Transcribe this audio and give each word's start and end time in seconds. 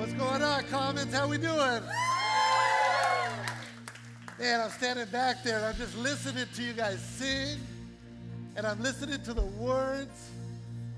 What's 0.00 0.14
going 0.14 0.42
on, 0.42 0.64
Commons? 0.64 1.12
How 1.12 1.28
we 1.28 1.36
doing? 1.36 1.82
Man, 4.38 4.60
I'm 4.62 4.70
standing 4.70 5.04
back 5.12 5.42
there 5.44 5.58
and 5.58 5.66
I'm 5.66 5.76
just 5.76 5.94
listening 5.94 6.46
to 6.54 6.62
you 6.62 6.72
guys 6.72 6.98
sing 7.04 7.58
and 8.56 8.66
I'm 8.66 8.82
listening 8.82 9.22
to 9.24 9.34
the 9.34 9.44
words 9.44 10.30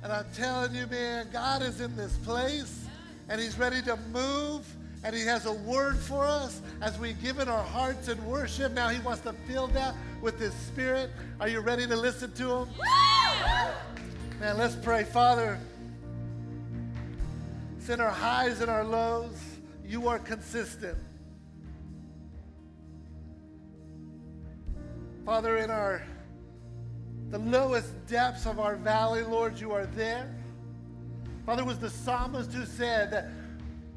and 0.05 0.13
I'm 0.13 0.27
telling 0.35 0.77
you, 0.77 0.87
man, 0.87 1.27
God 1.33 1.63
is 1.63 1.81
in 1.81 1.97
this 1.97 2.17
place 2.19 2.87
and 3.29 3.41
He's 3.41 3.59
ready 3.59 3.83
to 3.83 3.97
move 4.13 4.65
and 5.03 5.17
He 5.17 5.23
has 5.23 5.47
a 5.47 5.53
word 5.53 5.99
for 5.99 6.25
us 6.25 6.63
as 6.81 6.97
we 6.97 7.15
give 7.15 7.41
in 7.41 7.49
our 7.49 7.65
hearts 7.65 8.07
in 8.07 8.25
worship. 8.25 8.73
Now 8.73 8.89
He 8.89 9.01
wants 9.01 9.23
to 9.23 9.33
fill 9.49 9.67
that 9.69 9.97
with 10.21 10.39
His 10.39 10.55
Spirit. 10.55 11.11
Are 11.41 11.49
you 11.49 11.59
ready 11.59 11.89
to 11.89 11.97
listen 11.97 12.33
to 12.35 12.59
Him? 12.59 12.69
Man, 14.39 14.57
let's 14.59 14.77
pray. 14.77 15.03
Father, 15.03 15.59
it's 17.83 17.91
in 17.91 18.01
our 18.01 18.11
highs 18.11 18.61
and 18.61 18.71
our 18.71 18.85
lows. 18.85 19.37
You 19.85 20.07
are 20.07 20.21
consistent. 20.21 20.97
Father, 25.27 25.57
in 25.57 25.69
our 25.69 26.01
the 27.31 27.39
lowest 27.39 28.07
depths 28.07 28.47
of 28.47 28.61
our 28.61 28.77
valley, 28.77 29.25
Lord, 29.25 29.59
you 29.59 29.73
are 29.73 29.87
there. 29.87 30.33
Father, 31.45 31.65
was 31.65 31.81
the 31.81 31.91
psalmist 31.91 32.53
who 32.53 32.67
said 32.67 33.11
that 33.11 33.31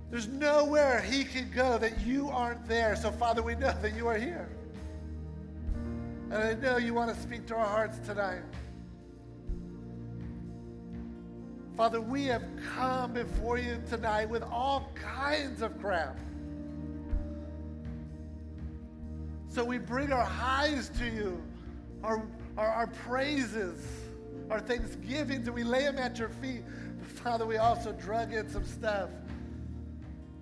there's 0.10 0.30
nowhere 0.30 1.02
he 1.02 1.24
could 1.24 1.54
go 1.54 1.78
that 1.78 2.02
you 2.02 2.30
aren't 2.30 2.68
there. 2.68 2.96
So, 2.96 3.12
Father, 3.12 3.44
we 3.44 3.54
know 3.54 3.72
that 3.84 3.96
you 3.96 4.08
are 4.08 4.18
here. 4.18 4.50
And 6.32 6.34
I 6.34 6.54
know 6.56 6.78
you 6.78 6.96
want 6.96 7.14
to 7.14 7.22
speak 7.22 7.46
to 7.48 7.56
our 7.56 7.68
hearts 7.68 8.00
tonight. 8.00 8.42
Father, 11.76 12.00
we 12.00 12.24
have 12.28 12.44
come 12.74 13.12
before 13.12 13.58
you 13.58 13.82
tonight 13.90 14.30
with 14.30 14.44
all 14.44 14.90
kinds 14.96 15.62
of 15.62 15.78
crap. 15.82 16.18
So 19.50 19.66
we 19.66 19.78
bring 19.78 20.14
our 20.14 20.24
highs 20.24 20.88
to 21.00 21.06
you, 21.06 21.42
our, 22.02 22.26
our, 22.58 22.68
our 22.68 22.88
praises, 22.88 23.86
our 24.50 24.62
thanksgivings, 24.62 25.48
and 25.48 25.56
we 25.56 25.66
lay 25.66 25.84
them 25.84 25.98
at 25.98 26.18
your 26.18 26.30
feet. 26.30 26.64
But 26.98 27.10
Father, 27.10 27.46
we 27.46 27.58
also 27.58 27.92
drug 27.92 28.32
in 28.32 28.50
some 28.50 28.66
stuff. 28.66 29.10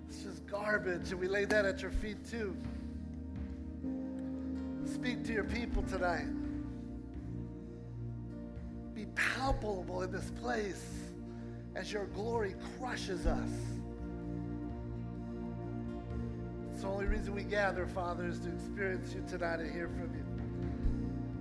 It's 0.08 0.22
just 0.22 0.46
garbage, 0.46 1.10
and 1.10 1.20
we 1.20 1.26
lay 1.26 1.46
that 1.46 1.64
at 1.64 1.82
your 1.82 1.90
feet 1.90 2.24
too. 2.30 2.56
Speak 4.84 5.24
to 5.24 5.32
your 5.32 5.44
people 5.44 5.82
tonight. 5.82 6.28
Be 8.94 9.06
palpable 9.16 10.02
in 10.02 10.12
this 10.12 10.30
place 10.40 11.03
as 11.74 11.92
your 11.92 12.06
glory 12.06 12.54
crushes 12.78 13.26
us. 13.26 13.50
It's 16.72 16.82
the 16.82 16.88
only 16.88 17.06
reason 17.06 17.34
we 17.34 17.44
gather, 17.44 17.86
Father, 17.86 18.26
is 18.26 18.40
to 18.40 18.48
experience 18.48 19.14
you 19.14 19.24
tonight 19.28 19.60
and 19.60 19.72
hear 19.72 19.88
from 19.88 20.14
you. 20.14 20.24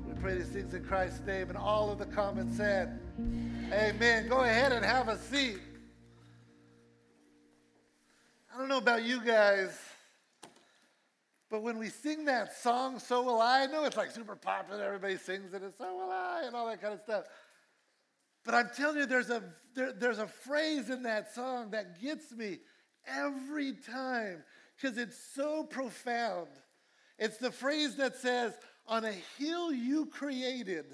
We 0.07 0.19
pray 0.21 0.35
these 0.35 0.47
things 0.47 0.73
in 0.73 0.83
Christ's 0.83 1.21
name, 1.25 1.49
and 1.49 1.57
all 1.57 1.91
of 1.91 1.99
the 1.99 2.05
Commons 2.05 2.57
said, 2.57 2.99
Amen. 3.71 4.27
Go 4.27 4.41
ahead 4.41 4.71
and 4.71 4.83
have 4.83 5.07
a 5.07 5.17
seat. 5.17 5.59
I 8.53 8.57
don't 8.59 8.69
know 8.69 8.77
about 8.77 9.03
you 9.03 9.23
guys, 9.23 9.79
but 11.49 11.63
when 11.63 11.77
we 11.79 11.89
sing 11.89 12.25
that 12.25 12.55
song, 12.55 12.99
So 12.99 13.23
Will 13.23 13.41
I, 13.41 13.63
I 13.63 13.65
know 13.65 13.85
it's 13.85 13.97
like 13.97 14.11
super 14.11 14.35
popular, 14.35 14.83
everybody 14.83 15.17
sings 15.17 15.53
it, 15.53 15.61
and 15.63 15.73
So 15.75 15.95
Will 15.95 16.11
I, 16.11 16.43
and 16.45 16.55
all 16.55 16.67
that 16.67 16.81
kind 16.81 16.93
of 16.93 16.99
stuff. 17.01 17.25
But 18.43 18.55
I'm 18.55 18.69
telling 18.75 18.97
you, 18.97 19.05
there's 19.05 19.29
a, 19.29 19.43
there, 19.75 19.93
there's 19.93 20.19
a 20.19 20.27
phrase 20.27 20.89
in 20.89 21.03
that 21.03 21.33
song 21.33 21.71
that 21.71 22.01
gets 22.01 22.31
me 22.31 22.59
every 23.07 23.73
time 23.73 24.43
because 24.75 24.97
it's 24.97 25.17
so 25.33 25.63
profound. 25.63 26.49
It's 27.17 27.37
the 27.37 27.51
phrase 27.51 27.95
that 27.97 28.17
says, 28.17 28.53
On 28.87 29.05
a 29.05 29.13
hill 29.37 29.71
you 29.71 30.07
created. 30.07 30.85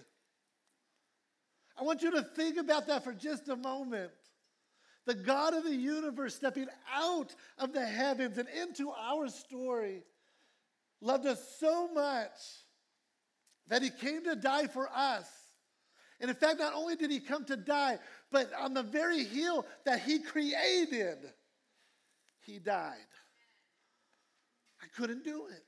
I 1.79 1.83
want 1.83 2.01
you 2.01 2.11
to 2.11 2.21
think 2.21 2.57
about 2.57 2.87
that 2.87 3.03
for 3.03 3.13
just 3.13 3.47
a 3.47 3.55
moment. 3.55 4.11
The 5.05 5.15
God 5.15 5.53
of 5.53 5.63
the 5.63 5.75
universe 5.75 6.35
stepping 6.35 6.67
out 6.93 7.33
of 7.57 7.73
the 7.73 7.85
heavens 7.85 8.37
and 8.37 8.47
into 8.49 8.91
our 8.91 9.29
story 9.29 10.03
loved 11.01 11.25
us 11.25 11.41
so 11.59 11.91
much 11.91 12.29
that 13.67 13.81
he 13.81 13.89
came 13.89 14.23
to 14.25 14.35
die 14.35 14.67
for 14.67 14.89
us. 14.93 15.27
And 16.19 16.29
in 16.29 16.35
fact, 16.35 16.59
not 16.59 16.73
only 16.73 16.95
did 16.95 17.11
he 17.11 17.19
come 17.19 17.45
to 17.45 17.55
die, 17.55 17.97
but 18.31 18.51
on 18.59 18.73
the 18.73 18.83
very 18.83 19.23
hill 19.23 19.65
that 19.85 20.01
he 20.01 20.19
created, 20.19 21.17
he 22.41 22.59
died. 22.59 22.97
I 24.81 24.87
couldn't 24.95 25.23
do 25.23 25.47
it. 25.47 25.63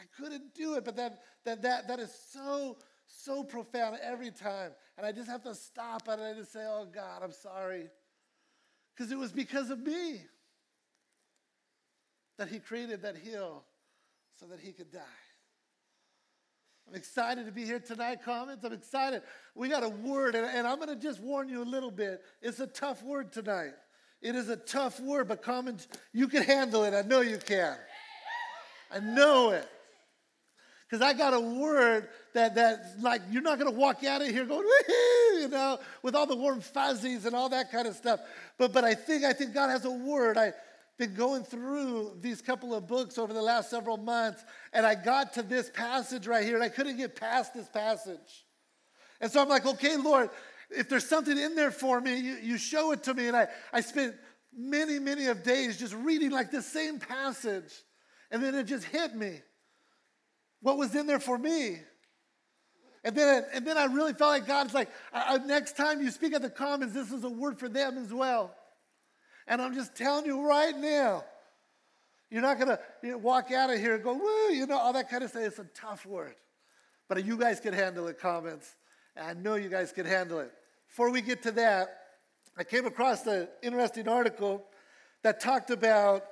I 0.00 0.04
couldn't 0.20 0.54
do 0.54 0.74
it, 0.74 0.84
but 0.84 0.96
that, 0.96 1.22
that, 1.44 1.62
that, 1.62 1.88
that 1.88 1.98
is 1.98 2.12
so, 2.32 2.78
so 3.06 3.44
profound 3.44 3.98
every 4.02 4.30
time. 4.30 4.72
And 4.96 5.06
I 5.06 5.12
just 5.12 5.28
have 5.28 5.42
to 5.44 5.54
stop 5.54 6.08
and 6.08 6.20
I 6.22 6.34
just 6.34 6.52
say, 6.52 6.64
oh 6.64 6.86
God, 6.92 7.22
I'm 7.22 7.32
sorry. 7.32 7.88
Because 8.94 9.12
it 9.12 9.18
was 9.18 9.32
because 9.32 9.70
of 9.70 9.78
me 9.80 10.22
that 12.38 12.48
he 12.48 12.58
created 12.58 13.02
that 13.02 13.16
hill 13.16 13.64
so 14.38 14.46
that 14.46 14.60
he 14.60 14.72
could 14.72 14.92
die. 14.92 15.00
I'm 16.88 16.94
excited 16.94 17.44
to 17.44 17.52
be 17.52 17.66
here 17.66 17.80
tonight, 17.80 18.20
Commons. 18.24 18.64
I'm 18.64 18.72
excited. 18.72 19.20
We 19.54 19.68
got 19.68 19.82
a 19.82 19.90
word, 19.90 20.34
and, 20.34 20.46
and 20.46 20.66
I'm 20.66 20.76
going 20.76 20.88
to 20.88 20.96
just 20.96 21.20
warn 21.20 21.48
you 21.48 21.62
a 21.62 21.64
little 21.64 21.90
bit. 21.90 22.22
It's 22.40 22.60
a 22.60 22.66
tough 22.66 23.02
word 23.02 23.30
tonight. 23.30 23.72
It 24.22 24.34
is 24.34 24.48
a 24.48 24.56
tough 24.56 24.98
word, 24.98 25.28
but 25.28 25.42
Commons, 25.42 25.86
you 26.14 26.28
can 26.28 26.42
handle 26.42 26.84
it. 26.84 26.94
I 26.94 27.02
know 27.02 27.20
you 27.20 27.36
can. 27.36 27.76
I 28.90 29.00
know 29.00 29.50
it. 29.50 29.68
Because 30.88 31.04
I 31.04 31.12
got 31.12 31.34
a 31.34 31.40
word 31.40 32.08
that, 32.32 32.54
that 32.54 32.94
like, 33.00 33.20
you're 33.30 33.42
not 33.42 33.58
going 33.58 33.70
to 33.70 33.78
walk 33.78 34.02
out 34.04 34.22
of 34.22 34.28
here 34.28 34.46
going, 34.46 34.66
you 35.34 35.48
know, 35.48 35.78
with 36.02 36.14
all 36.14 36.26
the 36.26 36.36
warm 36.36 36.62
fuzzies 36.62 37.26
and 37.26 37.36
all 37.36 37.50
that 37.50 37.70
kind 37.70 37.86
of 37.86 37.96
stuff. 37.96 38.20
But, 38.56 38.72
but 38.72 38.84
I 38.84 38.94
think, 38.94 39.24
I 39.24 39.34
think 39.34 39.52
God 39.52 39.68
has 39.68 39.84
a 39.84 39.90
word. 39.90 40.38
I, 40.38 40.54
been 40.98 41.14
going 41.14 41.44
through 41.44 42.16
these 42.20 42.42
couple 42.42 42.74
of 42.74 42.86
books 42.86 43.18
over 43.18 43.32
the 43.32 43.42
last 43.42 43.70
several 43.70 43.96
months, 43.96 44.44
and 44.72 44.84
I 44.84 44.94
got 44.94 45.32
to 45.34 45.42
this 45.42 45.70
passage 45.70 46.26
right 46.26 46.44
here, 46.44 46.56
and 46.56 46.64
I 46.64 46.68
couldn't 46.68 46.96
get 46.96 47.14
past 47.14 47.54
this 47.54 47.68
passage. 47.68 48.44
And 49.20 49.30
so 49.30 49.40
I'm 49.40 49.48
like, 49.48 49.64
okay, 49.64 49.96
Lord, 49.96 50.30
if 50.70 50.88
there's 50.88 51.08
something 51.08 51.36
in 51.36 51.54
there 51.54 51.70
for 51.70 52.00
me, 52.00 52.18
you, 52.18 52.36
you 52.42 52.58
show 52.58 52.92
it 52.92 53.02
to 53.04 53.14
me. 53.14 53.28
And 53.28 53.36
I, 53.36 53.48
I 53.72 53.80
spent 53.80 54.14
many, 54.56 54.98
many 54.98 55.26
of 55.26 55.42
days 55.42 55.78
just 55.78 55.94
reading 55.94 56.30
like 56.30 56.50
the 56.50 56.62
same 56.62 56.98
passage. 56.98 57.72
And 58.30 58.42
then 58.42 58.54
it 58.54 58.64
just 58.64 58.84
hit 58.84 59.14
me. 59.14 59.40
What 60.60 60.76
was 60.76 60.94
in 60.94 61.06
there 61.06 61.20
for 61.20 61.38
me? 61.38 61.78
And 63.04 63.16
then, 63.16 63.44
and 63.54 63.66
then 63.66 63.78
I 63.78 63.84
really 63.84 64.12
felt 64.12 64.30
like 64.30 64.46
God's 64.46 64.74
like, 64.74 64.90
uh, 65.12 65.24
uh, 65.28 65.38
next 65.46 65.76
time 65.76 66.02
you 66.02 66.10
speak 66.10 66.34
at 66.34 66.42
the 66.42 66.50
Commons, 66.50 66.92
this 66.92 67.10
is 67.12 67.24
a 67.24 67.28
word 67.28 67.58
for 67.58 67.68
them 67.68 67.96
as 67.96 68.12
well. 68.12 68.54
And 69.48 69.62
I'm 69.62 69.74
just 69.74 69.94
telling 69.94 70.26
you 70.26 70.46
right 70.46 70.76
now, 70.76 71.24
you're 72.30 72.42
not 72.42 72.58
going 72.58 72.68
to 72.68 72.78
you 73.02 73.12
know, 73.12 73.18
walk 73.18 73.50
out 73.50 73.70
of 73.70 73.80
here 73.80 73.94
and 73.94 74.04
go, 74.04 74.12
woo, 74.12 74.52
you 74.52 74.66
know, 74.66 74.76
all 74.78 74.92
that 74.92 75.10
kind 75.10 75.24
of 75.24 75.30
stuff. 75.30 75.42
It's 75.42 75.58
a 75.58 75.64
tough 75.74 76.04
word. 76.04 76.34
But 77.08 77.24
you 77.24 77.38
guys 77.38 77.58
can 77.58 77.72
handle 77.72 78.06
it, 78.08 78.20
Commons. 78.20 78.76
I 79.20 79.32
know 79.32 79.54
you 79.54 79.70
guys 79.70 79.90
can 79.90 80.04
handle 80.04 80.38
it. 80.40 80.52
Before 80.86 81.10
we 81.10 81.22
get 81.22 81.42
to 81.44 81.50
that, 81.52 81.88
I 82.56 82.64
came 82.64 82.86
across 82.86 83.26
an 83.26 83.48
interesting 83.62 84.06
article 84.06 84.64
that 85.22 85.40
talked 85.40 85.70
about 85.70 86.24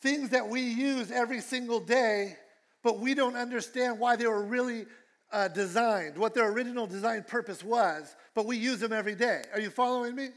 things 0.00 0.30
that 0.30 0.48
we 0.48 0.60
use 0.60 1.10
every 1.10 1.40
single 1.40 1.80
day, 1.80 2.36
but 2.82 3.00
we 3.00 3.14
don't 3.14 3.36
understand 3.36 3.98
why 3.98 4.14
they 4.14 4.26
were 4.26 4.44
really 4.44 4.86
uh, 5.32 5.48
designed, 5.48 6.16
what 6.16 6.34
their 6.34 6.48
original 6.52 6.86
design 6.86 7.24
purpose 7.26 7.64
was, 7.64 8.14
but 8.34 8.46
we 8.46 8.56
use 8.56 8.78
them 8.78 8.92
every 8.92 9.16
day. 9.16 9.42
Are 9.52 9.60
you 9.60 9.70
following 9.70 10.14
me? 10.14 10.28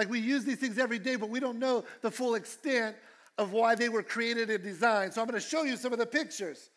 Like 0.00 0.08
we 0.08 0.18
use 0.18 0.46
these 0.46 0.56
things 0.56 0.78
every 0.78 0.98
day, 0.98 1.16
but 1.16 1.28
we 1.28 1.40
don't 1.40 1.58
know 1.58 1.84
the 2.00 2.10
full 2.10 2.34
extent 2.34 2.96
of 3.36 3.52
why 3.52 3.74
they 3.74 3.90
were 3.90 4.02
created 4.02 4.48
and 4.48 4.64
designed. 4.64 5.12
So 5.12 5.20
I'm 5.20 5.28
going 5.28 5.38
to 5.38 5.46
show 5.46 5.62
you 5.62 5.76
some 5.76 5.92
of 5.92 5.98
the 5.98 6.06
pictures. 6.06 6.70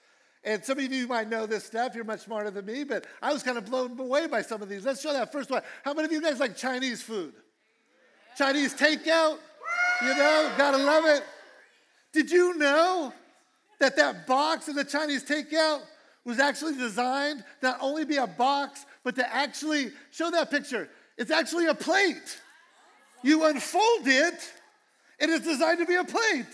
And 0.44 0.62
some 0.62 0.78
of 0.78 0.92
you 0.92 1.08
might 1.08 1.30
know 1.30 1.46
this 1.46 1.64
stuff. 1.64 1.96
You're 1.96 2.04
much 2.04 2.20
smarter 2.20 2.52
than 2.52 2.66
me, 2.66 2.84
but 2.84 3.08
I 3.22 3.32
was 3.32 3.42
kind 3.42 3.58
of 3.58 3.64
blown 3.64 3.98
away 3.98 4.28
by 4.28 4.42
some 4.42 4.62
of 4.62 4.68
these. 4.68 4.86
Let's 4.86 5.02
show 5.02 5.14
that 5.14 5.32
first 5.32 5.50
one. 5.50 5.62
How 5.86 5.94
many 5.94 6.08
of 6.08 6.12
you 6.12 6.22
guys 6.22 6.42
like 6.42 6.58
Chinese 6.58 7.02
food? 7.02 7.32
Chinese 8.38 8.74
takeout? 8.74 9.38
You 10.02 10.10
know, 10.18 10.52
gotta 10.58 10.80
love 10.80 11.06
it. 11.06 11.24
Did 12.12 12.30
you 12.30 12.58
know 12.58 13.14
that 13.80 13.96
that 13.96 14.28
box 14.28 14.68
in 14.68 14.76
the 14.76 14.84
Chinese 14.84 15.24
takeout 15.24 15.80
was 16.26 16.40
actually 16.40 16.76
designed 16.76 17.46
not 17.62 17.78
only 17.80 18.02
to 18.02 18.08
be 18.10 18.18
a 18.18 18.28
box, 18.28 18.86
but 19.02 19.16
to 19.16 19.34
actually 19.34 19.92
show 20.12 20.30
that 20.30 20.52
picture? 20.52 20.90
It's 21.18 21.32
actually 21.32 21.68
a 21.68 21.74
plate. 21.74 22.42
You 23.24 23.46
unfold 23.46 24.08
it, 24.08 24.54
and 25.20 25.32
it's 25.32 25.46
designed 25.46 25.80
to 25.80 25.86
be 25.86 25.96
a 25.96 26.04
plate. 26.04 26.46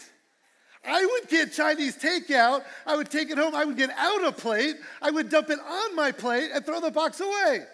I 0.85 1.05
would 1.05 1.29
get 1.29 1.51
Chinese 1.51 1.97
takeout, 1.97 2.63
I 2.85 2.95
would 2.95 3.09
take 3.09 3.29
it 3.29 3.37
home, 3.37 3.53
I 3.53 3.65
would 3.65 3.75
get 3.75 3.89
out 3.97 4.23
a 4.23 4.31
plate, 4.31 4.77
I 5.01 5.11
would 5.11 5.29
dump 5.29 5.49
it 5.49 5.59
on 5.59 5.95
my 5.95 6.11
plate 6.11 6.51
and 6.53 6.65
throw 6.65 6.79
the 6.79 6.91
box 6.91 7.19
away. 7.19 7.65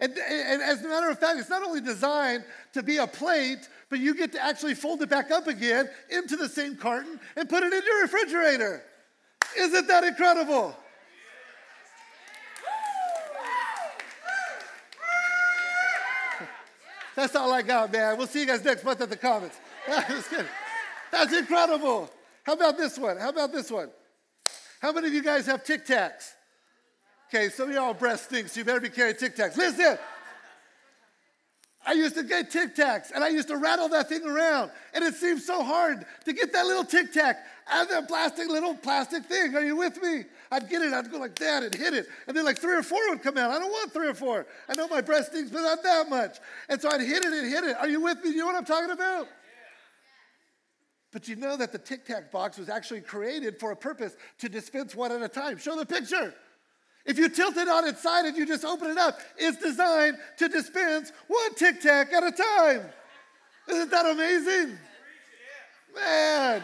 And, 0.00 0.16
and 0.16 0.62
as 0.62 0.84
a 0.84 0.88
matter 0.88 1.10
of 1.10 1.18
fact, 1.18 1.38
it's 1.38 1.50
not 1.50 1.62
only 1.62 1.80
designed 1.80 2.44
to 2.72 2.82
be 2.82 2.96
a 2.96 3.06
plate, 3.06 3.68
but 3.90 4.00
you 4.00 4.14
get 4.14 4.32
to 4.32 4.42
actually 4.42 4.74
fold 4.74 5.02
it 5.02 5.10
back 5.10 5.30
up 5.30 5.46
again 5.46 5.88
into 6.10 6.36
the 6.36 6.48
same 6.48 6.76
carton 6.76 7.20
and 7.36 7.48
put 7.48 7.62
it 7.62 7.72
in 7.72 7.82
your 7.84 8.02
refrigerator. 8.02 8.82
Isn't 9.56 9.86
that 9.86 10.02
incredible? 10.02 10.74
That's 17.14 17.36
all 17.36 17.52
I 17.52 17.62
got, 17.62 17.92
man. 17.92 18.16
We'll 18.16 18.26
see 18.26 18.40
you 18.40 18.46
guys 18.46 18.64
next 18.64 18.84
month 18.84 19.00
at 19.00 19.10
the 19.10 19.16
Commons. 19.16 19.52
That's 21.10 21.32
incredible. 21.34 22.10
How 22.44 22.54
about 22.54 22.78
this 22.78 22.98
one? 22.98 23.18
How 23.18 23.28
about 23.28 23.52
this 23.52 23.70
one? 23.70 23.90
How 24.80 24.92
many 24.92 25.08
of 25.08 25.12
you 25.14 25.22
guys 25.22 25.46
have 25.46 25.62
Tic 25.62 25.86
Tacs? 25.86 26.32
Okay, 27.28 27.48
some 27.48 27.68
of 27.68 27.74
y'all 27.74 27.94
breast 27.94 28.24
stinks, 28.24 28.52
so 28.52 28.60
you 28.60 28.64
better 28.64 28.80
be 28.80 28.88
carrying 28.88 29.16
Tic 29.16 29.36
Tacs. 29.36 29.56
Listen, 29.56 29.98
I 31.86 31.92
used 31.92 32.14
to 32.16 32.22
get 32.22 32.50
Tic 32.50 32.74
Tacs 32.74 33.10
and 33.14 33.22
I 33.22 33.28
used 33.28 33.48
to 33.48 33.56
rattle 33.56 33.88
that 33.90 34.08
thing 34.08 34.24
around, 34.24 34.70
and 34.94 35.04
it 35.04 35.14
seemed 35.14 35.40
so 35.40 35.62
hard 35.62 36.04
to 36.24 36.32
get 36.32 36.52
that 36.52 36.66
little 36.66 36.84
Tic 36.84 37.12
Tac 37.12 37.38
of 37.70 37.88
that 37.88 38.08
plastic 38.08 38.48
little 38.48 38.74
plastic 38.74 39.24
thing. 39.24 39.54
Are 39.54 39.62
you 39.62 39.76
with 39.76 40.02
me? 40.02 40.24
I'd 40.50 40.68
get 40.68 40.82
it, 40.82 40.92
I'd 40.92 41.10
go 41.10 41.18
like 41.18 41.36
that 41.36 41.62
and 41.62 41.74
hit 41.74 41.94
it, 41.94 42.06
and 42.26 42.36
then 42.36 42.44
like 42.44 42.58
three 42.58 42.74
or 42.74 42.82
four 42.82 42.98
would 43.10 43.22
come 43.22 43.38
out. 43.38 43.50
I 43.50 43.58
don't 43.58 43.70
want 43.70 43.92
three 43.92 44.08
or 44.08 44.14
four. 44.14 44.46
I 44.68 44.74
know 44.74 44.88
my 44.88 45.00
breast 45.00 45.30
stinks, 45.30 45.50
but 45.50 45.62
not 45.62 45.82
that 45.82 46.08
much. 46.10 46.38
And 46.68 46.80
so 46.80 46.90
I'd 46.90 47.00
hit 47.00 47.22
it 47.22 47.32
and 47.32 47.50
hit 47.50 47.64
it. 47.64 47.76
Are 47.76 47.88
you 47.88 48.02
with 48.02 48.18
me? 48.18 48.24
Do 48.24 48.30
You 48.30 48.38
know 48.38 48.46
what 48.46 48.56
I'm 48.56 48.64
talking 48.64 48.90
about? 48.90 49.28
But 51.12 51.28
you 51.28 51.36
know 51.36 51.56
that 51.56 51.72
the 51.72 51.78
Tic 51.78 52.06
Tac 52.06 52.32
box 52.32 52.58
was 52.58 52.68
actually 52.68 53.02
created 53.02 53.60
for 53.60 53.70
a 53.70 53.76
purpose 53.76 54.16
to 54.38 54.48
dispense 54.48 54.94
one 54.94 55.12
at 55.12 55.22
a 55.22 55.28
time. 55.28 55.58
Show 55.58 55.76
the 55.76 55.86
picture. 55.86 56.34
If 57.04 57.18
you 57.18 57.28
tilt 57.28 57.56
it 57.56 57.68
on 57.68 57.86
its 57.86 58.00
side 58.00 58.24
and 58.24 58.36
you 58.36 58.46
just 58.46 58.64
open 58.64 58.90
it 58.90 58.98
up, 58.98 59.18
it's 59.36 59.58
designed 59.58 60.16
to 60.38 60.48
dispense 60.48 61.12
one 61.26 61.54
tic 61.54 61.80
tac 61.80 62.12
at 62.12 62.22
a 62.22 62.30
time. 62.30 62.82
Isn't 63.68 63.90
that 63.90 64.06
amazing? 64.06 64.78
Man, 65.94 66.62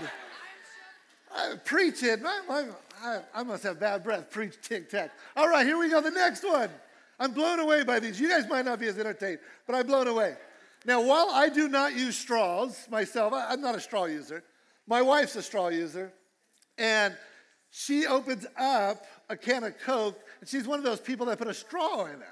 I 1.34 1.54
preach 1.64 2.02
it. 2.02 2.20
I, 2.24 2.68
I, 3.02 3.20
I 3.34 3.42
must 3.42 3.62
have 3.62 3.78
bad 3.78 4.02
breath. 4.02 4.30
Preach 4.30 4.60
tic 4.62 4.88
tac. 4.90 5.10
All 5.36 5.48
right, 5.48 5.66
here 5.66 5.78
we 5.78 5.88
go. 5.88 6.00
The 6.00 6.10
next 6.10 6.44
one. 6.44 6.70
I'm 7.20 7.32
blown 7.32 7.58
away 7.58 7.82
by 7.82 7.98
these. 7.98 8.20
You 8.20 8.28
guys 8.28 8.48
might 8.48 8.64
not 8.64 8.78
be 8.78 8.86
as 8.86 8.98
entertained, 8.98 9.40
but 9.66 9.74
I'm 9.74 9.86
blown 9.86 10.06
away. 10.06 10.36
Now, 10.84 11.00
while 11.02 11.30
I 11.30 11.48
do 11.48 11.68
not 11.68 11.96
use 11.96 12.16
straws 12.16 12.86
myself, 12.90 13.32
I'm 13.34 13.60
not 13.60 13.74
a 13.74 13.80
straw 13.80 14.04
user. 14.04 14.44
My 14.86 15.02
wife's 15.02 15.34
a 15.36 15.42
straw 15.42 15.68
user, 15.68 16.12
and 16.78 17.16
she 17.70 18.06
opens 18.06 18.46
up 18.56 19.04
a 19.28 19.36
can 19.36 19.64
of 19.64 19.78
Coke, 19.78 20.18
and 20.40 20.48
she's 20.48 20.66
one 20.66 20.78
of 20.78 20.84
those 20.84 21.00
people 21.00 21.26
that 21.26 21.38
put 21.38 21.48
a 21.48 21.54
straw 21.54 22.06
in 22.06 22.22
it. 22.22 22.28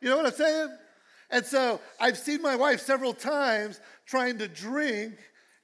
You 0.00 0.08
know 0.08 0.16
what 0.16 0.26
I'm 0.26 0.32
saying? 0.32 0.78
And 1.30 1.44
so 1.44 1.80
I've 2.00 2.16
seen 2.16 2.42
my 2.42 2.56
wife 2.56 2.80
several 2.80 3.12
times 3.12 3.80
trying 4.06 4.38
to 4.38 4.48
drink 4.48 5.14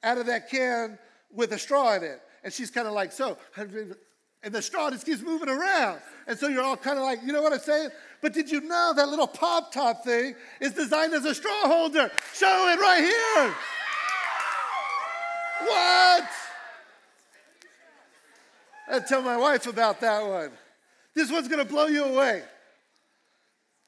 out 0.02 0.18
of 0.18 0.26
that 0.26 0.50
can 0.50 0.98
with 1.32 1.52
a 1.52 1.58
straw 1.58 1.94
in 1.96 2.04
it. 2.04 2.20
And 2.46 2.54
she's 2.54 2.70
kind 2.70 2.86
of 2.86 2.92
like, 2.94 3.10
so, 3.10 3.36
and 3.56 4.54
the 4.54 4.62
straw 4.62 4.88
just 4.88 5.04
keeps 5.04 5.20
moving 5.20 5.48
around. 5.48 5.98
And 6.28 6.38
so 6.38 6.46
you're 6.46 6.62
all 6.62 6.76
kind 6.76 6.96
of 6.96 7.02
like, 7.02 7.18
you 7.26 7.32
know 7.32 7.42
what 7.42 7.52
I'm 7.52 7.58
saying? 7.58 7.88
But 8.22 8.34
did 8.34 8.48
you 8.52 8.60
know 8.60 8.92
that 8.94 9.08
little 9.08 9.26
pop 9.26 9.72
top 9.72 10.04
thing 10.04 10.36
is 10.60 10.72
designed 10.72 11.12
as 11.12 11.24
a 11.24 11.34
straw 11.34 11.62
holder? 11.64 12.08
Show 12.32 12.68
it 12.72 12.78
right 12.78 13.00
here. 13.00 13.54
What? 15.62 16.28
I 18.92 19.00
tell 19.00 19.22
my 19.22 19.36
wife 19.36 19.66
about 19.66 20.00
that 20.02 20.24
one. 20.24 20.52
This 21.16 21.32
one's 21.32 21.48
gonna 21.48 21.64
blow 21.64 21.86
you 21.86 22.04
away. 22.04 22.44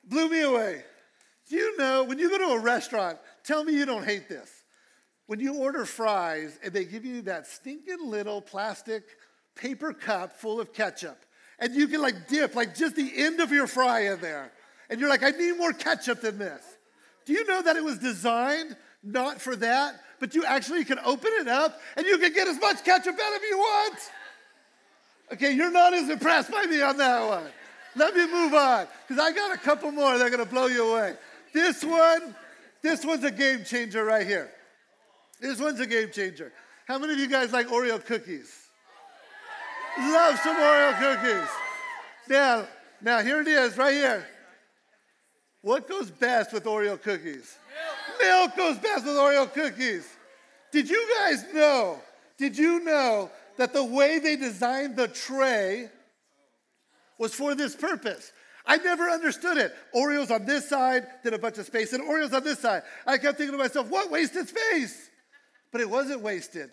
Blew 0.03 0.29
me 0.29 0.41
away. 0.41 0.83
Do 1.49 1.55
you 1.55 1.77
know 1.77 2.03
when 2.03 2.19
you 2.19 2.29
go 2.29 2.39
to 2.39 2.55
a 2.55 2.59
restaurant, 2.59 3.19
tell 3.45 3.63
me 3.63 3.75
you 3.75 3.87
don't 3.87 4.05
hate 4.05 4.29
this. 4.29 4.51
When 5.29 5.41
you 5.41 5.57
order 5.57 5.85
fries 5.85 6.59
and 6.65 6.73
they 6.73 6.87
give 6.87 7.05
you 7.05 7.21
that 7.23 7.47
stinking 7.47 7.99
little 8.01 8.41
plastic 8.41 9.05
paper 9.55 9.93
cup 9.93 10.33
full 10.33 10.59
of 10.59 10.73
ketchup, 10.73 11.19
and 11.59 11.75
you 11.75 11.87
can 11.87 12.01
like 12.01 12.29
dip 12.29 12.55
like 12.55 12.75
just 12.75 12.97
the 12.97 13.13
end 13.15 13.39
of 13.39 13.53
your 13.53 13.67
fry 13.67 14.07
in 14.11 14.23
there, 14.23 14.51
and 14.89 14.99
you're 14.99 15.11
like, 15.11 15.23
I 15.23 15.31
need 15.33 15.59
more 15.59 15.75
ketchup 15.75 16.23
than 16.23 16.39
this. 16.39 16.65
Do 17.27 17.35
you 17.35 17.45
know 17.45 17.61
that 17.61 17.77
it 17.77 17.85
was 17.85 17.99
designed 17.99 18.75
not 19.03 19.39
for 19.39 19.55
that, 19.57 20.01
but 20.19 20.35
you 20.35 20.47
actually 20.47 20.83
can 20.87 20.99
open 21.01 21.31
it 21.35 21.47
up 21.47 21.79
and 21.99 22.07
you 22.07 22.17
can 22.17 22.33
get 22.33 22.49
as 22.49 22.59
much 22.59 22.83
ketchup 22.83 23.15
out 23.23 23.37
of 23.37 23.43
you 23.43 23.59
want? 23.59 23.99
Okay, 25.35 25.53
you're 25.53 25.71
not 25.71 25.93
as 25.93 26.09
impressed 26.09 26.51
by 26.51 26.65
me 26.65 26.81
on 26.81 26.97
that 26.97 27.29
one. 27.29 27.45
Let 27.97 28.17
me 28.17 28.27
move 28.33 28.55
on, 28.55 28.87
because 29.07 29.23
I 29.23 29.33
got 29.33 29.55
a 29.55 29.59
couple 29.59 29.93
more 29.93 30.17
that 30.17 30.27
are 30.27 30.31
gonna 30.31 30.47
blow 30.47 30.69
you 30.69 30.91
away. 30.91 31.17
This 31.53 31.85
one, 31.85 32.35
this 32.81 33.05
one's 33.05 33.25
a 33.25 33.31
game 33.31 33.63
changer 33.63 34.07
right 34.07 34.27
here. 34.27 34.51
This 35.41 35.61
one's 35.61 35.81
a 35.81 35.87
game 35.87 36.11
changer. 36.11 36.53
How 36.87 36.99
many 36.99 37.13
of 37.13 37.19
you 37.19 37.29
guys 37.29 37.53
like 37.53 37.69
Oreo 37.69 38.05
cookies? 38.05 38.69
Love 39.99 40.39
some 40.41 40.57
Oreo 40.57 40.99
cookies. 40.99 41.49
Now, 42.29 42.67
now 43.01 43.21
here 43.21 43.41
it 43.41 43.49
is, 43.49 43.77
right 43.77 43.95
here. 43.95 44.27
What 45.63 45.89
goes 45.89 46.11
best 46.11 46.53
with 46.53 46.65
Oreo 46.65 47.01
cookies? 47.01 47.57
Milk, 48.21 48.57
Milk 48.57 48.57
goes 48.57 48.79
best 48.79 49.05
with 49.05 49.17
Oreo 49.17 49.53
cookies. 49.53 50.09
Did 50.73 50.89
you 50.89 51.07
guys 51.19 51.45
know? 51.53 52.01
Did 52.37 52.57
you 52.57 52.81
know 52.81 53.31
that 53.59 53.73
the 53.73 53.85
way 53.85 54.19
they 54.19 54.37
designed 54.37 54.97
the 54.97 55.09
tray 55.09 55.91
was 57.19 57.35
for 57.35 57.55
this 57.55 57.77
purpose. 57.77 58.33
I 58.65 58.77
never 58.79 59.09
understood 59.09 59.57
it. 59.57 59.75
Oreos 59.95 60.31
on 60.31 60.47
this 60.47 60.69
side, 60.69 61.07
then 61.25 61.35
a 61.35 61.39
bunch 61.39 61.59
of 61.59 61.67
space, 61.67 61.93
and 61.93 62.03
Oreos 62.05 62.33
on 62.33 62.45
this 62.45 62.61
side. 62.61 62.83
I 63.07 63.19
kept 63.19 63.39
thinking 63.39 63.53
to 63.53 63.59
myself, 63.59 63.89
what 63.89 64.11
wasted 64.11 64.49
space? 64.49 65.11
But 65.71 65.81
it 65.81 65.91
wasn't 65.91 66.23
wasted. 66.23 66.71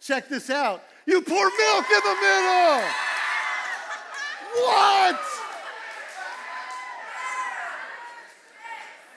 Check 0.00 0.28
this 0.28 0.48
out. 0.48 0.82
You 1.06 1.20
pour 1.20 1.36
milk 1.36 1.84
in 1.90 2.00
the 2.04 2.16
middle. 2.20 2.82
What? 4.54 5.20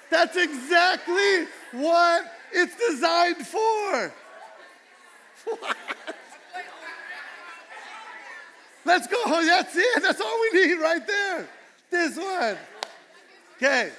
That's 0.09 0.37
exactly 0.37 1.47
what 1.71 2.31
it's 2.51 2.75
designed 2.75 3.47
for. 3.47 4.13
What? 5.45 5.77
Let's 8.85 9.07
go. 9.07 9.17
Oh, 9.25 9.45
that's 9.45 9.75
it. 9.75 10.03
That's 10.03 10.19
all 10.21 10.39
we 10.41 10.67
need 10.67 10.75
right 10.75 11.05
there. 11.07 11.47
This 11.89 12.17
one. 12.17 12.57
Okay. 13.57 13.91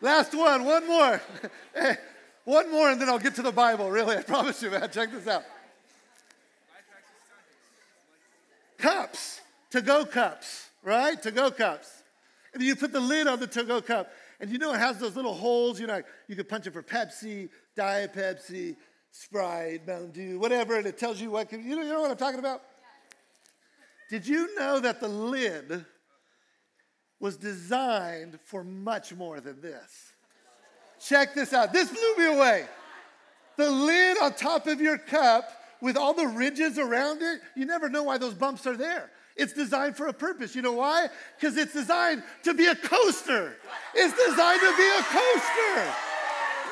Last 0.00 0.34
one. 0.34 0.64
One 0.64 0.86
more. 0.86 1.20
One 2.46 2.70
more, 2.70 2.90
and 2.90 3.00
then 3.00 3.08
I'll 3.08 3.18
get 3.18 3.34
to 3.34 3.42
the 3.42 3.52
Bible. 3.52 3.90
Really, 3.90 4.16
I 4.16 4.22
promise 4.22 4.62
you, 4.62 4.70
man. 4.70 4.88
Check 4.90 5.10
this 5.10 5.26
out. 5.26 5.42
Cups. 8.78 9.40
To 9.72 9.82
go 9.82 10.06
cups, 10.06 10.70
right? 10.84 11.20
To 11.22 11.32
go 11.32 11.50
cups. 11.50 12.04
And 12.54 12.62
you 12.62 12.76
put 12.76 12.92
the 12.92 13.00
lid 13.00 13.26
on 13.26 13.40
the 13.40 13.48
to 13.48 13.64
go 13.64 13.82
cup. 13.82 14.10
And 14.38 14.48
you 14.48 14.58
know 14.58 14.72
it 14.72 14.78
has 14.78 14.98
those 14.98 15.16
little 15.16 15.34
holes. 15.34 15.80
You 15.80 15.88
know, 15.88 16.02
you 16.28 16.36
could 16.36 16.48
punch 16.48 16.68
it 16.68 16.72
for 16.72 16.84
Pepsi, 16.84 17.48
Diet 17.74 18.14
Pepsi, 18.14 18.76
Sprite, 19.10 19.86
Mountain 19.86 20.12
Dew, 20.12 20.38
whatever, 20.38 20.76
and 20.76 20.86
it 20.86 20.98
tells 20.98 21.20
you 21.20 21.32
what. 21.32 21.50
You 21.50 21.58
know, 21.58 21.82
you 21.82 21.88
know 21.88 22.00
what 22.00 22.12
I'm 22.12 22.16
talking 22.16 22.38
about? 22.38 22.62
Did 24.08 24.26
you 24.26 24.54
know 24.54 24.78
that 24.78 25.00
the 25.00 25.08
lid 25.08 25.84
was 27.18 27.36
designed 27.36 28.38
for 28.44 28.62
much 28.62 29.12
more 29.12 29.40
than 29.40 29.60
this? 29.60 30.12
Check 31.00 31.34
this 31.34 31.52
out. 31.52 31.72
This 31.72 31.90
blew 31.90 32.16
me 32.18 32.36
away. 32.36 32.66
The 33.56 33.70
lid 33.70 34.18
on 34.22 34.34
top 34.34 34.66
of 34.66 34.80
your 34.80 34.98
cup 34.98 35.50
with 35.80 35.96
all 35.96 36.14
the 36.14 36.26
ridges 36.26 36.78
around 36.78 37.22
it, 37.22 37.40
you 37.54 37.64
never 37.64 37.88
know 37.88 38.02
why 38.02 38.18
those 38.18 38.34
bumps 38.34 38.66
are 38.66 38.76
there. 38.76 39.10
It's 39.36 39.52
designed 39.52 39.96
for 39.96 40.06
a 40.06 40.12
purpose. 40.12 40.54
You 40.54 40.62
know 40.62 40.72
why? 40.72 41.08
Because 41.38 41.56
it's 41.56 41.72
designed 41.72 42.22
to 42.44 42.54
be 42.54 42.66
a 42.66 42.74
coaster. 42.74 43.56
It's 43.94 44.14
designed 44.14 44.60
to 44.60 44.76
be 44.76 44.88
a 44.88 45.02
coaster. 45.02 45.94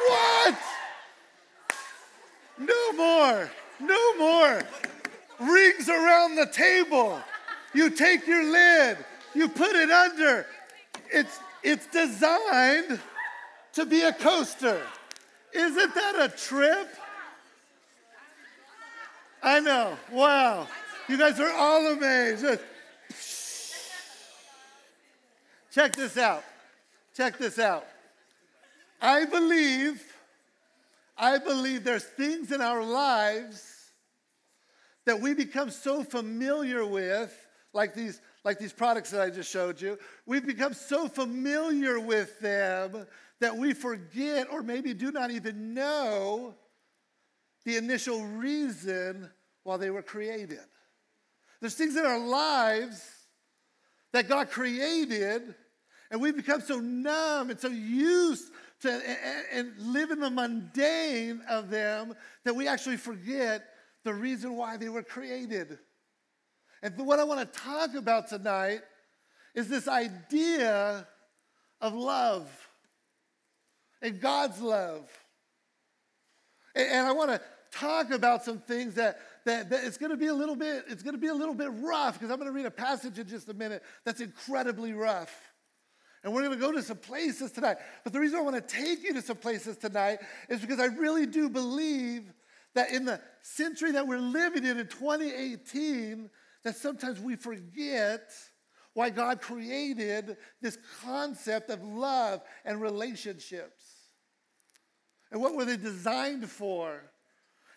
What? 0.08 0.58
No 2.58 2.92
more. 2.92 3.50
No 3.80 4.16
more 4.16 4.62
rings 5.40 5.88
around 5.88 6.36
the 6.36 6.46
table. 6.46 7.20
You 7.74 7.90
take 7.90 8.26
your 8.26 8.44
lid, 8.44 8.98
you 9.34 9.48
put 9.48 9.74
it 9.74 9.90
under. 9.90 10.46
It's, 11.12 11.38
it's 11.62 11.86
designed 11.88 13.00
to 13.74 13.86
be 13.86 14.02
a 14.02 14.12
coaster. 14.12 14.80
Isn't 15.52 15.94
that 15.94 16.16
a 16.18 16.28
trip? 16.28 16.88
I 19.42 19.60
know. 19.60 19.96
Wow. 20.10 20.68
You 21.08 21.18
guys 21.18 21.38
are 21.38 21.52
all 21.52 21.92
amazed. 21.92 22.60
Check 25.72 25.96
this 25.96 26.16
out. 26.16 26.44
Check 27.16 27.36
this 27.38 27.58
out. 27.58 27.86
I 29.00 29.24
believe, 29.26 30.02
I 31.18 31.38
believe 31.38 31.84
there's 31.84 32.04
things 32.04 32.52
in 32.52 32.60
our 32.60 32.82
lives 32.82 33.90
that 35.04 35.20
we 35.20 35.34
become 35.34 35.68
so 35.70 36.02
familiar 36.02 36.86
with, 36.86 37.34
like 37.72 37.94
these 37.94 38.20
like 38.44 38.58
these 38.58 38.72
products 38.72 39.10
that 39.10 39.22
I 39.22 39.30
just 39.30 39.50
showed 39.50 39.80
you, 39.80 39.98
we've 40.26 40.46
become 40.46 40.74
so 40.74 41.08
familiar 41.08 41.98
with 41.98 42.38
them 42.40 43.06
that 43.40 43.56
we 43.56 43.72
forget 43.72 44.48
or 44.50 44.62
maybe 44.62 44.94
do 44.94 45.10
not 45.10 45.30
even 45.30 45.74
know 45.74 46.54
the 47.64 47.76
initial 47.76 48.24
reason 48.24 49.30
why 49.62 49.78
they 49.78 49.90
were 49.90 50.02
created. 50.02 50.58
There's 51.60 51.74
things 51.74 51.96
in 51.96 52.04
our 52.04 52.18
lives 52.18 53.02
that 54.12 54.28
God 54.28 54.50
created, 54.50 55.54
and 56.10 56.20
we've 56.20 56.36
become 56.36 56.60
so 56.60 56.78
numb 56.78 57.50
and 57.50 57.58
so 57.58 57.68
used 57.68 58.52
to 58.82 58.92
and, 58.92 59.44
and 59.52 59.78
live 59.78 60.10
in 60.10 60.20
the 60.20 60.30
mundane 60.30 61.40
of 61.48 61.70
them 61.70 62.14
that 62.44 62.54
we 62.54 62.68
actually 62.68 62.98
forget 62.98 63.64
the 64.04 64.12
reason 64.12 64.56
why 64.56 64.76
they 64.76 64.90
were 64.90 65.02
created. 65.02 65.78
And 66.84 66.98
what 66.98 67.18
I 67.18 67.24
want 67.24 67.40
to 67.40 67.60
talk 67.60 67.94
about 67.94 68.28
tonight 68.28 68.82
is 69.54 69.68
this 69.68 69.88
idea 69.88 71.08
of 71.80 71.94
love 71.94 72.50
and 74.02 74.20
God's 74.20 74.60
love. 74.60 75.08
And, 76.74 77.06
I 77.06 77.12
want 77.12 77.30
to 77.30 77.40
talk 77.72 78.10
about 78.10 78.44
some 78.44 78.58
things 78.58 78.96
that, 78.96 79.18
that, 79.46 79.70
that 79.70 79.84
it's 79.84 79.96
going 79.96 80.10
to 80.10 80.18
be 80.18 80.26
a 80.26 80.34
little 80.34 80.56
bit 80.56 80.84
it's 80.88 81.02
going 81.02 81.14
to 81.14 81.20
be 81.20 81.28
a 81.28 81.34
little 81.34 81.54
bit 81.54 81.70
rough 81.80 82.14
because 82.14 82.30
i'm 82.30 82.38
going 82.38 82.48
to 82.48 82.54
read 82.54 82.66
a 82.66 82.70
passage 82.70 83.18
in 83.18 83.26
just 83.26 83.48
a 83.48 83.54
minute 83.54 83.82
that's 84.04 84.20
incredibly 84.20 84.92
rough 84.92 85.34
and 86.22 86.32
we're 86.32 86.42
going 86.42 86.56
to 86.56 86.60
go 86.60 86.70
to 86.70 86.80
some 86.82 86.98
places 86.98 87.50
tonight 87.50 87.78
but 88.04 88.12
the 88.12 88.20
reason 88.20 88.38
i 88.38 88.42
want 88.42 88.54
to 88.54 88.76
take 88.76 89.02
you 89.02 89.12
to 89.12 89.20
some 89.20 89.36
places 89.36 89.76
tonight 89.76 90.20
is 90.48 90.60
because 90.60 90.78
i 90.78 90.84
really 90.84 91.26
do 91.26 91.48
believe 91.48 92.32
that 92.76 92.92
in 92.92 93.04
the 93.04 93.20
century 93.42 93.90
that 93.90 94.06
we're 94.06 94.18
living 94.18 94.64
in 94.64 94.78
in 94.78 94.86
2018 94.86 96.30
that 96.64 96.76
sometimes 96.76 97.20
we 97.20 97.36
forget 97.36 98.32
why 98.94 99.10
god 99.10 99.40
created 99.40 100.36
this 100.60 100.78
concept 101.02 101.70
of 101.70 101.82
love 101.82 102.42
and 102.64 102.80
relationships 102.80 103.84
and 105.30 105.40
what 105.40 105.54
were 105.54 105.64
they 105.64 105.76
designed 105.76 106.48
for 106.48 107.02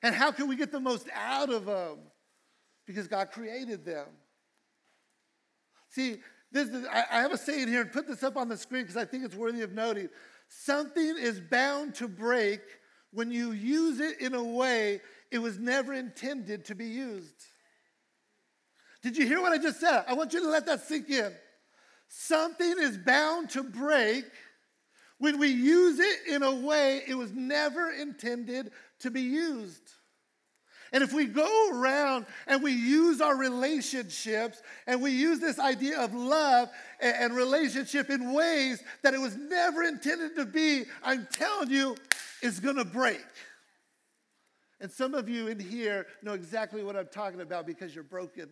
and 0.04 0.14
how 0.14 0.32
can 0.32 0.48
we 0.48 0.56
get 0.56 0.72
the 0.72 0.80
most 0.80 1.08
out 1.14 1.50
of 1.50 1.66
them? 1.66 1.98
Because 2.86 3.08
God 3.08 3.32
created 3.32 3.86
them. 3.86 4.08
See, 5.90 6.18
this 6.52 6.70
is, 6.70 6.86
I, 6.86 7.04
I 7.12 7.22
have 7.22 7.32
a 7.32 7.38
saying 7.38 7.68
here, 7.68 7.82
and 7.82 7.92
put 7.92 8.08
this 8.08 8.24
up 8.24 8.38
on 8.38 8.48
the 8.48 8.58
screen 8.58 8.84
because 8.84 8.98
I 8.98 9.06
think 9.06 9.26
it's 9.26 9.36
worthy 9.36 9.62
of 9.62 9.74
noting. 9.74 10.10
Something 10.50 11.16
is 11.20 11.40
bound 11.40 11.96
to 11.96 12.08
break 12.08 12.62
when 13.12 13.32
you 13.32 13.52
use 13.52 14.00
it 14.00 14.22
in 14.22 14.34
a 14.34 14.44
way 14.44 15.02
it 15.32 15.40
was 15.40 15.58
never 15.58 15.94
intended 15.94 16.66
to 16.66 16.76
be 16.76 16.86
used. 16.86 17.46
Did 19.08 19.16
you 19.16 19.26
hear 19.26 19.42
what 19.42 19.54
I 19.54 19.58
just 19.58 19.80
said? 19.80 20.04
I 20.06 20.16
want 20.16 20.34
you 20.34 20.42
to 20.42 20.50
let 20.50 20.66
that 20.66 20.82
sink 20.82 21.10
in. 21.10 21.32
Something 22.10 22.76
is 22.78 22.98
bound 22.98 23.50
to 23.52 23.64
break 23.64 24.26
when 25.18 25.40
we 25.40 25.48
use 25.48 25.98
it 25.98 26.28
in 26.28 26.44
a 26.44 26.54
way 26.54 27.04
it 27.08 27.16
was 27.16 27.32
never 27.32 27.90
intended 27.90 28.70
to 29.00 29.10
be 29.10 29.22
used. 29.22 29.94
And 30.92 31.06
if 31.06 31.14
we 31.14 31.24
go 31.24 31.70
around 31.72 32.26
and 32.48 32.62
we 32.62 32.74
use 32.74 33.22
our 33.22 33.38
relationships 33.38 34.62
and 34.88 35.02
we 35.02 35.12
use 35.12 35.40
this 35.40 35.58
idea 35.58 36.02
of 36.02 36.14
love 36.14 36.68
and, 37.00 37.34
relationship 37.34 38.10
in 38.10 38.34
ways 38.34 38.84
that 39.04 39.14
it 39.14 39.22
was 39.22 39.38
never 39.38 39.84
intended 39.84 40.36
to 40.36 40.46
be, 40.46 40.84
I'm 41.02 41.30
telling 41.32 41.70
you, 41.70 41.96
it's 42.42 42.60
gonna 42.60 42.84
break. 42.84 43.24
And 44.82 44.92
some 44.92 45.14
of 45.14 45.30
you 45.30 45.48
in 45.48 45.62
here 45.62 46.08
know 46.22 46.34
exactly 46.34 46.84
what 46.84 46.98
I'm 46.98 47.08
talking 47.08 47.40
about 47.40 47.66
because 47.66 47.96
you're 47.96 48.04
broken. 48.04 48.50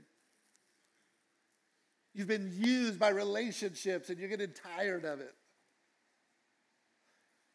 You've 2.16 2.30
been 2.30 2.52
used 2.56 2.98
by 2.98 3.10
relationships 3.10 4.10
and 4.10 4.18
you're 4.18 4.30
getting 4.30 4.54
tired 4.54 5.04
of 5.04 5.20
it. 5.20 5.36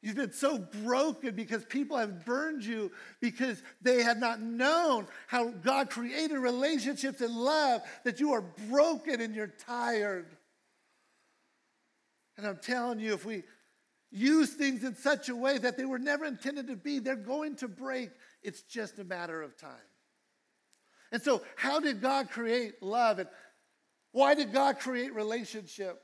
You've 0.02 0.16
been 0.16 0.32
so 0.32 0.58
broken 0.58 1.34
because 1.34 1.64
people 1.64 1.96
have 1.96 2.26
burned 2.26 2.62
you 2.62 2.92
because 3.20 3.62
they 3.80 4.02
have 4.02 4.18
not 4.18 4.40
known 4.40 5.06
how 5.26 5.48
God 5.48 5.88
created 5.88 6.38
relationships 6.38 7.22
and 7.22 7.34
love 7.34 7.82
that 8.04 8.20
you 8.20 8.32
are 8.32 8.42
broken 8.68 9.22
and 9.22 9.34
you're 9.34 9.54
tired. 9.66 10.26
And 12.36 12.46
I'm 12.46 12.58
telling 12.58 13.00
you, 13.00 13.14
if 13.14 13.24
we 13.24 13.44
use 14.10 14.54
things 14.54 14.84
in 14.84 14.94
such 14.94 15.30
a 15.30 15.36
way 15.36 15.56
that 15.58 15.76
they 15.76 15.84
were 15.84 15.98
never 15.98 16.26
intended 16.26 16.66
to 16.68 16.76
be, 16.76 16.98
they're 16.98 17.16
going 17.16 17.56
to 17.56 17.68
break. 17.68 18.10
It's 18.42 18.62
just 18.62 18.98
a 18.98 19.04
matter 19.04 19.42
of 19.42 19.56
time. 19.56 19.70
And 21.12 21.22
so, 21.22 21.42
how 21.56 21.80
did 21.80 22.00
God 22.00 22.30
create 22.30 22.82
love? 22.82 23.18
And 23.18 23.28
why 24.12 24.34
did 24.34 24.52
God 24.52 24.78
create 24.78 25.14
relationship? 25.14 26.00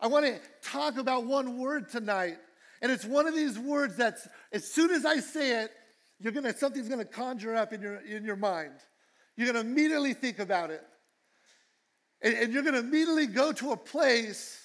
I 0.00 0.08
want 0.08 0.26
to 0.26 0.40
talk 0.62 0.98
about 0.98 1.24
one 1.24 1.58
word 1.58 1.88
tonight 1.88 2.36
and 2.82 2.92
it's 2.92 3.04
one 3.04 3.26
of 3.26 3.34
these 3.34 3.58
words 3.58 3.96
that's, 3.96 4.28
as 4.52 4.70
soon 4.70 4.90
as 4.90 5.04
I 5.04 5.18
say 5.20 5.62
it, 5.62 5.70
you're 6.18 6.32
gonna, 6.32 6.56
something's 6.56 6.88
gonna 6.88 7.04
conjure 7.04 7.54
up 7.54 7.72
in 7.72 7.80
your, 7.80 7.96
in 7.96 8.24
your 8.24 8.36
mind. 8.36 8.74
You're 9.36 9.46
gonna 9.46 9.60
immediately 9.60 10.14
think 10.14 10.38
about 10.38 10.70
it. 10.70 10.82
And, 12.22 12.34
and 12.34 12.52
you're 12.52 12.62
gonna 12.62 12.78
immediately 12.78 13.26
go 13.26 13.52
to 13.52 13.72
a 13.72 13.76
place 13.76 14.62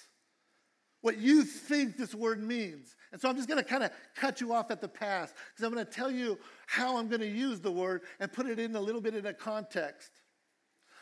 what 1.00 1.18
you 1.18 1.42
think 1.42 1.96
this 1.96 2.14
word 2.14 2.42
means. 2.42 2.94
And 3.12 3.20
so 3.20 3.28
I'm 3.28 3.36
just 3.36 3.48
gonna 3.48 3.64
kind 3.64 3.82
of 3.82 3.90
cut 4.14 4.40
you 4.40 4.52
off 4.52 4.70
at 4.70 4.80
the 4.80 4.88
pass 4.88 5.32
because 5.50 5.64
I'm 5.64 5.72
gonna 5.72 5.84
tell 5.84 6.10
you 6.10 6.38
how 6.66 6.96
I'm 6.96 7.08
gonna 7.08 7.24
use 7.24 7.60
the 7.60 7.72
word 7.72 8.02
and 8.20 8.32
put 8.32 8.46
it 8.46 8.58
in 8.58 8.76
a 8.76 8.80
little 8.80 9.00
bit 9.00 9.14
in 9.14 9.26
a 9.26 9.34
context. 9.34 10.10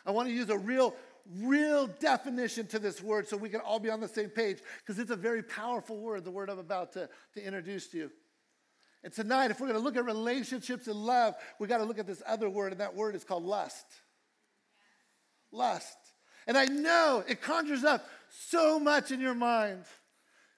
I 0.07 0.11
wanna 0.11 0.31
use 0.31 0.51
a 0.51 0.59
real 0.59 0.95
real 1.37 1.87
definition 1.87 2.67
to 2.67 2.79
this 2.79 3.03
word 3.03 3.29
so 3.29 3.37
we 3.37 3.49
can 3.49 3.61
all 3.61 3.79
be 3.79 3.91
on 3.91 4.01
the 4.01 4.09
same 4.09 4.31
page 4.31 4.59
because 4.79 4.99
it's 4.99 5.11
a 5.11 5.17
very 5.17 5.43
powerful 5.43 5.97
word, 5.97 6.25
the 6.25 6.31
word 6.31 6.51
I'm 6.51 6.59
about 6.59 6.93
to, 6.95 7.09
to 7.35 7.45
introduce 7.45 7.89
to 7.89 7.99
you. 7.99 8.11
And 9.03 9.13
tonight, 9.13 9.51
if 9.51 9.61
we're 9.61 9.69
going 9.69 9.79
to 9.79 9.85
look 9.85 9.97
at 9.97 10.05
relationships 10.05 10.87
and 10.87 10.97
love, 10.97 11.35
we 11.59 11.67
got 11.67 11.79
to 11.79 11.85
look 11.85 11.99
at 11.99 12.07
this 12.07 12.23
other 12.27 12.51
word, 12.51 12.73
and 12.73 12.81
that 12.81 12.95
word 12.95 13.15
is 13.15 13.25
called 13.25 13.45
lust. 13.45 13.87
Lust. 15.53 15.97
And 16.47 16.59
I 16.59 16.67
know 16.67 17.25
it 17.27 17.41
conjures 17.41 17.85
up 17.85 18.07
so 18.29 18.79
much 18.79 19.11
in 19.11 19.21
your 19.21 19.35
mind. 19.35 19.85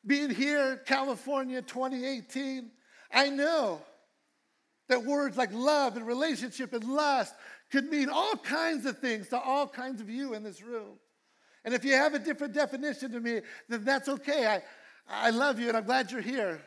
Being 0.04 0.30
here, 0.30 0.76
California, 0.86 1.62
2018, 1.62 2.70
I 3.12 3.28
know 3.28 3.80
that 4.88 5.04
words 5.04 5.36
like 5.36 5.52
love 5.52 5.96
and 5.96 6.04
relationship 6.04 6.72
and 6.72 6.82
lust 6.82 7.34
could 7.72 7.88
mean 7.88 8.10
all 8.10 8.36
kinds 8.36 8.84
of 8.84 8.98
things 8.98 9.28
to 9.28 9.40
all 9.40 9.66
kinds 9.66 10.02
of 10.02 10.10
you 10.10 10.34
in 10.34 10.42
this 10.42 10.62
room. 10.62 10.98
And 11.64 11.72
if 11.72 11.84
you 11.84 11.94
have 11.94 12.12
a 12.12 12.18
different 12.18 12.52
definition 12.52 13.10
to 13.12 13.20
me, 13.20 13.40
then 13.68 13.82
that's 13.82 14.10
okay. 14.10 14.46
I, 14.46 14.62
I 15.08 15.30
love 15.30 15.58
you 15.58 15.68
and 15.68 15.76
I'm 15.76 15.84
glad 15.84 16.12
you're 16.12 16.20
here. 16.20 16.60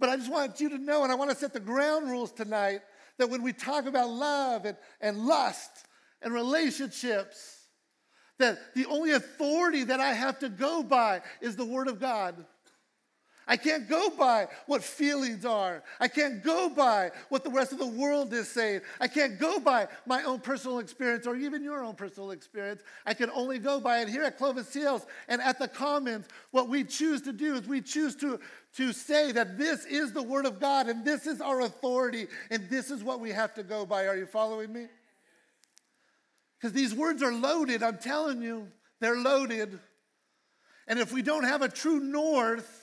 But 0.00 0.08
I 0.08 0.16
just 0.16 0.32
want 0.32 0.60
you 0.60 0.70
to 0.70 0.78
know, 0.78 1.04
and 1.04 1.12
I 1.12 1.14
want 1.14 1.30
to 1.30 1.36
set 1.36 1.52
the 1.52 1.60
ground 1.60 2.10
rules 2.10 2.32
tonight, 2.32 2.80
that 3.18 3.30
when 3.30 3.42
we 3.42 3.52
talk 3.52 3.86
about 3.86 4.08
love 4.10 4.64
and, 4.64 4.76
and 5.00 5.26
lust 5.26 5.86
and 6.22 6.34
relationships, 6.34 7.66
that 8.38 8.58
the 8.74 8.86
only 8.86 9.12
authority 9.12 9.84
that 9.84 10.00
I 10.00 10.12
have 10.14 10.38
to 10.40 10.48
go 10.48 10.82
by 10.82 11.20
is 11.40 11.54
the 11.54 11.66
Word 11.66 11.86
of 11.86 12.00
God. 12.00 12.46
I 13.46 13.56
can't 13.56 13.88
go 13.88 14.10
by 14.10 14.48
what 14.66 14.82
feelings 14.82 15.44
are. 15.44 15.82
I 15.98 16.08
can't 16.08 16.42
go 16.42 16.68
by 16.68 17.10
what 17.30 17.42
the 17.42 17.50
rest 17.50 17.72
of 17.72 17.78
the 17.78 17.86
world 17.86 18.32
is 18.32 18.48
saying. 18.48 18.82
I 19.00 19.08
can't 19.08 19.38
go 19.38 19.58
by 19.58 19.88
my 20.06 20.22
own 20.22 20.40
personal 20.40 20.78
experience 20.78 21.26
or 21.26 21.34
even 21.36 21.64
your 21.64 21.82
own 21.82 21.94
personal 21.94 22.30
experience. 22.30 22.82
I 23.06 23.14
can 23.14 23.30
only 23.30 23.58
go 23.58 23.80
by 23.80 24.00
it 24.00 24.08
here 24.08 24.22
at 24.22 24.38
Clovis 24.38 24.72
Hills 24.72 25.04
and 25.28 25.42
at 25.42 25.58
the 25.58 25.68
Commons. 25.68 26.26
What 26.52 26.68
we 26.68 26.84
choose 26.84 27.22
to 27.22 27.32
do 27.32 27.54
is 27.56 27.66
we 27.66 27.80
choose 27.80 28.14
to, 28.16 28.38
to 28.76 28.92
say 28.92 29.32
that 29.32 29.58
this 29.58 29.84
is 29.84 30.12
the 30.12 30.22
Word 30.22 30.46
of 30.46 30.60
God 30.60 30.88
and 30.88 31.04
this 31.04 31.26
is 31.26 31.40
our 31.40 31.62
authority 31.62 32.28
and 32.50 32.68
this 32.70 32.90
is 32.90 33.02
what 33.02 33.20
we 33.20 33.30
have 33.30 33.54
to 33.54 33.62
go 33.62 33.84
by. 33.84 34.06
Are 34.06 34.16
you 34.16 34.26
following 34.26 34.72
me? 34.72 34.86
Because 36.58 36.72
these 36.72 36.94
words 36.94 37.22
are 37.22 37.32
loaded, 37.32 37.82
I'm 37.82 37.98
telling 37.98 38.42
you, 38.42 38.68
they're 39.00 39.16
loaded. 39.16 39.78
And 40.86 40.98
if 40.98 41.12
we 41.12 41.22
don't 41.22 41.44
have 41.44 41.62
a 41.62 41.68
true 41.68 42.00
north, 42.00 42.79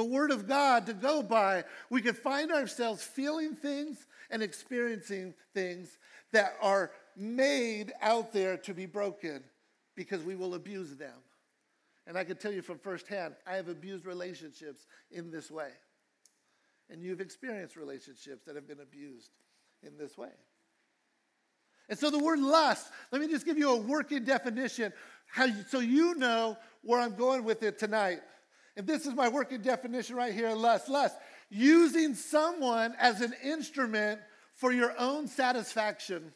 the 0.00 0.04
Word 0.04 0.30
of 0.30 0.48
God 0.48 0.86
to 0.86 0.94
go 0.94 1.22
by, 1.22 1.62
we 1.90 2.00
could 2.00 2.16
find 2.16 2.50
ourselves 2.50 3.02
feeling 3.02 3.54
things 3.54 4.06
and 4.30 4.42
experiencing 4.42 5.34
things 5.52 5.98
that 6.32 6.54
are 6.62 6.92
made 7.18 7.92
out 8.00 8.32
there 8.32 8.56
to 8.56 8.72
be 8.72 8.86
broken 8.86 9.44
because 9.94 10.22
we 10.22 10.36
will 10.36 10.54
abuse 10.54 10.96
them. 10.96 11.18
And 12.06 12.16
I 12.16 12.24
can 12.24 12.38
tell 12.38 12.50
you 12.50 12.62
from 12.62 12.78
firsthand, 12.78 13.34
I 13.46 13.56
have 13.56 13.68
abused 13.68 14.06
relationships 14.06 14.86
in 15.10 15.30
this 15.30 15.50
way. 15.50 15.68
And 16.88 17.02
you've 17.02 17.20
experienced 17.20 17.76
relationships 17.76 18.46
that 18.46 18.54
have 18.54 18.66
been 18.66 18.80
abused 18.80 19.32
in 19.82 19.98
this 19.98 20.16
way. 20.16 20.32
And 21.90 21.98
so 21.98 22.08
the 22.08 22.18
word 22.18 22.38
lust, 22.38 22.90
let 23.12 23.20
me 23.20 23.28
just 23.28 23.44
give 23.44 23.58
you 23.58 23.70
a 23.72 23.76
working 23.76 24.24
definition 24.24 24.94
how, 25.26 25.46
so 25.68 25.80
you 25.80 26.14
know 26.14 26.56
where 26.80 27.00
I'm 27.00 27.16
going 27.16 27.44
with 27.44 27.62
it 27.62 27.78
tonight. 27.78 28.20
And 28.80 28.88
this 28.88 29.04
is 29.04 29.12
my 29.12 29.28
working 29.28 29.60
definition 29.60 30.16
right 30.16 30.32
here 30.32 30.54
lust. 30.54 30.88
Lust, 30.88 31.14
using 31.50 32.14
someone 32.14 32.94
as 32.98 33.20
an 33.20 33.34
instrument 33.44 34.22
for 34.54 34.72
your 34.72 34.98
own 34.98 35.28
satisfaction. 35.28 36.32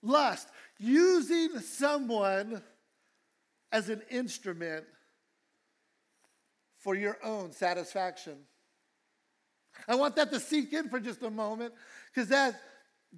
Lust, 0.00 0.46
using 0.78 1.58
someone 1.58 2.62
as 3.72 3.88
an 3.88 4.00
instrument 4.12 4.84
for 6.78 6.94
your 6.94 7.18
own 7.24 7.50
satisfaction. 7.50 8.36
I 9.88 9.96
want 9.96 10.14
that 10.14 10.30
to 10.30 10.38
sink 10.38 10.72
in 10.72 10.88
for 10.88 11.00
just 11.00 11.20
a 11.24 11.30
moment 11.30 11.74
because 12.14 12.28
that, 12.28 12.60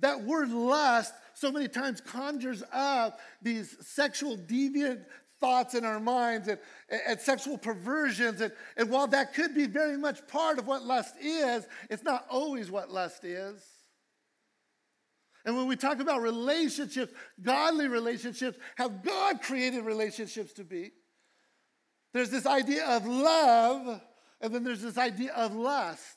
that 0.01 0.23
word 0.23 0.49
lust 0.49 1.13
so 1.35 1.53
many 1.53 1.69
times 1.69 2.01
conjures 2.01 2.63
up 2.73 3.21
these 3.43 3.77
sexual 3.87 4.39
deviant 4.39 5.05
thoughts 5.41 5.75
in 5.75 5.85
our 5.85 6.01
minds 6.01 6.49
and, 6.49 6.59
and 7.07 7.21
sexual 7.21 7.59
perversions. 7.59 8.41
And, 8.41 8.53
and 8.77 8.91
while 8.91 9.07
that 9.09 9.35
could 9.35 9.55
be 9.55 9.67
very 9.67 9.97
much 9.97 10.27
part 10.29 10.59
of 10.59 10.67
what 10.67 10.85
lust 10.85 11.15
is, 11.21 11.67
it's 11.91 12.03
not 12.03 12.27
always 12.31 12.71
what 12.71 12.91
lust 12.91 13.25
is. 13.25 13.65
And 15.45 15.57
when 15.57 15.67
we 15.67 15.77
talk 15.77 16.01
about 16.01 16.21
relationships, 16.21 17.13
godly 17.41 17.89
relationships, 17.89 18.59
how 18.77 18.89
God 18.89 19.41
created 19.41 19.85
relationships 19.85 20.53
to 20.55 20.65
be, 20.65 20.91
there's 22.13 22.31
this 22.31 22.47
idea 22.47 22.85
of 22.87 23.07
love, 23.07 24.01
and 24.41 24.55
then 24.55 24.65
there's 24.65 24.83
this 24.83 24.99
idea 24.99 25.33
of 25.33 25.55
lust. 25.55 26.17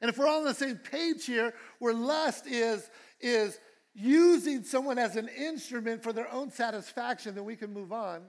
And 0.00 0.08
if 0.08 0.18
we're 0.18 0.28
all 0.28 0.40
on 0.40 0.44
the 0.44 0.54
same 0.54 0.76
page 0.76 1.26
here, 1.26 1.54
where 1.78 1.94
lust 1.94 2.46
is, 2.46 2.88
is 3.20 3.58
using 3.98 4.62
someone 4.62 4.98
as 4.98 5.16
an 5.16 5.28
instrument 5.28 6.02
for 6.02 6.12
their 6.12 6.32
own 6.32 6.50
satisfaction, 6.50 7.34
then 7.34 7.44
we 7.44 7.56
can 7.56 7.72
move 7.72 7.92
on. 7.92 8.22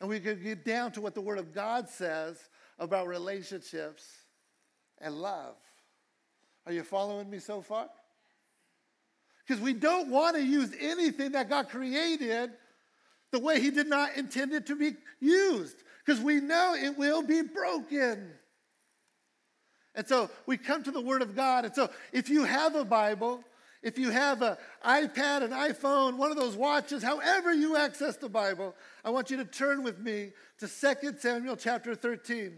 And 0.00 0.08
we 0.08 0.20
can 0.20 0.42
get 0.42 0.64
down 0.64 0.92
to 0.92 1.00
what 1.00 1.14
the 1.14 1.20
Word 1.20 1.38
of 1.38 1.54
God 1.54 1.88
says 1.88 2.38
about 2.78 3.08
relationships 3.08 4.04
and 5.00 5.14
love. 5.14 5.54
Are 6.66 6.72
you 6.72 6.82
following 6.82 7.30
me 7.30 7.38
so 7.38 7.62
far? 7.62 7.88
Because 9.46 9.62
we 9.62 9.72
don't 9.72 10.10
want 10.10 10.36
to 10.36 10.42
use 10.42 10.70
anything 10.78 11.32
that 11.32 11.48
God 11.48 11.68
created 11.68 12.50
the 13.32 13.38
way 13.40 13.60
He 13.60 13.70
did 13.70 13.88
not 13.88 14.16
intend 14.16 14.52
it 14.52 14.66
to 14.66 14.76
be 14.76 14.92
used, 15.20 15.82
because 16.04 16.20
we 16.22 16.40
know 16.40 16.74
it 16.74 16.96
will 16.98 17.22
be 17.22 17.42
broken. 17.42 18.30
And 19.94 20.06
so 20.06 20.30
we 20.44 20.58
come 20.58 20.82
to 20.82 20.90
the 20.90 21.00
Word 21.00 21.22
of 21.22 21.34
God. 21.34 21.64
And 21.64 21.74
so 21.74 21.88
if 22.12 22.28
you 22.28 22.44
have 22.44 22.74
a 22.74 22.84
Bible, 22.84 23.42
if 23.86 23.96
you 23.98 24.10
have 24.10 24.42
an 24.42 24.56
iPad, 24.84 25.44
an 25.44 25.52
iPhone, 25.52 26.16
one 26.16 26.32
of 26.32 26.36
those 26.36 26.56
watches, 26.56 27.04
however 27.04 27.54
you 27.54 27.76
access 27.76 28.16
the 28.16 28.28
Bible, 28.28 28.74
I 29.04 29.10
want 29.10 29.30
you 29.30 29.36
to 29.36 29.44
turn 29.44 29.84
with 29.84 30.00
me 30.00 30.32
to 30.58 30.66
2 30.66 31.18
Samuel 31.20 31.54
chapter 31.54 31.94
13. 31.94 32.56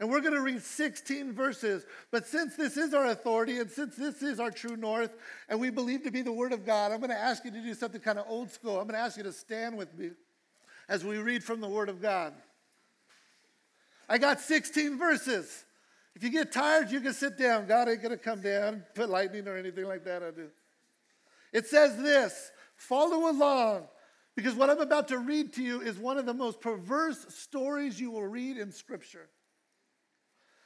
And 0.00 0.08
we're 0.08 0.22
going 0.22 0.32
to 0.32 0.40
read 0.40 0.62
16 0.62 1.34
verses. 1.34 1.84
But 2.10 2.26
since 2.26 2.56
this 2.56 2.78
is 2.78 2.94
our 2.94 3.08
authority 3.08 3.58
and 3.58 3.70
since 3.70 3.96
this 3.96 4.22
is 4.22 4.40
our 4.40 4.50
true 4.50 4.78
north 4.78 5.14
and 5.50 5.60
we 5.60 5.68
believe 5.68 6.04
to 6.04 6.10
be 6.10 6.22
the 6.22 6.32
Word 6.32 6.54
of 6.54 6.64
God, 6.64 6.90
I'm 6.90 7.00
going 7.00 7.10
to 7.10 7.18
ask 7.18 7.44
you 7.44 7.50
to 7.50 7.60
do 7.60 7.74
something 7.74 8.00
kind 8.00 8.18
of 8.18 8.24
old 8.26 8.50
school. 8.50 8.80
I'm 8.80 8.86
going 8.86 8.98
to 8.98 9.04
ask 9.04 9.18
you 9.18 9.24
to 9.24 9.32
stand 9.32 9.76
with 9.76 9.94
me 9.98 10.12
as 10.88 11.04
we 11.04 11.18
read 11.18 11.44
from 11.44 11.60
the 11.60 11.68
Word 11.68 11.90
of 11.90 12.00
God. 12.00 12.32
I 14.08 14.16
got 14.16 14.40
16 14.40 14.98
verses. 14.98 15.66
If 16.16 16.24
you 16.24 16.30
get 16.30 16.50
tired, 16.50 16.90
you 16.90 17.02
can 17.02 17.12
sit 17.12 17.36
down. 17.36 17.66
God 17.66 17.90
ain't 17.90 18.00
going 18.00 18.16
to 18.16 18.24
come 18.24 18.40
down, 18.40 18.84
put 18.94 19.10
lightning 19.10 19.46
or 19.46 19.58
anything 19.58 19.84
like 19.84 20.04
that. 20.04 20.22
I 20.22 20.30
do. 20.30 20.48
It 21.52 21.66
says 21.66 21.96
this 21.96 22.50
follow 22.76 23.30
along 23.30 23.86
because 24.34 24.54
what 24.54 24.70
I'm 24.70 24.80
about 24.80 25.08
to 25.08 25.18
read 25.18 25.52
to 25.54 25.62
you 25.62 25.80
is 25.80 25.98
one 25.98 26.18
of 26.18 26.26
the 26.26 26.34
most 26.34 26.60
perverse 26.60 27.26
stories 27.28 28.00
you 28.00 28.10
will 28.10 28.26
read 28.26 28.56
in 28.56 28.72
Scripture. 28.72 29.28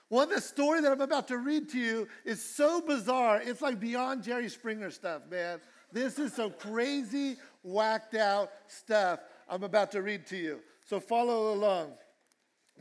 One, 0.08 0.28
the 0.28 0.40
story 0.40 0.80
that 0.80 0.92
I'm 0.92 1.00
about 1.00 1.26
to 1.28 1.38
read 1.38 1.68
to 1.70 1.78
you 1.78 2.06
is 2.24 2.40
so 2.42 2.80
bizarre. 2.80 3.42
It's 3.44 3.60
like 3.60 3.80
beyond 3.80 4.22
Jerry 4.22 4.48
Springer 4.48 4.90
stuff, 4.90 5.22
man. 5.28 5.60
This 5.92 6.20
is 6.20 6.32
some 6.32 6.52
crazy, 6.52 7.36
whacked 7.64 8.14
out 8.14 8.50
stuff 8.68 9.18
I'm 9.48 9.64
about 9.64 9.90
to 9.92 10.02
read 10.02 10.26
to 10.28 10.36
you. 10.36 10.60
So 10.84 11.00
follow 11.00 11.52
along. 11.52 11.94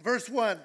Verse 0.03 0.29
1 0.29 0.59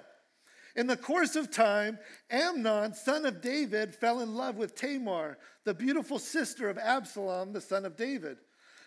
In 0.76 0.86
the 0.86 0.96
course 0.96 1.36
of 1.36 1.50
time, 1.50 1.98
Amnon, 2.30 2.94
son 2.94 3.26
of 3.26 3.40
David, 3.40 3.94
fell 3.94 4.20
in 4.20 4.34
love 4.34 4.56
with 4.56 4.74
Tamar, 4.74 5.38
the 5.64 5.74
beautiful 5.74 6.18
sister 6.18 6.68
of 6.68 6.78
Absalom, 6.78 7.52
the 7.52 7.60
son 7.60 7.84
of 7.84 7.96
David. 7.96 8.38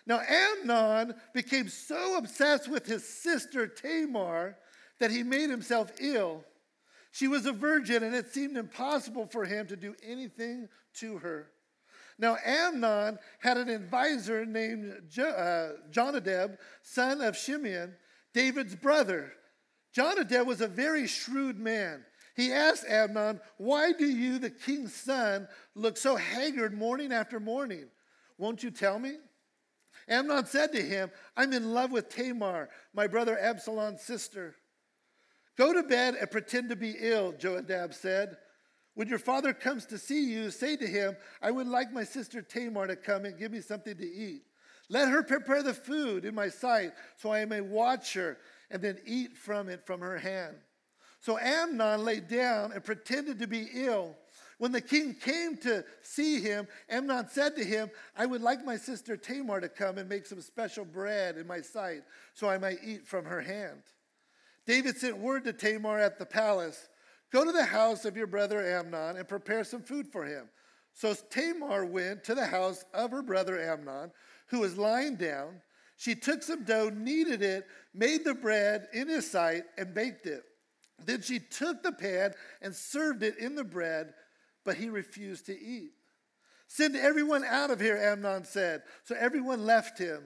Now, 0.06 0.20
Amnon 0.20 1.14
became 1.32 1.68
so 1.68 2.16
obsessed 2.16 2.68
with 2.68 2.86
his 2.86 3.06
sister 3.06 3.66
Tamar 3.66 4.56
that 5.00 5.10
he 5.10 5.22
made 5.22 5.50
himself 5.50 5.92
ill. 6.00 6.44
She 7.12 7.28
was 7.28 7.46
a 7.46 7.52
virgin, 7.52 8.02
and 8.02 8.14
it 8.14 8.32
seemed 8.32 8.56
impossible 8.56 9.26
for 9.26 9.44
him 9.44 9.66
to 9.68 9.76
do 9.76 9.94
anything 10.02 10.68
to 10.94 11.18
her. 11.18 11.50
Now, 12.18 12.36
Amnon 12.44 13.18
had 13.40 13.56
an 13.56 13.68
advisor 13.68 14.44
named 14.44 15.02
jo- 15.08 15.24
uh, 15.24 15.90
Jonadab, 15.90 16.58
son 16.82 17.20
of 17.20 17.34
Shimeon, 17.34 17.94
David's 18.32 18.74
brother. 18.74 19.32
Jonadab 19.94 20.46
was 20.46 20.60
a 20.60 20.68
very 20.68 21.06
shrewd 21.06 21.58
man. 21.58 22.04
He 22.36 22.52
asked 22.52 22.84
Amnon, 22.88 23.40
Why 23.58 23.92
do 23.92 24.06
you, 24.06 24.38
the 24.38 24.50
king's 24.50 24.92
son, 24.92 25.46
look 25.76 25.96
so 25.96 26.16
haggard 26.16 26.74
morning 26.74 27.12
after 27.12 27.38
morning? 27.38 27.86
Won't 28.36 28.64
you 28.64 28.72
tell 28.72 28.98
me? 28.98 29.12
Amnon 30.08 30.46
said 30.46 30.72
to 30.72 30.82
him, 30.82 31.10
I'm 31.36 31.52
in 31.52 31.72
love 31.72 31.92
with 31.92 32.08
Tamar, 32.08 32.68
my 32.92 33.06
brother 33.06 33.38
Absalom's 33.38 34.02
sister. 34.02 34.56
Go 35.56 35.72
to 35.72 35.84
bed 35.84 36.16
and 36.16 36.30
pretend 36.30 36.70
to 36.70 36.76
be 36.76 36.96
ill, 36.98 37.32
Jonadab 37.32 37.94
said. 37.94 38.36
When 38.94 39.08
your 39.08 39.20
father 39.20 39.52
comes 39.52 39.86
to 39.86 39.98
see 39.98 40.24
you, 40.24 40.50
say 40.50 40.76
to 40.76 40.86
him, 40.86 41.16
I 41.40 41.52
would 41.52 41.68
like 41.68 41.92
my 41.92 42.04
sister 42.04 42.42
Tamar 42.42 42.88
to 42.88 42.96
come 42.96 43.24
and 43.24 43.38
give 43.38 43.52
me 43.52 43.60
something 43.60 43.96
to 43.96 44.04
eat. 44.04 44.42
Let 44.88 45.08
her 45.08 45.22
prepare 45.22 45.62
the 45.62 45.72
food 45.72 46.24
in 46.24 46.34
my 46.34 46.48
sight 46.48 46.92
so 47.16 47.32
I 47.32 47.44
may 47.44 47.60
watch 47.60 48.14
her 48.14 48.38
and 48.70 48.82
then 48.82 48.98
eat 49.06 49.36
from 49.36 49.68
it 49.68 49.86
from 49.86 50.00
her 50.00 50.18
hand. 50.18 50.56
So 51.20 51.38
Amnon 51.38 52.04
lay 52.04 52.20
down 52.20 52.72
and 52.72 52.84
pretended 52.84 53.38
to 53.38 53.46
be 53.46 53.68
ill. 53.72 54.16
When 54.58 54.72
the 54.72 54.80
king 54.80 55.14
came 55.14 55.56
to 55.58 55.84
see 56.02 56.40
him, 56.40 56.68
Amnon 56.88 57.28
said 57.28 57.56
to 57.56 57.64
him, 57.64 57.90
I 58.16 58.26
would 58.26 58.42
like 58.42 58.64
my 58.64 58.76
sister 58.76 59.16
Tamar 59.16 59.60
to 59.60 59.68
come 59.68 59.98
and 59.98 60.08
make 60.08 60.26
some 60.26 60.40
special 60.40 60.84
bread 60.84 61.36
in 61.36 61.46
my 61.46 61.60
sight 61.60 62.02
so 62.34 62.48
I 62.48 62.58
might 62.58 62.78
eat 62.84 63.06
from 63.06 63.24
her 63.24 63.40
hand. 63.40 63.82
David 64.66 64.96
sent 64.96 65.18
word 65.18 65.44
to 65.44 65.52
Tamar 65.52 65.98
at 65.98 66.18
the 66.18 66.26
palace 66.26 66.88
Go 67.34 67.44
to 67.44 67.50
the 67.50 67.64
house 67.64 68.04
of 68.04 68.16
your 68.16 68.28
brother 68.28 68.64
Amnon 68.64 69.16
and 69.16 69.26
prepare 69.26 69.64
some 69.64 69.82
food 69.82 70.06
for 70.06 70.24
him. 70.24 70.48
So 70.92 71.14
Tamar 71.30 71.84
went 71.84 72.22
to 72.24 72.34
the 72.36 72.46
house 72.46 72.84
of 72.94 73.10
her 73.10 73.22
brother 73.22 73.60
Amnon, 73.60 74.12
who 74.46 74.60
was 74.60 74.78
lying 74.78 75.16
down. 75.16 75.60
She 75.96 76.14
took 76.14 76.42
some 76.42 76.64
dough, 76.64 76.90
kneaded 76.90 77.42
it, 77.42 77.66
made 77.92 78.24
the 78.24 78.34
bread 78.34 78.88
in 78.92 79.08
his 79.08 79.30
sight, 79.30 79.64
and 79.78 79.94
baked 79.94 80.26
it. 80.26 80.42
Then 81.04 81.22
she 81.22 81.38
took 81.38 81.82
the 81.82 81.92
pan 81.92 82.32
and 82.62 82.74
served 82.74 83.22
it 83.22 83.38
in 83.38 83.54
the 83.54 83.64
bread, 83.64 84.14
but 84.64 84.76
he 84.76 84.88
refused 84.88 85.46
to 85.46 85.58
eat. 85.58 85.92
Send 86.66 86.96
everyone 86.96 87.44
out 87.44 87.70
of 87.70 87.80
here, 87.80 87.96
Amnon 87.96 88.44
said. 88.44 88.82
So 89.04 89.14
everyone 89.14 89.64
left 89.64 89.98
him. 89.98 90.24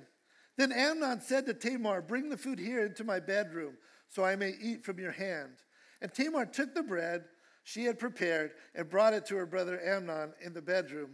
Then 0.57 0.73
Amnon 0.73 1.21
said 1.21 1.47
to 1.47 1.55
Tamar, 1.55 2.03
Bring 2.03 2.29
the 2.29 2.37
food 2.37 2.59
here 2.59 2.85
into 2.85 3.05
my 3.05 3.21
bedroom 3.21 3.77
so 4.09 4.25
I 4.25 4.37
may 4.37 4.55
eat 4.61 4.85
from 4.85 4.99
your 4.99 5.13
hand. 5.13 5.57
And 6.01 6.13
Tamar 6.13 6.47
took 6.47 6.75
the 6.75 6.83
bread 6.83 7.25
she 7.65 7.85
had 7.85 7.99
prepared 7.99 8.53
and 8.75 8.89
brought 8.89 9.13
it 9.13 9.27
to 9.27 9.37
her 9.37 9.47
brother 9.47 9.79
Amnon 9.85 10.33
in 10.41 10.55
the 10.55 10.63
bedroom. 10.63 11.11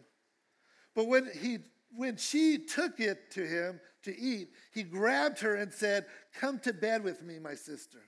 But 0.95 1.09
when, 1.09 1.29
he, 1.40 1.59
when 1.97 2.17
she 2.17 2.59
took 2.59 3.01
it 3.01 3.31
to 3.33 3.47
him 3.47 3.81
to 4.05 4.19
eat, 4.19 4.51
he 4.73 4.83
grabbed 4.83 5.41
her 5.41 5.55
and 5.55 5.73
said, 5.73 6.07
Come 6.39 6.59
to 6.61 6.73
bed 6.73 7.05
with 7.05 7.23
me, 7.23 7.39
my 7.39 7.55
sister. 7.55 7.99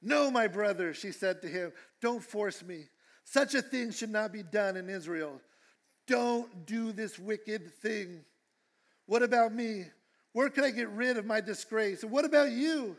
No, 0.00 0.30
my 0.30 0.46
brother, 0.46 0.94
she 0.94 1.10
said 1.10 1.42
to 1.42 1.48
him, 1.48 1.72
don't 2.00 2.22
force 2.22 2.62
me. 2.62 2.84
Such 3.24 3.54
a 3.54 3.62
thing 3.62 3.90
should 3.90 4.10
not 4.10 4.32
be 4.32 4.44
done 4.44 4.76
in 4.76 4.88
Israel. 4.88 5.40
Don't 6.06 6.66
do 6.66 6.92
this 6.92 7.18
wicked 7.18 7.74
thing. 7.82 8.24
What 9.06 9.22
about 9.22 9.52
me? 9.52 9.86
Where 10.34 10.50
can 10.50 10.62
I 10.62 10.70
get 10.70 10.88
rid 10.90 11.16
of 11.16 11.26
my 11.26 11.40
disgrace? 11.40 12.04
And 12.04 12.12
what 12.12 12.24
about 12.24 12.52
you? 12.52 12.96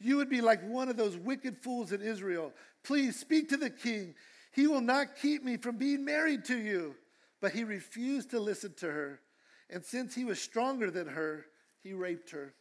you 0.00 0.16
would 0.16 0.28
be 0.28 0.40
like 0.40 0.62
one 0.62 0.88
of 0.88 0.96
those 0.96 1.16
wicked 1.16 1.58
fools 1.58 1.92
in 1.92 2.00
Israel. 2.00 2.52
Please 2.84 3.18
speak 3.18 3.48
to 3.48 3.56
the 3.56 3.70
king. 3.70 4.14
He 4.52 4.66
will 4.66 4.80
not 4.80 5.16
keep 5.20 5.44
me 5.44 5.56
from 5.56 5.76
being 5.76 6.04
married 6.04 6.44
to 6.46 6.56
you. 6.56 6.94
But 7.40 7.52
he 7.52 7.64
refused 7.64 8.30
to 8.30 8.40
listen 8.40 8.74
to 8.78 8.86
her. 8.86 9.20
And 9.70 9.84
since 9.84 10.14
he 10.14 10.24
was 10.24 10.40
stronger 10.40 10.90
than 10.90 11.08
her, 11.08 11.46
he 11.82 11.92
raped 11.92 12.30
her. 12.30 12.54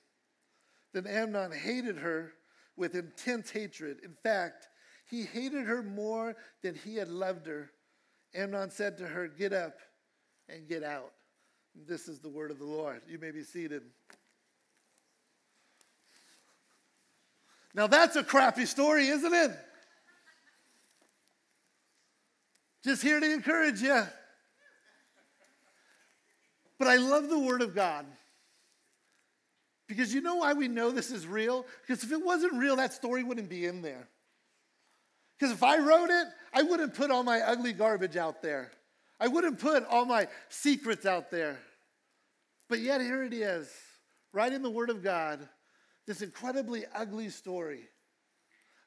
Then 0.94 1.08
Amnon 1.08 1.52
hated 1.52 1.98
her 1.98 2.34
with 2.76 2.96
intense 2.96 3.50
hatred. 3.50 4.00
In 4.04 4.14
fact, 4.14 4.68
he 5.10 5.24
hated 5.24 5.66
her 5.66 5.82
more 5.82 6.36
than 6.62 6.76
he 6.76 6.96
had 6.96 7.08
loved 7.08 7.48
her. 7.48 7.72
Amnon 8.36 8.70
said 8.72 8.98
to 8.98 9.08
her, 9.08 9.28
Get 9.28 9.54
up 9.54 9.78
and 10.50 10.68
get 10.68 10.84
out. 10.84 11.12
This 11.88 12.08
is 12.08 12.20
the 12.20 12.30
word 12.30 12.52
of 12.52 12.60
the 12.60 12.66
Lord. 12.66 13.02
You 13.08 13.20
may 13.20 13.32
be 13.32 13.44
seated. 13.44 13.84
Now 17.74 17.88
that's 17.88 18.16
a 18.16 18.24
crappy 18.24 18.66
story, 18.66 19.08
isn't 19.08 19.34
it? 19.34 19.52
Just 22.84 23.02
here 23.02 23.20
to 23.20 23.34
encourage 23.34 23.82
you. 23.82 24.04
But 26.80 26.88
I 26.88 26.98
love 26.98 27.30
the 27.30 27.40
Word 27.40 27.62
of 27.62 27.74
God. 27.74 28.06
Because 29.88 30.14
you 30.14 30.22
know 30.22 30.36
why 30.36 30.54
we 30.54 30.68
know 30.68 30.92
this 30.92 31.12
is 31.12 31.26
real? 31.26 31.66
Because 31.82 32.04
if 32.04 32.12
it 32.12 32.24
wasn't 32.24 32.54
real, 32.54 32.76
that 32.76 32.94
story 32.94 33.24
wouldn't 33.24 33.50
be 33.50 33.66
in 33.66 33.82
there. 33.82 34.08
Because 35.38 35.54
if 35.54 35.64
I 35.64 35.78
wrote 35.78 36.10
it, 36.10 36.28
I 36.54 36.64
wouldn't 36.64 36.94
put 36.94 37.12
all 37.12 37.24
my 37.24 37.40
ugly 37.40 37.74
garbage 37.74 38.18
out 38.18 38.42
there. 38.42 38.72
I 39.20 39.28
wouldn't 39.28 39.60
put 39.60 39.86
all 39.86 40.06
my 40.06 40.28
secrets 40.50 41.06
out 41.06 41.32
there. 41.32 41.58
But 42.70 42.80
yet, 42.80 43.02
here 43.02 43.24
it 43.24 43.34
is, 43.34 43.72
right 44.34 44.52
in 44.52 44.62
the 44.62 44.70
Word 44.70 44.90
of 44.90 45.04
God, 45.04 45.48
this 46.06 46.22
incredibly 46.22 46.84
ugly 46.94 47.30
story 47.30 47.88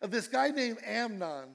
of 0.02 0.10
this 0.10 0.28
guy 0.28 0.48
named 0.50 0.78
Amnon 0.84 1.48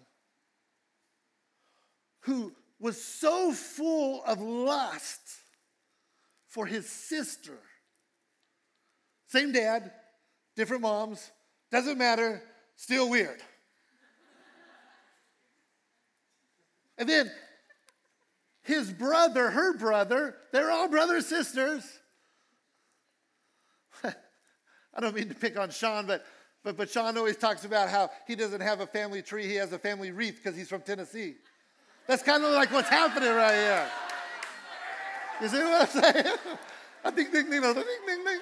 who 2.21 2.51
was 2.79 3.01
so 3.01 3.51
full 3.51 4.23
of 4.23 4.41
lust 4.41 5.21
for 6.55 6.65
his 6.65 6.89
sister. 6.89 7.59
Same 9.27 9.51
dad, 9.51 9.91
different 10.55 10.83
moms, 10.83 11.29
doesn't 11.69 11.97
matter, 11.97 12.41
still 12.77 13.09
weird. 13.09 13.41
and 16.97 17.09
then 17.09 17.29
his 18.61 18.89
brother, 18.89 19.49
her 19.49 19.77
brother, 19.77 20.37
they're 20.53 20.71
all 20.71 20.87
brothers, 20.87 21.25
sisters. 21.25 21.83
I 24.05 24.13
don't 25.01 25.13
mean 25.13 25.27
to 25.27 25.35
pick 25.35 25.59
on 25.59 25.71
Sean, 25.71 26.07
but, 26.07 26.25
but, 26.63 26.77
but 26.77 26.89
Sean 26.89 27.17
always 27.17 27.35
talks 27.35 27.65
about 27.65 27.89
how 27.89 28.09
he 28.27 28.35
doesn't 28.35 28.61
have 28.61 28.79
a 28.79 28.87
family 28.87 29.21
tree, 29.21 29.45
he 29.45 29.55
has 29.55 29.73
a 29.73 29.79
family 29.79 30.11
wreath 30.11 30.39
because 30.41 30.57
he's 30.57 30.69
from 30.69 30.83
Tennessee. 30.83 31.35
That's 32.07 32.23
kind 32.23 32.45
of 32.45 32.53
like 32.53 32.71
what's 32.71 32.87
happening 32.87 33.35
right 33.35 33.55
here. 33.55 33.87
You 35.41 35.47
see 35.47 35.57
what 35.57 35.81
I'm 35.81 36.01
saying? 36.01 36.37
I 37.03 37.11
ding, 37.11 37.31
ding, 37.31 37.49
ding, 37.49 37.61
ding, 37.61 37.73
ding. 37.73 38.39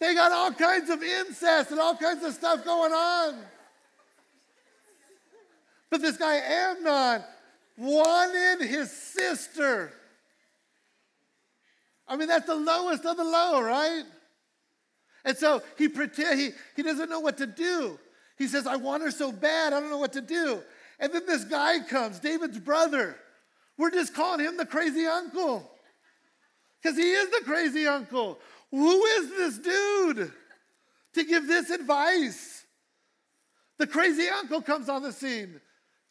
They 0.00 0.14
got 0.14 0.32
all 0.32 0.52
kinds 0.52 0.90
of 0.90 1.02
incest 1.02 1.70
and 1.70 1.80
all 1.80 1.96
kinds 1.96 2.24
of 2.24 2.34
stuff 2.34 2.64
going 2.64 2.92
on. 2.92 3.36
But 5.90 6.02
this 6.02 6.16
guy 6.16 6.36
Amnon 6.36 7.22
wanted 7.78 8.66
his 8.66 8.90
sister. 8.90 9.92
I 12.06 12.16
mean, 12.16 12.28
that's 12.28 12.46
the 12.46 12.54
lowest 12.54 13.04
of 13.06 13.16
the 13.16 13.24
low, 13.24 13.62
right? 13.62 14.02
And 15.24 15.36
so 15.36 15.62
he 15.78 15.88
pretend 15.88 16.38
he, 16.38 16.50
he 16.76 16.82
doesn't 16.82 17.08
know 17.08 17.20
what 17.20 17.38
to 17.38 17.46
do. 17.46 17.98
He 18.36 18.46
says, 18.46 18.66
I 18.66 18.76
want 18.76 19.02
her 19.02 19.10
so 19.10 19.32
bad, 19.32 19.72
I 19.72 19.80
don't 19.80 19.90
know 19.90 19.98
what 19.98 20.12
to 20.14 20.20
do. 20.20 20.60
And 20.98 21.12
then 21.12 21.24
this 21.26 21.44
guy 21.44 21.80
comes, 21.80 22.18
David's 22.18 22.58
brother. 22.58 23.16
We're 23.76 23.90
just 23.90 24.14
calling 24.14 24.44
him 24.44 24.56
the 24.56 24.66
crazy 24.66 25.06
uncle. 25.06 25.70
Because 26.82 26.96
he 26.96 27.10
is 27.12 27.30
the 27.30 27.44
crazy 27.44 27.86
uncle. 27.86 28.38
Who 28.70 29.04
is 29.04 29.30
this 29.30 29.58
dude 29.58 30.32
to 31.14 31.24
give 31.24 31.46
this 31.46 31.70
advice? 31.70 32.64
The 33.78 33.86
crazy 33.86 34.28
uncle 34.28 34.62
comes 34.62 34.88
on 34.88 35.02
the 35.02 35.12
scene, 35.12 35.60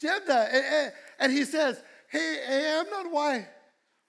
Jephthah, 0.02 0.54
and, 0.54 0.94
and 1.20 1.32
he 1.32 1.46
says, 1.46 1.82
Hey, 2.10 2.40
hey, 2.46 2.66
Amnon, 2.80 3.12
why, 3.12 3.48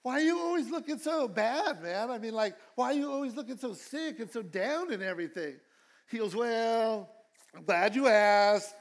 why 0.03 0.15
are 0.15 0.21
you 0.21 0.39
always 0.39 0.71
looking 0.71 0.99
so 0.99 1.29
bad, 1.29 1.83
man? 1.83 2.11
I 2.11 2.19
mean, 2.19 2.35
like, 2.35 2.57
why 2.75 2.87
are 2.87 2.95
you 2.95 3.11
always 3.11 3.37
looking 3.37 3.57
so 3.57 3.75
sick 3.75 4.19
and 4.19 4.31
so 4.31 4.43
down 4.43 4.93
and 4.93 5.03
everything? 5.03 5.55
He 6.11 6.19
goes, 6.19 6.35
Well, 6.35 7.09
I'm 7.57 7.65
glad 7.65 7.95
you 7.95 8.09
asked. 8.09 8.75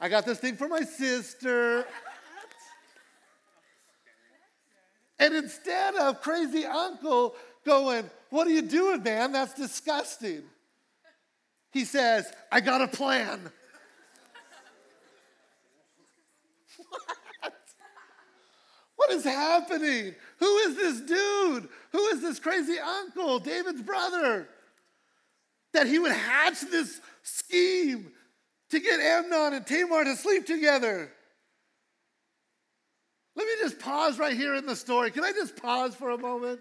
I 0.00 0.08
got 0.08 0.24
this 0.24 0.38
thing 0.38 0.56
for 0.56 0.68
my 0.68 0.82
sister. 0.82 1.86
And 5.22 5.34
instead 5.36 5.94
of 5.94 6.20
crazy 6.20 6.64
uncle 6.64 7.36
going, 7.64 8.10
What 8.30 8.48
are 8.48 8.50
you 8.50 8.62
doing, 8.62 9.04
man? 9.04 9.30
That's 9.30 9.54
disgusting. 9.54 10.42
He 11.70 11.84
says, 11.84 12.26
I 12.50 12.60
got 12.60 12.82
a 12.82 12.88
plan. 12.88 13.40
what? 17.40 17.54
What 18.96 19.10
is 19.12 19.22
happening? 19.22 20.16
Who 20.38 20.56
is 20.58 20.74
this 20.74 21.00
dude? 21.02 21.68
Who 21.92 22.06
is 22.08 22.20
this 22.20 22.40
crazy 22.40 22.78
uncle, 22.80 23.38
David's 23.38 23.82
brother? 23.82 24.48
That 25.72 25.86
he 25.86 26.00
would 26.00 26.10
hatch 26.10 26.62
this 26.62 27.00
scheme 27.22 28.10
to 28.70 28.80
get 28.80 28.98
Amnon 28.98 29.54
and 29.54 29.64
Tamar 29.64 30.02
to 30.02 30.16
sleep 30.16 30.46
together. 30.46 31.12
Pause 33.82 34.18
right 34.18 34.36
here 34.36 34.54
in 34.54 34.66
the 34.66 34.76
story. 34.76 35.10
Can 35.10 35.24
I 35.24 35.32
just 35.32 35.60
pause 35.60 35.94
for 35.94 36.10
a 36.10 36.18
moment? 36.18 36.60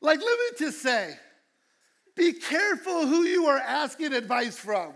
Like, 0.00 0.18
let 0.18 0.38
me 0.38 0.58
just 0.58 0.80
say 0.82 1.14
be 2.16 2.32
careful 2.32 3.06
who 3.06 3.22
you 3.22 3.46
are 3.46 3.58
asking 3.58 4.12
advice 4.12 4.56
from. 4.56 4.92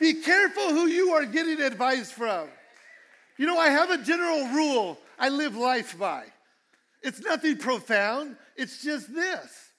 Be 0.00 0.14
careful 0.14 0.70
who 0.70 0.86
you 0.86 1.12
are 1.12 1.24
getting 1.26 1.60
advice 1.60 2.10
from. 2.10 2.48
You 3.36 3.46
know, 3.46 3.58
I 3.58 3.68
have 3.68 3.90
a 3.90 3.98
general 3.98 4.46
rule 4.48 4.98
I 5.18 5.28
live 5.28 5.56
life 5.56 5.98
by. 5.98 6.24
It's 7.02 7.20
nothing 7.20 7.58
profound, 7.58 8.36
it's 8.56 8.82
just 8.82 9.14
this. 9.14 9.70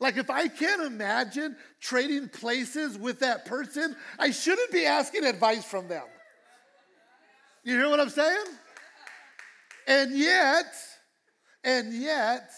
Like, 0.00 0.16
if 0.16 0.30
I 0.30 0.46
can't 0.46 0.82
imagine 0.82 1.56
trading 1.80 2.28
places 2.28 2.96
with 2.96 3.20
that 3.20 3.46
person, 3.46 3.96
I 4.18 4.30
shouldn't 4.30 4.70
be 4.70 4.86
asking 4.86 5.24
advice 5.24 5.64
from 5.64 5.88
them. 5.88 6.04
You 7.64 7.74
hear 7.74 7.90
what 7.90 7.98
I'm 7.98 8.10
saying? 8.10 8.46
And 9.88 10.16
yet, 10.16 10.66
and 11.64 11.94
yet, 11.94 12.50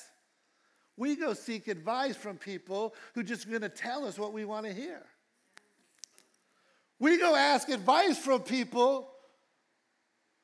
we 0.96 1.14
go 1.14 1.32
seek 1.32 1.68
advice 1.68 2.16
from 2.16 2.36
people 2.36 2.92
who 3.14 3.22
just 3.22 3.48
going 3.48 3.62
to 3.62 3.68
tell 3.68 4.04
us 4.04 4.18
what 4.18 4.32
we 4.32 4.44
want 4.44 4.66
to 4.66 4.72
hear. 4.72 5.00
We 6.98 7.18
go 7.18 7.36
ask 7.36 7.68
advice 7.68 8.18
from 8.18 8.42
people 8.42 9.08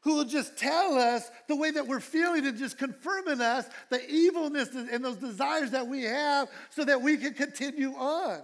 who 0.02 0.14
will 0.14 0.24
just 0.24 0.56
tell 0.56 0.96
us 0.96 1.28
the 1.48 1.56
way 1.56 1.72
that 1.72 1.88
we're 1.88 1.98
feeling 1.98 2.46
and 2.46 2.56
just 2.56 2.78
confirm 2.78 3.26
in 3.26 3.40
us 3.40 3.68
the 3.90 4.08
evilness 4.08 4.68
and 4.68 5.04
those 5.04 5.16
desires 5.16 5.72
that 5.72 5.88
we 5.88 6.04
have 6.04 6.48
so 6.70 6.84
that 6.84 7.02
we 7.02 7.16
can 7.16 7.34
continue 7.34 7.94
on. 7.94 8.42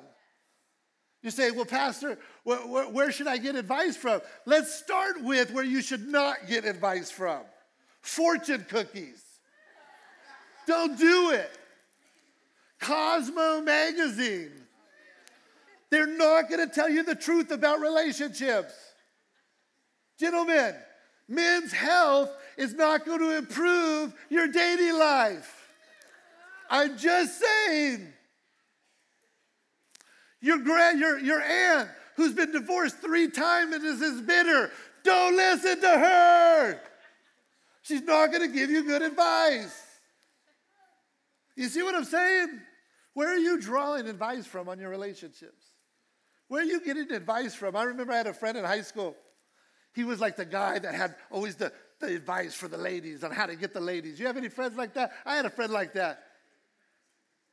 You 1.23 1.31
say, 1.31 1.53
well, 1.53 1.65
Pastor, 1.65 2.19
where, 2.43 2.59
where, 2.59 2.89
where, 2.89 3.13
should 3.13 3.29
I 3.29 3.39
get 3.39 3.55
advice 3.55 3.97
from? 3.97 4.21
Let's 4.47 4.75
start 4.75 5.23
with 5.23 5.53
where 5.53 5.63
you 5.63 5.81
should 5.81 6.09
not 6.09 6.49
get 6.49 6.65
advice 6.65 7.09
from 7.09 7.43
fortune 8.03 8.67
cookies. 8.69 9.23
Don't 10.67 10.99
do 10.99 11.31
it. 11.31 11.51
Cosmo 12.81 13.61
magazine. 13.61 14.51
They're 15.91 16.07
not 16.07 16.49
going 16.49 16.67
to 16.67 16.73
tell 16.73 16.89
you 16.89 17.03
the 17.03 17.15
truth 17.15 17.51
about 17.51 17.81
relationships. 17.81 18.75
Gentlemen, 20.19 20.75
men's 21.29 21.73
health 21.73 22.31
is 22.57 22.75
not 22.75 23.05
going 23.05 23.21
to 23.21 23.37
improve 23.37 24.15
your 24.29 24.49
dating 24.49 24.99
life. 24.99 25.69
I'm 26.71 26.97
just 26.97 27.41
saying. 27.41 28.13
Your, 30.41 30.59
grand, 30.59 30.99
your, 30.99 31.19
your 31.19 31.41
aunt 31.41 31.89
who's 32.17 32.33
been 32.33 32.53
divorced 32.53 32.99
three 32.99 33.29
times 33.29 33.75
and 33.75 33.85
is, 33.85 34.03
as 34.03 34.21
bitter, 34.23 34.71
don't 35.05 35.37
listen 35.37 35.81
to 35.81 35.89
her. 35.89 36.81
She's 37.83 38.03
not 38.03 38.31
going 38.31 38.43
to 38.43 38.55
give 38.55 38.71
you 38.71 38.85
good 38.85 39.03
advice. 39.03 39.81
You 41.57 41.69
see 41.69 41.83
what 41.83 41.95
I'm 41.95 42.05
saying? 42.05 42.61
Where 43.15 43.29
are 43.29 43.39
you 43.39 43.61
drawing 43.61 44.07
advice 44.07 44.47
from 44.47 44.69
on 44.69 44.79
your 44.79 44.89
relationships? 44.89 45.65
Where 46.49 46.63
are 46.63 46.67
you 46.67 46.83
getting 46.85 47.11
advice 47.13 47.55
from? 47.55 47.77
I 47.77 47.85
remember 47.85 48.13
I 48.13 48.17
had 48.19 48.27
a 48.27 48.35
friend 48.35 48.57
in 48.57 48.65
high 48.65 48.83
school 48.83 49.17
he 49.95 50.05
was 50.05 50.21
like 50.21 50.37
the 50.37 50.45
guy 50.45 50.79
that 50.79 50.95
had 50.95 51.15
always 51.31 51.57
the, 51.57 51.73
the 52.01 52.15
advice 52.15 52.55
for 52.55 52.69
the 52.69 52.79
ladies 52.79 53.23
on 53.23 53.31
how 53.31 53.47
to 53.47 53.57
get 53.57 53.75
the 53.75 53.81
ladies. 53.81 54.19
You 54.19 54.27
have 54.27 54.37
any 54.37 54.49
friends 54.49 54.77
like 54.77 54.95
that? 54.95 55.13
I 55.25 55.37
had 55.37 55.45
a 55.45 55.51
friend 55.51 55.73
like 55.73 55.93
that. 55.95 56.23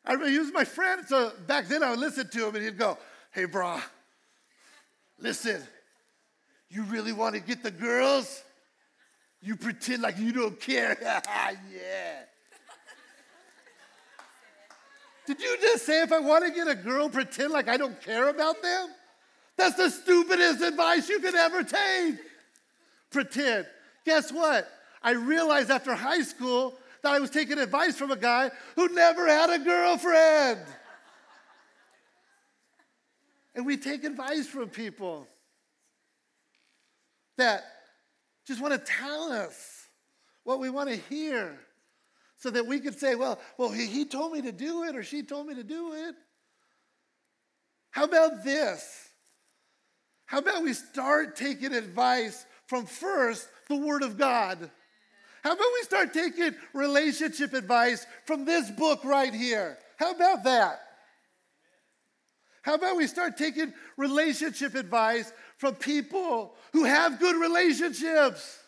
I 0.05 0.13
remember 0.13 0.31
he 0.31 0.39
was 0.39 0.53
my 0.53 0.63
friend, 0.63 1.03
so 1.05 1.33
back 1.47 1.67
then 1.67 1.83
I 1.83 1.89
would 1.89 1.99
listen 1.99 2.29
to 2.29 2.47
him 2.47 2.55
and 2.55 2.63
he'd 2.63 2.77
go, 2.77 2.97
Hey, 3.31 3.45
brah, 3.45 3.81
listen, 5.19 5.61
you 6.69 6.83
really 6.83 7.11
want 7.11 7.35
to 7.35 7.41
get 7.41 7.61
the 7.61 7.71
girls? 7.71 8.43
You 9.41 9.55
pretend 9.55 10.01
like 10.01 10.17
you 10.17 10.33
don't 10.33 10.59
care. 10.59 10.97
yeah. 11.01 12.23
Did 15.25 15.41
you 15.41 15.57
just 15.61 15.85
say 15.85 16.01
if 16.01 16.11
I 16.11 16.19
want 16.19 16.45
to 16.45 16.51
get 16.51 16.67
a 16.67 16.75
girl, 16.75 17.09
pretend 17.09 17.51
like 17.51 17.67
I 17.67 17.77
don't 17.77 18.01
care 18.01 18.29
about 18.29 18.61
them? 18.61 18.89
That's 19.57 19.75
the 19.75 19.89
stupidest 19.89 20.61
advice 20.61 21.07
you 21.07 21.19
could 21.19 21.35
ever 21.35 21.63
take 21.63 22.15
pretend. 23.09 23.65
Guess 24.05 24.31
what? 24.31 24.67
I 25.01 25.11
realized 25.11 25.71
after 25.71 25.93
high 25.93 26.21
school 26.21 26.77
that 27.03 27.13
I 27.13 27.19
was 27.19 27.29
taking 27.29 27.57
advice 27.57 27.95
from 27.95 28.11
a 28.11 28.17
guy 28.17 28.51
who 28.75 28.89
never 28.89 29.27
had 29.27 29.49
a 29.49 29.59
girlfriend. 29.59 30.59
and 33.55 33.65
we 33.65 33.77
take 33.77 34.03
advice 34.03 34.47
from 34.47 34.69
people 34.69 35.27
that 37.37 37.63
just 38.49 38.61
want 38.61 38.73
to 38.73 38.91
tell 38.91 39.31
us 39.31 39.87
what 40.43 40.59
we 40.59 40.71
want 40.71 40.89
to 40.89 40.95
hear 40.95 41.55
so 42.37 42.49
that 42.49 42.65
we 42.65 42.79
could 42.79 42.99
say, 42.99 43.13
well, 43.13 43.39
well, 43.59 43.69
he, 43.69 43.85
he 43.85 44.05
told 44.05 44.33
me 44.33 44.41
to 44.41 44.51
do 44.51 44.85
it 44.85 44.95
or 44.95 45.03
she 45.03 45.21
told 45.21 45.45
me 45.45 45.53
to 45.53 45.63
do 45.63 45.93
it. 45.93 46.15
How 47.91 48.05
about 48.05 48.43
this? 48.43 49.07
How 50.25 50.39
about 50.39 50.63
we 50.63 50.73
start 50.73 51.35
taking 51.35 51.75
advice 51.75 52.43
from 52.65 52.87
first 52.87 53.47
the 53.67 53.75
Word 53.75 54.01
of 54.01 54.17
God? 54.17 54.57
How 55.43 55.51
about 55.51 55.65
we 55.75 55.83
start 55.83 56.11
taking 56.11 56.55
relationship 56.73 57.53
advice 57.53 58.07
from 58.25 58.45
this 58.45 58.71
book 58.71 59.05
right 59.05 59.33
here? 59.33 59.77
How 59.97 60.09
about 60.09 60.43
that? 60.45 60.79
How 62.61 62.75
about 62.75 62.97
we 62.97 63.07
start 63.07 63.37
taking 63.37 63.73
relationship 63.97 64.75
advice 64.75 65.31
from 65.57 65.75
people 65.75 66.55
who 66.73 66.83
have 66.83 67.19
good 67.19 67.35
relationships? 67.35 68.59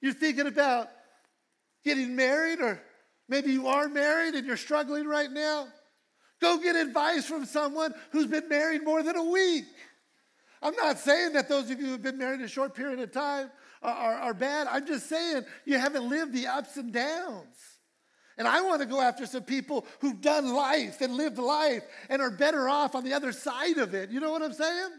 You're 0.00 0.12
thinking 0.12 0.46
about 0.46 0.88
getting 1.84 2.14
married, 2.14 2.60
or 2.60 2.80
maybe 3.28 3.52
you 3.52 3.68
are 3.68 3.88
married 3.88 4.34
and 4.34 4.46
you're 4.46 4.56
struggling 4.56 5.06
right 5.06 5.30
now. 5.30 5.68
Go 6.40 6.58
get 6.58 6.76
advice 6.76 7.24
from 7.24 7.46
someone 7.46 7.94
who's 8.10 8.26
been 8.26 8.48
married 8.48 8.84
more 8.84 9.02
than 9.02 9.16
a 9.16 9.24
week. 9.24 9.64
I'm 10.60 10.74
not 10.76 10.98
saying 10.98 11.34
that 11.34 11.48
those 11.48 11.70
of 11.70 11.80
you 11.80 11.86
who've 11.86 12.02
been 12.02 12.18
married 12.18 12.40
a 12.40 12.48
short 12.48 12.74
period 12.74 13.00
of 13.00 13.12
time 13.12 13.50
are, 13.82 13.94
are, 13.94 14.14
are 14.14 14.34
bad. 14.34 14.66
I'm 14.66 14.86
just 14.86 15.08
saying 15.08 15.44
you 15.64 15.78
haven't 15.78 16.08
lived 16.08 16.32
the 16.32 16.46
ups 16.46 16.76
and 16.76 16.92
downs. 16.92 17.73
And 18.36 18.48
I 18.48 18.62
want 18.62 18.80
to 18.80 18.86
go 18.86 19.00
after 19.00 19.26
some 19.26 19.44
people 19.44 19.86
who've 20.00 20.20
done 20.20 20.52
life 20.52 21.00
and 21.00 21.16
lived 21.16 21.38
life 21.38 21.84
and 22.08 22.20
are 22.20 22.30
better 22.30 22.68
off 22.68 22.94
on 22.94 23.04
the 23.04 23.12
other 23.12 23.32
side 23.32 23.78
of 23.78 23.94
it. 23.94 24.10
You 24.10 24.20
know 24.20 24.32
what 24.32 24.42
I'm 24.42 24.52
saying? 24.52 24.90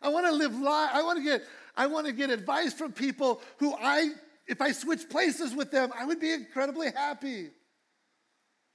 I 0.00 0.08
want 0.08 0.26
to 0.26 0.32
live 0.32 0.54
life. 0.58 0.90
I 0.92 1.02
want 1.02 1.18
to 1.18 1.24
get 1.24 1.42
I 1.76 1.86
want 1.86 2.06
to 2.06 2.12
get 2.12 2.30
advice 2.30 2.72
from 2.72 2.92
people 2.92 3.40
who 3.58 3.74
I 3.74 4.10
if 4.46 4.60
I 4.60 4.72
switch 4.72 5.08
places 5.08 5.54
with 5.54 5.70
them, 5.70 5.92
I 5.98 6.04
would 6.04 6.20
be 6.20 6.32
incredibly 6.32 6.90
happy. 6.90 7.50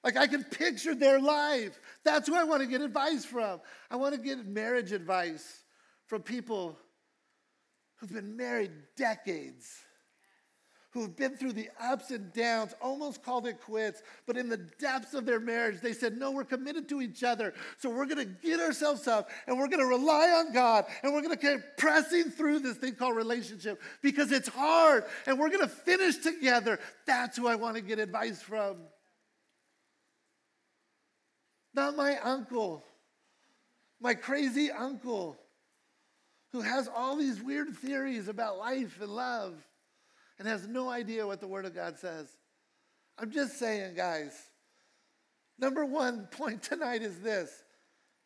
Like 0.03 0.15
I 0.15 0.27
can 0.27 0.43
picture 0.43 0.95
their 0.95 1.19
life. 1.19 1.79
That's 2.03 2.27
who 2.27 2.35
I 2.35 2.43
want 2.43 2.61
to 2.61 2.67
get 2.67 2.81
advice 2.81 3.25
from. 3.25 3.59
I 3.91 3.97
want 3.97 4.15
to 4.15 4.21
get 4.21 4.45
marriage 4.45 4.91
advice 4.91 5.63
from 6.05 6.21
people 6.21 6.77
who've 7.97 8.13
been 8.13 8.37
married 8.37 8.71
decades, 8.95 9.69
who've 10.97 11.15
been 11.15 11.37
through 11.37 11.53
the 11.53 11.69
ups 11.79 12.11
and 12.11 12.31
downs, 12.33 12.73
almost 12.81 13.23
called 13.23 13.45
it 13.47 13.61
quits, 13.61 14.01
but 14.25 14.37
in 14.37 14.49
the 14.49 14.57
depths 14.57 15.13
of 15.13 15.25
their 15.25 15.39
marriage, 15.39 15.79
they 15.81 15.93
said, 15.93 16.17
No, 16.17 16.31
we're 16.31 16.43
committed 16.43 16.89
to 16.89 17.01
each 17.01 17.23
other. 17.23 17.53
So 17.77 17.89
we're 17.89 18.05
going 18.05 18.17
to 18.17 18.47
get 18.47 18.59
ourselves 18.59 19.07
up 19.07 19.29
and 19.45 19.57
we're 19.57 19.67
going 19.67 19.79
to 19.79 19.85
rely 19.85 20.29
on 20.29 20.53
God 20.53 20.85
and 21.03 21.13
we're 21.13 21.21
going 21.21 21.37
to 21.37 21.41
keep 21.41 21.61
pressing 21.77 22.25
through 22.25 22.59
this 22.59 22.77
thing 22.77 22.95
called 22.95 23.15
relationship 23.15 23.81
because 24.01 24.31
it's 24.31 24.47
hard 24.47 25.03
and 25.25 25.39
we're 25.39 25.49
going 25.49 25.61
to 25.61 25.67
finish 25.67 26.17
together. 26.17 26.79
That's 27.05 27.37
who 27.37 27.47
I 27.47 27.55
want 27.55 27.75
to 27.75 27.81
get 27.81 27.99
advice 27.99 28.41
from. 28.41 28.77
Not 31.73 31.95
my 31.95 32.17
uncle, 32.17 32.83
my 34.01 34.15
crazy 34.15 34.71
uncle 34.71 35.37
who 36.53 36.61
has 36.61 36.87
all 36.87 37.15
these 37.15 37.41
weird 37.41 37.75
theories 37.75 38.27
about 38.27 38.57
life 38.57 38.99
and 39.01 39.11
love 39.11 39.66
and 40.39 40.47
has 40.47 40.67
no 40.67 40.89
idea 40.89 41.25
what 41.25 41.39
the 41.39 41.47
Word 41.47 41.65
of 41.65 41.73
God 41.73 41.97
says. 41.97 42.27
I'm 43.17 43.31
just 43.31 43.57
saying, 43.57 43.95
guys. 43.95 44.33
Number 45.59 45.85
one 45.85 46.27
point 46.31 46.61
tonight 46.63 47.01
is 47.01 47.19
this 47.19 47.51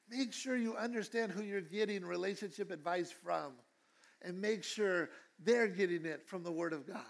make 0.09 0.33
sure 0.33 0.57
you 0.57 0.75
understand 0.75 1.31
who 1.31 1.41
you're 1.41 1.61
getting 1.61 2.03
relationship 2.03 2.69
advice 2.69 3.11
from, 3.11 3.53
and 4.21 4.39
make 4.41 4.63
sure 4.63 5.09
they're 5.39 5.69
getting 5.69 6.05
it 6.05 6.27
from 6.27 6.43
the 6.43 6.51
Word 6.51 6.73
of 6.73 6.85
God. 6.85 7.01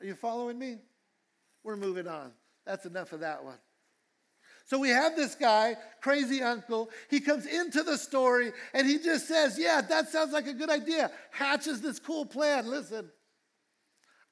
Are 0.00 0.06
you 0.06 0.14
following 0.14 0.58
me? 0.58 0.78
We're 1.64 1.76
moving 1.76 2.06
on. 2.06 2.32
That's 2.64 2.86
enough 2.86 3.12
of 3.12 3.20
that 3.20 3.44
one. 3.44 3.58
So 4.64 4.78
we 4.78 4.90
have 4.90 5.16
this 5.16 5.34
guy, 5.34 5.74
crazy 6.00 6.42
uncle. 6.42 6.90
He 7.10 7.18
comes 7.20 7.44
into 7.44 7.82
the 7.82 7.98
story 7.98 8.52
and 8.72 8.86
he 8.86 8.98
just 8.98 9.26
says, 9.26 9.58
Yeah, 9.58 9.80
that 9.80 10.08
sounds 10.08 10.32
like 10.32 10.46
a 10.46 10.52
good 10.52 10.70
idea. 10.70 11.10
Hatches 11.32 11.80
this 11.80 11.98
cool 11.98 12.24
plan. 12.24 12.68
Listen, 12.70 13.10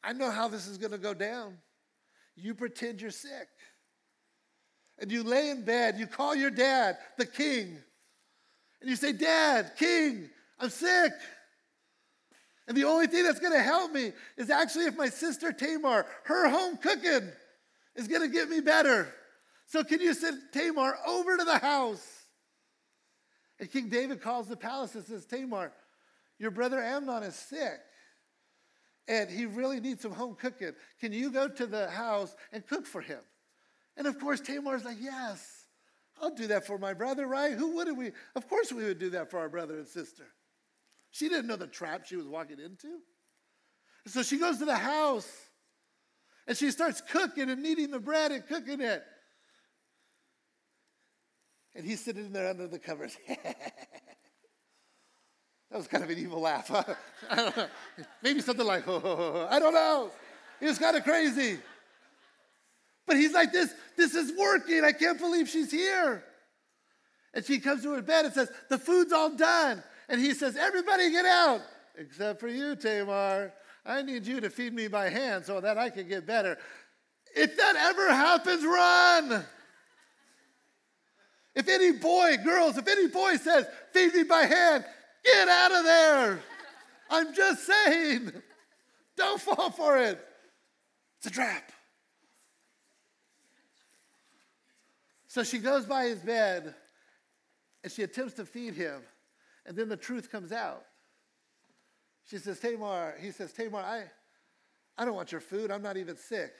I 0.03 0.13
know 0.13 0.31
how 0.31 0.49
this 0.49 0.67
is 0.67 0.79
going 0.79 0.93
to 0.93 0.99
go 0.99 1.15
down. 1.15 1.59
You 2.37 2.55
pretend 2.55 3.01
you're 3.01 3.11
sick. 3.11 3.49
And 4.99 5.11
you 5.11 5.23
lay 5.23 5.51
in 5.51 5.65
bed, 5.65 5.97
you 5.99 6.07
call 6.07 6.35
your 6.35 6.51
dad, 6.51 6.97
the 7.17 7.27
king, 7.27 7.79
and 8.81 8.89
you 8.89 8.97
say, 8.97 9.13
Dad, 9.13 9.73
king, 9.77 10.29
I'm 10.59 10.71
sick. 10.71 11.13
And 12.67 12.77
the 12.77 12.85
only 12.85 13.07
thing 13.07 13.25
that's 13.25 13.41
going 13.41 13.55
to 13.55 13.63
help 13.63 13.93
me 13.93 14.13
is 14.37 14.51
actually 14.51 14.85
if 14.85 14.97
my 14.97 15.09
sister 15.09 15.53
Tamar, 15.53 16.07
her 16.25 16.49
home 16.49 16.77
cooking, 16.77 17.31
is 17.97 18.07
going 18.07 18.23
to 18.23 18.29
get 18.29 18.49
me 18.49 18.61
better. 18.61 19.13
So 19.67 19.83
can 19.83 20.01
you 20.01 20.15
send 20.15 20.39
Tamar 20.53 20.97
over 21.07 21.37
to 21.37 21.45
the 21.45 21.59
house? 21.59 22.07
And 23.59 23.71
King 23.71 23.89
David 23.89 24.21
calls 24.21 24.47
the 24.47 24.57
palace 24.57 24.95
and 24.95 25.05
says, 25.05 25.27
Tamar, 25.27 25.73
your 26.39 26.51
brother 26.51 26.81
Amnon 26.81 27.23
is 27.23 27.35
sick. 27.35 27.81
And 29.09 29.31
he 29.31 29.47
really 29.47 29.81
needs 29.81 30.03
some 30.03 30.12
home 30.12 30.37
cooking. 30.38 30.73
Can 31.01 31.12
you 31.12 31.31
go 31.31 31.49
to 31.49 31.66
the 31.66 31.88
house 31.88 32.37
and 32.53 32.66
cook 32.66 32.87
for 32.87 33.01
him? 33.01 33.21
And 33.97 34.07
of 34.07 34.21
course, 34.21 34.40
Tamar's 34.40 34.85
like, 34.85 34.99
Yes, 35.01 35.66
I'll 36.21 36.35
do 36.35 36.47
that 36.49 36.66
for 36.66 36.79
my 36.79 36.92
brother, 36.92 37.27
right? 37.27 37.53
Who 37.53 37.75
wouldn't 37.75 37.97
we? 37.97 38.12
Of 38.37 38.49
course, 38.49 38.71
we 38.71 38.85
would 38.85 38.99
do 38.99 39.11
that 39.11 39.31
for 39.31 39.38
our 39.38 39.49
brother 39.49 39.79
and 39.79 39.88
sister. 39.88 40.27
She 41.11 41.29
didn't 41.29 41.47
know 41.47 41.57
the 41.57 41.66
trap 41.66 42.07
she 42.07 42.16
was 42.16 42.27
walking 42.27 42.61
into. 42.61 42.99
So 44.07 44.23
she 44.23 44.38
goes 44.38 44.59
to 44.59 44.64
the 44.64 44.77
house 44.77 45.31
and 46.47 46.57
she 46.57 46.71
starts 46.71 47.01
cooking 47.01 47.51
and 47.51 47.62
kneading 47.62 47.90
the 47.90 47.99
bread 47.99 48.33
and 48.33 48.47
cooking 48.47 48.81
it. 48.81 49.03
And 51.75 51.87
he's 51.87 52.05
sitting 52.05 52.33
there 52.33 52.49
under 52.49 52.66
the 52.66 52.79
covers. 52.79 53.16
that 55.70 55.76
was 55.76 55.87
kind 55.87 56.02
of 56.02 56.11
an 56.11 56.18
evil 56.18 56.40
laugh. 56.40 56.70
I 57.31 57.37
don't 57.37 57.57
know. 57.57 57.66
Maybe 58.22 58.40
something 58.40 58.66
like, 58.66 58.88
oh, 58.88 59.46
I 59.50 59.59
don't 59.59 59.74
know. 59.74 60.11
He 60.61 60.66
was 60.66 60.78
kind 60.78 60.96
of 60.96 61.04
crazy. 61.04 61.59
But 63.07 63.16
he's 63.16 63.33
like, 63.33 63.52
this, 63.52 63.72
this 63.96 64.14
is 64.14 64.37
working. 64.38 64.85
I 64.85 64.92
can't 64.92 65.18
believe 65.18 65.48
she's 65.48 65.70
here. 65.70 66.24
And 67.35 67.44
she 67.44 67.59
comes 67.59 67.83
to 67.83 67.92
her 67.92 68.02
bed 68.02 68.24
and 68.24 68.35
says, 68.35 68.50
The 68.68 68.78
food's 68.78 69.12
all 69.12 69.31
done. 69.31 69.83
And 70.09 70.20
he 70.20 70.35
says, 70.35 70.57
Everybody 70.57 71.11
get 71.11 71.26
out, 71.26 71.61
except 71.96 72.40
for 72.40 72.48
you, 72.48 72.74
Tamar. 72.74 73.52
I 73.85 74.02
need 74.02 74.26
you 74.26 74.40
to 74.40 74.50
feed 74.50 74.74
me 74.74 74.88
by 74.88 75.09
hand 75.09 75.44
so 75.44 75.61
that 75.61 75.78
I 75.78 75.90
can 75.90 76.09
get 76.09 76.26
better. 76.26 76.59
If 77.35 77.57
that 77.57 77.76
ever 77.76 78.09
happens, 78.09 78.64
run. 78.64 79.44
If 81.54 81.68
any 81.68 81.92
boy, 81.92 82.37
girls, 82.44 82.76
if 82.76 82.87
any 82.87 83.09
boy 83.09 83.37
says, 83.37 83.66
feed 83.92 84.14
me 84.14 84.22
by 84.22 84.42
hand, 84.42 84.85
get 85.24 85.48
out 85.48 85.72
of 85.72 85.85
there. 85.85 86.40
I'm 87.11 87.35
just 87.35 87.66
saying. 87.66 88.33
Don't 89.16 89.40
fall 89.40 89.70
for 89.70 89.98
it. 89.98 90.24
It's 91.18 91.26
a 91.26 91.31
trap. 91.31 91.72
So 95.26 95.42
she 95.42 95.59
goes 95.59 95.85
by 95.85 96.04
his 96.04 96.20
bed 96.20 96.74
and 97.83 97.92
she 97.92 98.02
attempts 98.02 98.35
to 98.35 98.44
feed 98.44 98.74
him. 98.74 99.02
And 99.66 99.76
then 99.76 99.88
the 99.88 99.96
truth 99.96 100.31
comes 100.31 100.52
out. 100.52 100.85
She 102.24 102.38
says, 102.38 102.59
Tamar, 102.61 103.14
he 103.20 103.31
says, 103.31 103.52
Tamar, 103.52 103.81
I, 103.81 104.04
I 104.96 105.04
don't 105.04 105.14
want 105.14 105.33
your 105.33 105.40
food. 105.40 105.70
I'm 105.70 105.83
not 105.83 105.96
even 105.96 106.16
sick. 106.16 106.52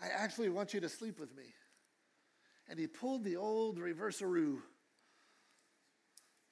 I 0.00 0.06
actually 0.08 0.48
want 0.48 0.74
you 0.74 0.80
to 0.80 0.88
sleep 0.88 1.20
with 1.20 1.34
me 1.36 1.44
and 2.68 2.78
he 2.78 2.86
pulled 2.86 3.24
the 3.24 3.36
old 3.36 3.78
reverseroo 3.78 4.58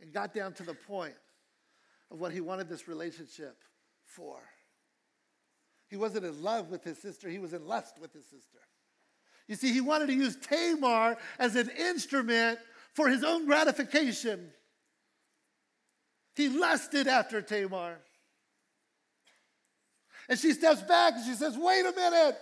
and 0.01 0.13
got 0.13 0.35
down 0.35 0.53
to 0.55 0.63
the 0.63 0.75
point 0.75 1.15
of 2.13 2.21
what 2.21 2.33
he 2.33 2.41
wanted 2.41 2.69
this 2.69 2.87
relationship 2.87 3.57
for. 4.05 4.37
He 5.89 5.97
wasn't 5.97 6.25
in 6.27 6.43
love 6.43 6.71
with 6.71 6.85
his 6.85 6.99
sister, 6.99 7.29
he 7.29 7.39
was 7.39 7.53
in 7.53 7.67
lust 7.67 7.99
with 8.01 8.13
his 8.13 8.25
sister. 8.25 8.59
You 9.49 9.57
see, 9.57 9.73
he 9.73 9.81
wanted 9.81 10.07
to 10.07 10.15
use 10.15 10.37
Tamar 10.37 11.17
as 11.39 11.57
an 11.57 11.69
instrument 11.71 12.59
for 12.95 13.09
his 13.09 13.25
own 13.25 13.47
gratification. 13.47 14.51
He 16.37 16.49
lusted 16.49 17.09
after 17.09 17.43
Tamar. 17.43 17.99
And 20.29 20.39
she 20.39 20.53
steps 20.53 20.83
back 20.83 21.15
and 21.17 21.25
she 21.27 21.35
says, 21.35 21.59
Wait 21.59 21.85
a 21.85 21.93
minute. 21.93 22.37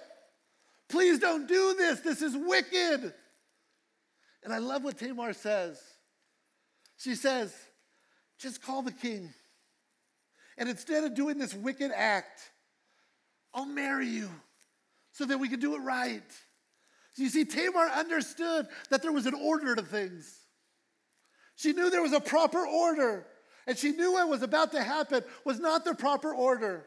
Please 0.88 1.18
don't 1.18 1.48
do 1.48 1.74
this. 1.78 2.00
This 2.00 2.20
is 2.20 2.37
wicked. 2.37 3.14
And 4.42 4.52
I 4.52 4.59
love 4.59 4.85
what 4.85 4.98
Tamar 4.98 5.33
says. 5.33 5.80
She 6.98 7.14
says, 7.14 7.54
just 8.38 8.62
call 8.62 8.83
the 8.83 8.92
king. 8.92 9.33
And 10.61 10.68
instead 10.68 11.05
of 11.05 11.14
doing 11.14 11.38
this 11.38 11.55
wicked 11.55 11.90
act, 11.90 12.42
I'll 13.55 13.64
marry 13.64 14.07
you 14.07 14.29
so 15.11 15.25
that 15.25 15.38
we 15.38 15.49
can 15.49 15.59
do 15.59 15.75
it 15.75 15.79
right. 15.79 16.23
So 17.14 17.23
you 17.23 17.31
see, 17.31 17.46
Tamar 17.46 17.88
understood 17.88 18.68
that 18.90 19.03
there 19.03 19.11
was 19.11 19.25
an 19.25 19.35
order 19.35 19.75
to 19.75 19.83
things. 19.83 20.38
She 21.57 21.73
knew 21.73 21.88
there 21.88 22.03
was 22.03 22.12
a 22.12 22.20
proper 22.20 22.64
order, 22.66 23.27
and 23.66 23.77
she 23.77 23.92
knew 23.92 24.12
what 24.12 24.29
was 24.29 24.42
about 24.42 24.73
to 24.73 24.83
happen 24.83 25.25
was 25.46 25.59
not 25.59 25.87
the 25.87 25.94
proper 25.94 26.35
order. 26.35 26.85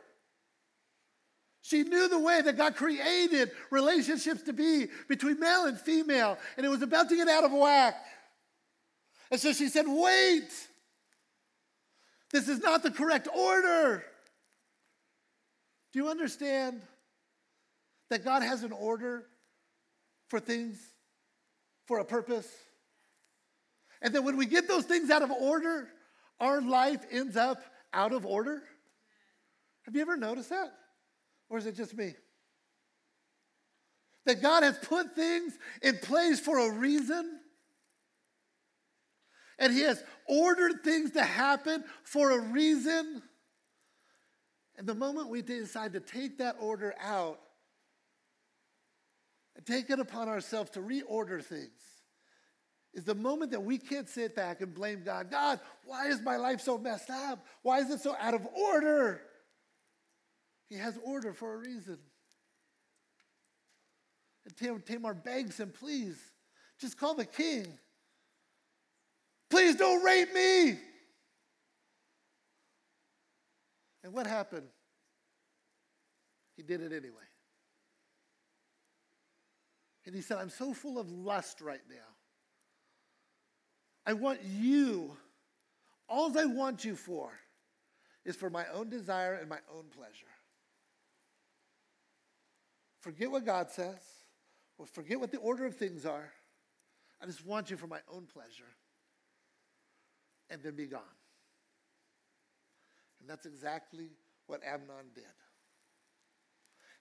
She 1.64 1.82
knew 1.82 2.08
the 2.08 2.20
way 2.20 2.42
that 2.42 2.58
God 2.58 2.76
created 2.76 3.52
relationships 3.72 4.44
to 4.44 4.54
be 4.54 4.88
between 5.10 5.40
male 5.40 5.66
and 5.66 5.80
female, 5.80 6.38
and 6.58 6.66
it 6.66 6.70
was 6.70 6.84
about 6.84 7.10
to 7.10 7.16
get 7.16 7.28
out 7.28 7.44
of 7.44 7.52
whack. 7.52 7.96
And 9.32 9.40
so 9.40 9.52
she 9.52 9.68
said, 9.68 9.86
Wait, 9.88 10.52
this 12.34 12.50
is 12.50 12.60
not 12.60 12.84
the 12.84 12.91
correct 12.91 13.30
order. 13.34 14.04
Do 15.93 16.00
you 16.00 16.10
understand 16.10 16.82
that 18.10 18.26
God 18.26 18.41
has 18.41 18.63
an 18.63 18.72
order 18.72 19.24
for 20.30 20.39
things 20.39 20.78
for 21.86 22.00
a 22.00 22.06
purpose? 22.06 22.50
And 24.02 24.15
that 24.15 24.24
when 24.24 24.36
we 24.36 24.48
get 24.48 24.67
those 24.67 24.84
things 24.84 25.12
out 25.12 25.22
of 25.22 25.32
order, 25.32 25.88
our 26.39 26.60
life 26.60 27.06
ends 27.12 27.38
up 27.38 27.63
out 27.93 28.12
of 28.12 28.26
order? 28.26 28.63
Have 29.84 29.96
you 29.96 30.02
ever 30.02 30.17
noticed 30.17 30.50
that? 30.50 30.74
Or 31.50 31.60
is 31.60 31.67
it 31.67 31.76
just 31.76 31.96
me? 31.96 32.15
That 34.26 34.41
God 34.41 34.63
has 34.63 34.78
put 34.80 35.15
things 35.15 35.54
in 35.84 36.00
place 36.00 36.39
for 36.39 36.58
a 36.58 36.72
reason. 36.72 37.39
And 39.63 39.73
He 39.73 39.84
has 39.84 40.04
ordered 40.28 40.84
things 40.84 41.12
to 41.12 41.23
happen 41.23 41.86
for 42.04 42.32
a 42.32 42.39
reason. 42.39 43.23
And 44.78 44.86
the 44.86 44.93
moment 44.93 45.30
we 45.30 45.41
decide 45.41 45.93
to 45.93 46.02
take 46.02 46.39
that 46.39 46.58
order 46.60 46.93
out 47.02 47.39
and 49.56 49.65
take 49.65 49.89
it 49.89 49.99
upon 49.99 50.28
ourselves 50.28 50.71
to 50.71 50.82
reorder 50.82 51.41
things, 51.41 51.69
is 52.93 53.06
the 53.06 53.15
moment 53.15 53.52
that 53.52 53.63
we 53.63 53.78
can't 53.78 54.10
sit 54.10 54.36
back 54.36 54.60
and 54.60 54.73
blame 54.73 55.02
God. 55.06 55.32
God, 55.32 55.62
why 55.86 56.08
is 56.08 56.21
my 56.21 56.36
life 56.36 56.60
so 56.60 56.78
messed 56.78 57.10
up? 57.10 57.45
Why 57.62 57.80
is 57.80 57.89
it 57.89 58.02
so 58.02 58.17
out 58.19 58.34
of 58.34 58.45
order? 58.47 59.21
He 60.67 60.76
has 60.76 60.99
order 61.06 61.32
for 61.32 61.54
a 61.54 61.58
reason. 61.58 61.99
And 64.45 64.86
Tamar 64.86 65.13
begs 65.13 65.58
him, 65.58 65.71
please, 65.71 66.19
just 66.82 66.99
call 66.99 67.15
the 67.15 67.23
king. 67.23 67.80
Please 69.54 69.76
don't 69.76 70.04
rape 70.04 70.34
me. 70.34 70.80
And 74.04 74.12
what 74.12 74.26
happened? 74.26 74.66
He 76.58 76.63
did 76.63 76.82
it 76.82 76.92
anyway. 76.92 77.28
And 80.08 80.16
he 80.16 80.22
said, 80.22 80.39
I'm 80.39 80.50
so 80.50 80.74
full 80.74 80.98
of 80.98 81.12
lust 81.12 81.62
right 81.62 81.84
now. 81.88 81.96
I 84.08 84.13
want 84.13 84.39
you, 84.44 85.16
all 86.10 86.36
I 86.36 86.46
want 86.46 86.84
you 86.84 86.96
for 86.96 87.30
is 88.26 88.36
for 88.36 88.50
my 88.50 88.66
own 88.74 88.89
desire 88.89 89.36
and 89.36 89.48
my 89.48 89.60
own 89.72 89.84
pleasure. 89.96 90.34
Forget 93.02 93.30
what 93.30 93.46
God 93.46 93.70
says, 93.70 94.02
or 94.80 94.88
forget 94.88 95.20
what 95.20 95.30
the 95.30 95.38
order 95.38 95.68
of 95.68 95.76
things 95.76 96.08
are. 96.08 96.32
I 97.22 97.28
just 97.28 97.46
want 97.46 97.70
you 97.70 97.78
for 97.78 97.86
my 97.86 98.00
own 98.12 98.26
pleasure. 98.26 98.66
And 100.54 100.62
then 100.62 100.76
be 100.76 100.86
gone. 100.86 101.02
And 103.20 103.28
that's 103.28 103.48
exactly 103.48 104.10
what 104.46 104.62
Amnon 104.63 105.10
did. 105.16 105.24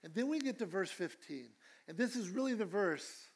And 0.02 0.14
then 0.14 0.28
we 0.28 0.38
get 0.38 0.58
to 0.60 0.66
verse 0.66 0.90
15. 0.90 1.48
And 1.86 1.98
this 1.98 2.16
is 2.16 2.30
really 2.30 2.54
the 2.54 2.64
verse 2.64 3.28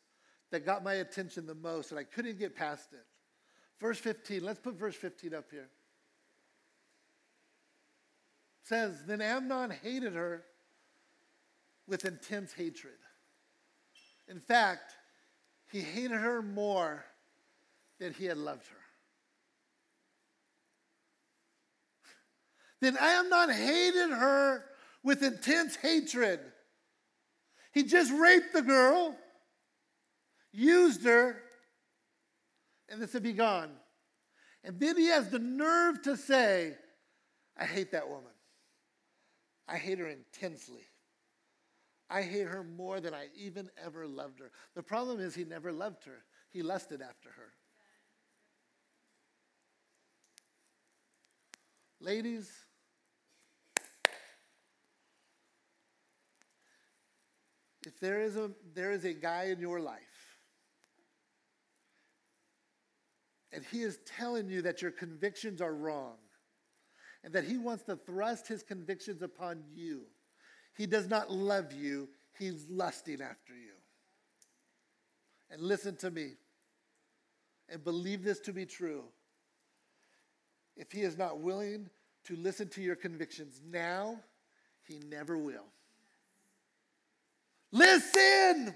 that 0.51 0.65
got 0.65 0.83
my 0.83 0.95
attention 0.95 1.47
the 1.47 1.55
most, 1.55 1.91
and 1.91 2.01
I 2.01 2.05
couldn't 2.05 2.39
get 2.39 2.57
past 2.57 2.95
it. 2.95 3.05
Verse 3.79 3.99
15, 3.99 4.43
let's 4.43 4.59
put 4.59 4.75
verse 4.75 4.95
15 4.95 5.35
up 5.35 5.51
here. 5.51 5.69
It 8.63 8.69
says, 8.69 9.03
Then 9.07 9.21
Amnon 9.21 9.71
hated 9.83 10.15
her 10.15 10.45
with 11.87 12.07
intense 12.07 12.55
hatred. 12.55 12.95
In 14.29 14.41
fact, 14.41 14.95
he 15.71 15.83
hated 15.83 16.13
her 16.13 16.41
more 16.41 17.05
than 17.99 18.15
he 18.15 18.25
had 18.25 18.39
loved 18.39 18.67
her. 18.69 18.86
Then 22.87 22.97
Amnon 23.01 23.51
hated 23.51 24.11
her 24.11 24.65
with 25.03 25.21
intense 25.25 25.75
hatred. 25.75 26.39
He 27.73 27.83
just 27.83 28.13
raped 28.13 28.53
the 28.53 28.63
girl, 28.63 29.17
used 30.53 31.05
her, 31.05 31.43
and 32.89 33.01
then 33.01 33.09
said, 33.09 33.25
Be 33.25 33.33
gone. 33.33 33.73
And 34.63 34.79
then 34.79 34.97
he 34.97 35.09
has 35.09 35.31
the 35.31 35.41
nerve 35.41 36.01
to 36.03 36.17
say, 36.17 36.77
I 37.59 37.65
hate 37.65 37.91
that 37.91 38.09
woman. 38.09 38.31
I 39.67 39.79
hate 39.79 39.99
her 39.99 40.07
intensely. 40.07 40.87
I 42.09 42.23
hate 42.23 42.47
her 42.47 42.63
more 42.63 43.01
than 43.01 43.15
I 43.15 43.31
even 43.37 43.69
ever 43.85 44.07
loved 44.07 44.39
her. 44.39 44.53
The 44.77 44.85
problem 44.85 45.19
is, 45.19 45.35
he 45.35 45.43
never 45.43 45.73
loved 45.73 46.05
her, 46.05 46.23
he 46.53 46.63
lusted 46.63 47.03
after 47.03 47.31
her. 47.31 47.53
Ladies, 51.99 52.66
if 57.87 58.01
there 58.01 58.21
is 58.21 58.37
a, 58.37 58.51
there 58.75 58.91
is 58.91 59.05
a 59.05 59.13
guy 59.13 59.45
in 59.45 59.61
your 59.61 59.79
life 59.79 60.41
and 63.53 63.65
he 63.71 63.83
is 63.83 64.01
telling 64.05 64.51
you 64.51 64.61
that 64.63 64.83
your 64.83 64.91
convictions 64.91 65.63
are 65.63 65.73
wrong 65.73 66.17
and 67.23 67.33
that 67.33 67.45
he 67.45 67.57
wants 67.57 67.85
to 67.85 67.95
thrust 67.97 68.49
his 68.49 68.65
convictions 68.65 69.23
upon 69.23 69.63
you, 69.73 70.03
he 70.77 70.85
does 70.85 71.09
not 71.09 71.31
love 71.31 71.73
you, 71.73 72.09
he's 72.39 72.67
lusting 72.69 73.23
after 73.23 73.55
you. 73.55 73.73
And 75.49 75.63
listen 75.63 75.97
to 75.99 76.11
me 76.11 76.33
and 77.69 77.83
believe 77.85 78.25
this 78.25 78.41
to 78.41 78.53
be 78.53 78.67
true. 78.67 79.05
If 80.77 80.91
he 80.91 81.03
is 81.03 81.17
not 81.17 81.39
willing 81.39 81.89
to 82.25 82.37
listen 82.37 82.69
to 82.71 82.83
your 82.83 82.97
convictions 82.97 83.61
now, 83.65 84.19
he 84.83 85.01
never 85.09 85.39
will. 85.39 85.67
Listen! 87.73 88.75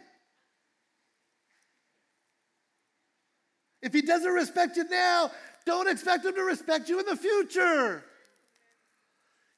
If 3.82 3.92
he 3.92 4.02
doesn't 4.02 4.30
respect 4.30 4.76
you 4.76 4.84
now, 4.88 5.30
don't 5.64 5.88
expect 5.88 6.24
him 6.24 6.34
to 6.34 6.42
respect 6.42 6.88
you 6.88 7.00
in 7.00 7.06
the 7.06 7.16
future. 7.16 8.04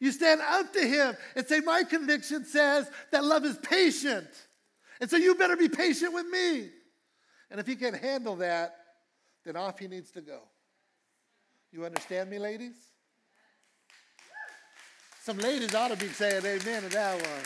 You 0.01 0.11
stand 0.11 0.41
up 0.41 0.73
to 0.73 0.81
him 0.81 1.17
and 1.37 1.47
say, 1.47 1.61
My 1.61 1.85
conviction 1.85 2.45
says 2.45 2.91
that 3.13 3.25
love 3.25 3.45
is 3.45 3.57
patient. 3.59 4.29
And 5.01 5.11
so 5.11 5.17
you 5.17 5.35
better 5.35 5.57
be 5.57 5.69
patient 5.69 6.13
with 6.13 6.27
me. 6.27 6.71
And 7.51 7.61
if 7.61 7.67
he 7.67 7.77
can't 7.77 7.97
handle 7.97 8.37
that, 8.37 8.75
then 9.45 9.57
off 9.57 9.79
he 9.79 9.89
needs 9.89 10.11
to 10.13 10.21
go. 10.21 10.41
You 11.73 11.85
understand 11.85 12.31
me, 12.31 12.39
ladies? 12.39 12.77
Some 15.23 15.39
ladies 15.39 15.75
ought 15.75 15.89
to 15.89 15.97
be 15.97 16.09
saying 16.09 16.45
amen 16.45 16.83
to 16.83 16.89
that 16.91 17.15
one. 17.15 17.45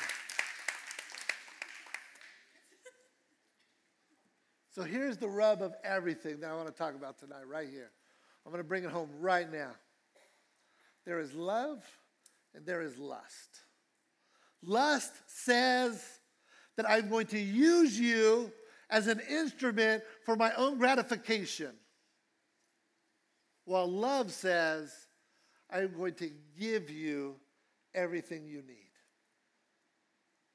So 4.77 4.83
here's 4.83 5.17
the 5.17 5.27
rub 5.27 5.62
of 5.62 5.75
everything 5.85 6.41
that 6.41 6.51
I 6.51 6.55
want 6.55 6.67
to 6.67 6.75
talk 6.75 6.95
about 6.95 7.19
tonight, 7.19 7.49
right 7.49 7.67
here. 7.67 7.91
I'm 8.45 8.53
going 8.53 8.62
to 8.62 8.69
bring 8.69 8.85
it 8.85 8.91
home 8.91 9.09
right 9.21 9.51
now. 9.51 9.71
There 11.07 11.19
is 11.19 11.33
love 11.33 11.83
and 12.55 12.67
there 12.67 12.83
is 12.83 12.99
lust. 12.99 13.62
Lust 14.62 15.15
says 15.29 16.05
that 16.77 16.85
I'm 16.87 17.09
going 17.09 17.27
to 17.29 17.39
use 17.39 17.99
you 17.99 18.53
as 18.91 19.07
an 19.07 19.23
instrument 19.31 20.03
for 20.27 20.37
my 20.37 20.53
own 20.57 20.77
gratification. 20.77 21.73
While 23.65 23.91
love 23.91 24.31
says, 24.31 24.93
I'm 25.71 25.97
going 25.97 26.17
to 26.17 26.31
give 26.61 26.91
you 26.91 27.37
everything 27.95 28.45
you 28.45 28.59
need. 28.59 28.91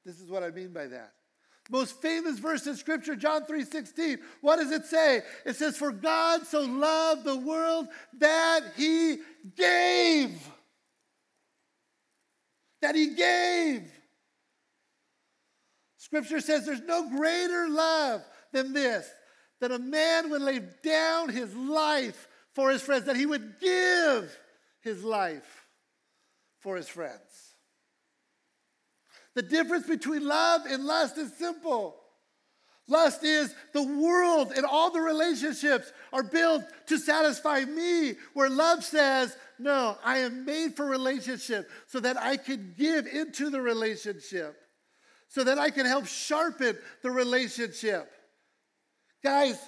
This 0.06 0.20
is 0.20 0.30
what 0.30 0.44
I 0.44 0.50
mean 0.50 0.72
by 0.72 0.86
that 0.86 1.12
most 1.70 2.02
famous 2.02 2.38
verse 2.38 2.66
in 2.66 2.76
scripture 2.76 3.16
john 3.16 3.44
3.16 3.44 4.18
what 4.40 4.56
does 4.56 4.70
it 4.70 4.84
say? 4.84 5.22
It 5.46 5.56
says 5.56 5.76
for 5.76 5.92
god 5.92 6.46
so 6.46 6.62
loved 6.62 7.24
the 7.24 7.38
world 7.38 7.88
that 8.18 8.60
he 8.76 9.18
gave. 9.56 10.38
That 12.80 12.94
he 12.94 13.14
gave. 13.14 13.90
Scripture 15.96 16.40
says 16.40 16.66
there's 16.66 16.82
no 16.82 17.08
greater 17.08 17.68
love 17.68 18.22
than 18.52 18.72
this 18.72 19.08
that 19.60 19.70
a 19.70 19.78
man 19.78 20.28
would 20.30 20.42
lay 20.42 20.60
down 20.82 21.28
his 21.28 21.54
life 21.54 22.26
for 22.54 22.70
his 22.70 22.82
friends 22.82 23.06
that 23.06 23.16
he 23.16 23.26
would 23.26 23.54
give 23.60 24.36
his 24.80 25.04
life 25.04 25.66
for 26.58 26.76
his 26.76 26.88
friends 26.88 27.51
the 29.34 29.42
difference 29.42 29.86
between 29.86 30.26
love 30.26 30.62
and 30.66 30.84
lust 30.84 31.18
is 31.18 31.32
simple. 31.34 31.96
Lust 32.88 33.22
is 33.24 33.54
the 33.72 33.82
world 33.82 34.52
and 34.54 34.66
all 34.66 34.90
the 34.90 35.00
relationships 35.00 35.92
are 36.12 36.22
built 36.22 36.64
to 36.88 36.98
satisfy 36.98 37.64
me, 37.64 38.14
where 38.34 38.50
love 38.50 38.84
says, 38.84 39.36
No, 39.58 39.96
I 40.04 40.18
am 40.18 40.44
made 40.44 40.76
for 40.76 40.84
relationship 40.86 41.70
so 41.86 42.00
that 42.00 42.16
I 42.16 42.36
can 42.36 42.74
give 42.76 43.06
into 43.06 43.50
the 43.50 43.60
relationship. 43.60 44.56
so 45.28 45.42
that 45.44 45.58
I 45.58 45.70
can 45.70 45.86
help 45.86 46.06
sharpen 46.06 46.76
the 47.02 47.10
relationship. 47.10 48.06
Guys, 49.24 49.58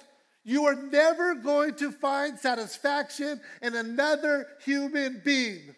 you 0.43 0.65
are 0.65 0.75
never 0.75 1.33
going 1.33 1.73
to 1.75 1.91
find 1.91 2.37
satisfaction 2.37 3.41
in 3.63 3.75
another 3.75 4.45
human 4.63 5.23
being. 5.25 5.73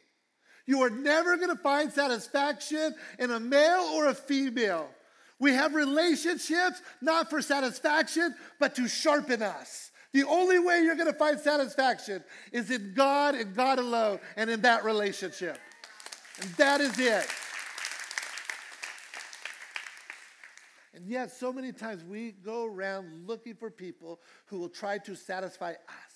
You 0.68 0.84
are 0.84 0.89
never 0.89 1.38
going 1.38 1.49
to 1.49 1.61
find 1.63 1.91
satisfaction 1.91 2.93
in 3.18 3.32
a 3.32 3.39
male 3.39 3.89
or 3.95 4.07
a 4.07 4.13
female. 4.13 4.89
We 5.39 5.53
have 5.53 5.74
relationships 5.74 6.82
not 7.01 7.30
for 7.30 7.41
satisfaction, 7.41 8.36
but 8.59 8.76
to 8.76 8.88
sharpen 8.88 9.41
us. 9.41 9.91
The 10.11 10.24
only 10.24 10.59
way 10.59 10.82
you're 10.84 10.95
going 10.95 11.11
to 11.11 11.18
find 11.18 11.39
satisfaction 11.39 12.24
is 12.51 12.70
in 12.70 12.93
God 12.95 13.36
and 13.36 13.55
God 13.55 13.80
alone 13.80 14.20
and 14.36 14.49
in 14.49 14.61
that 14.61 14.84
relationship. 14.84 15.57
And 16.41 16.49
that 16.51 16.82
is 16.82 16.99
it. 16.99 17.28
And 20.93 21.07
yet, 21.07 21.32
so 21.32 21.53
many 21.53 21.72
times 21.72 22.03
we 22.03 22.32
go 22.32 22.65
around 22.65 23.28
looking 23.28 23.53
for 23.53 23.70
people 23.70 24.20
who 24.47 24.57
will 24.57 24.70
try 24.70 24.97
to 24.99 25.15
satisfy 25.15 25.72
us. 25.72 26.15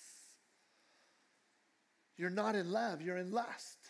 You're 2.17 2.31
not 2.31 2.55
in 2.55 2.71
love, 2.71 3.01
you're 3.01 3.17
in 3.17 3.31
lust. 3.31 3.80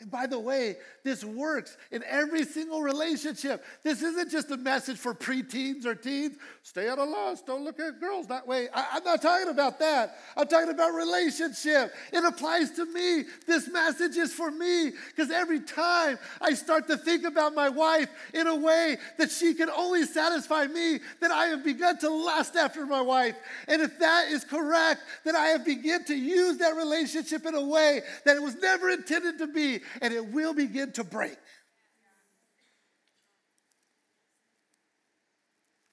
And 0.00 0.12
by 0.12 0.28
the 0.28 0.38
way, 0.38 0.76
this 1.02 1.24
works 1.24 1.76
in 1.90 2.04
every 2.04 2.44
single 2.44 2.82
relationship. 2.82 3.64
This 3.82 4.00
isn't 4.00 4.30
just 4.30 4.48
a 4.52 4.56
message 4.56 4.96
for 4.96 5.12
preteens 5.12 5.84
or 5.86 5.96
teens. 5.96 6.36
Stay 6.62 6.88
out 6.88 7.00
of 7.00 7.08
lust. 7.08 7.46
Don't 7.46 7.64
look 7.64 7.80
at 7.80 8.00
girls 8.00 8.28
that 8.28 8.46
way. 8.46 8.68
I, 8.72 8.98
am 8.98 9.04
not 9.04 9.20
talking 9.20 9.48
about 9.48 9.80
that. 9.80 10.16
I'm 10.36 10.46
talking 10.46 10.70
about 10.70 10.90
relationship. 10.90 11.92
It 12.12 12.24
applies 12.24 12.70
to 12.72 12.84
me. 12.84 13.24
This 13.48 13.68
message 13.68 14.16
is 14.16 14.32
for 14.32 14.52
me 14.52 14.92
because 15.08 15.32
every 15.32 15.60
time 15.60 16.16
I 16.40 16.54
start 16.54 16.86
to 16.88 16.96
think 16.96 17.24
about 17.24 17.56
my 17.56 17.68
wife 17.68 18.08
in 18.34 18.46
a 18.46 18.54
way 18.54 18.98
that 19.16 19.32
she 19.32 19.52
can 19.52 19.68
only 19.68 20.04
satisfy 20.04 20.66
me, 20.66 21.00
then 21.20 21.32
I 21.32 21.46
have 21.46 21.64
begun 21.64 21.98
to 21.98 22.08
lust 22.08 22.54
after 22.54 22.86
my 22.86 23.00
wife. 23.00 23.34
And 23.66 23.82
if 23.82 23.98
that 23.98 24.28
is 24.28 24.44
correct, 24.44 25.00
then 25.24 25.34
I 25.34 25.46
have 25.48 25.64
begun 25.64 26.04
to 26.04 26.14
use 26.14 26.58
that 26.58 26.76
relationship 26.76 27.46
in 27.46 27.56
a 27.56 27.64
way 27.64 28.02
that 28.24 28.36
it 28.36 28.42
was 28.42 28.54
never 28.56 28.90
intended 28.90 29.38
to 29.38 29.48
be 29.48 29.80
and 30.00 30.12
it 30.12 30.26
will 30.32 30.54
begin 30.54 30.92
to 30.92 31.04
break. 31.04 31.36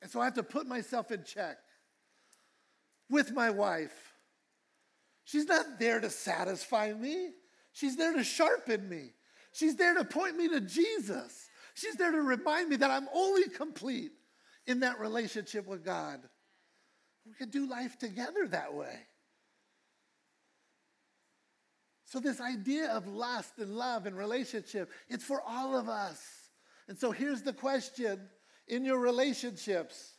And 0.01 0.11
so 0.11 0.21
I 0.21 0.25
have 0.25 0.35
to 0.35 0.43
put 0.43 0.67
myself 0.67 1.11
in 1.11 1.23
check 1.23 1.57
with 3.09 3.33
my 3.33 3.49
wife. 3.49 4.13
She's 5.23 5.45
not 5.45 5.79
there 5.79 5.99
to 5.99 6.09
satisfy 6.09 6.93
me, 6.93 7.31
she's 7.73 7.97
there 7.97 8.13
to 8.13 8.23
sharpen 8.23 8.87
me. 8.87 9.13
She's 9.55 9.77
there 9.77 9.93
to 9.93 10.03
point 10.03 10.35
me 10.35 10.49
to 10.49 10.59
Jesus. 10.59 11.49
She's 11.75 11.95
there 11.95 12.11
to 12.11 12.21
remind 12.21 12.67
me 12.67 12.75
that 12.75 12.91
I'm 12.91 13.07
only 13.13 13.47
complete 13.47 14.11
in 14.67 14.81
that 14.81 14.99
relationship 14.99 15.65
with 15.65 15.85
God. 15.85 16.19
We 17.25 17.33
can 17.35 17.49
do 17.49 17.65
life 17.65 17.97
together 17.97 18.49
that 18.49 18.73
way. 18.73 18.99
So, 22.05 22.19
this 22.19 22.39
idea 22.39 22.91
of 22.91 23.07
lust 23.07 23.57
and 23.57 23.75
love 23.75 24.05
and 24.05 24.15
relationship, 24.15 24.91
it's 25.09 25.23
for 25.23 25.41
all 25.41 25.75
of 25.75 25.89
us. 25.89 26.23
And 26.87 26.97
so, 26.97 27.11
here's 27.11 27.41
the 27.41 27.53
question 27.53 28.19
in 28.67 28.85
your 28.85 28.99
relationships 28.99 30.13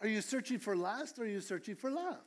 Are 0.00 0.06
you 0.06 0.20
searching 0.20 0.60
for 0.60 0.76
lust 0.76 1.18
or 1.18 1.22
are 1.22 1.26
you 1.26 1.40
searching 1.40 1.74
for 1.74 1.90
love? 1.90 2.22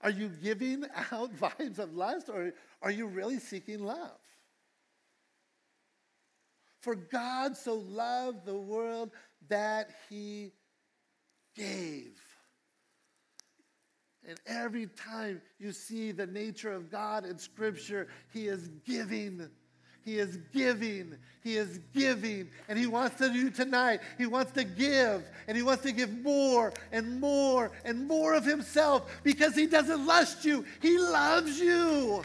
Are 0.00 0.10
you 0.10 0.28
giving 0.28 0.84
out 1.12 1.34
vibes 1.34 1.78
of 1.78 1.94
lust 1.94 2.28
or 2.28 2.52
are 2.80 2.90
you 2.90 3.06
really 3.06 3.40
seeking 3.40 3.84
love? 3.84 4.18
For 6.80 6.94
God 6.96 7.56
so 7.56 7.74
loved 7.74 8.44
the 8.44 8.56
world 8.56 9.10
that 9.48 9.90
he 10.08 10.52
gave. 11.56 12.20
And 14.28 14.38
every 14.46 14.86
time 14.86 15.42
you 15.58 15.72
see 15.72 16.12
the 16.12 16.26
nature 16.26 16.72
of 16.72 16.90
God 16.90 17.24
in 17.24 17.38
Scripture, 17.38 18.06
He 18.32 18.46
is 18.46 18.68
giving. 18.86 19.48
He 20.04 20.18
is 20.18 20.36
giving. 20.52 21.16
He 21.42 21.56
is 21.56 21.80
giving. 21.94 22.48
And 22.68 22.78
He 22.78 22.86
wants 22.86 23.18
to 23.18 23.32
do 23.32 23.50
tonight. 23.50 24.00
He 24.18 24.26
wants 24.26 24.52
to 24.52 24.64
give. 24.64 25.28
And 25.48 25.56
He 25.56 25.62
wants 25.62 25.82
to 25.84 25.92
give 25.92 26.16
more 26.22 26.72
and 26.92 27.20
more 27.20 27.72
and 27.84 28.06
more 28.06 28.34
of 28.34 28.44
Himself 28.44 29.10
because 29.24 29.56
He 29.56 29.66
doesn't 29.66 30.06
lust 30.06 30.44
you, 30.44 30.64
He 30.80 30.98
loves 30.98 31.58
you. 31.58 32.22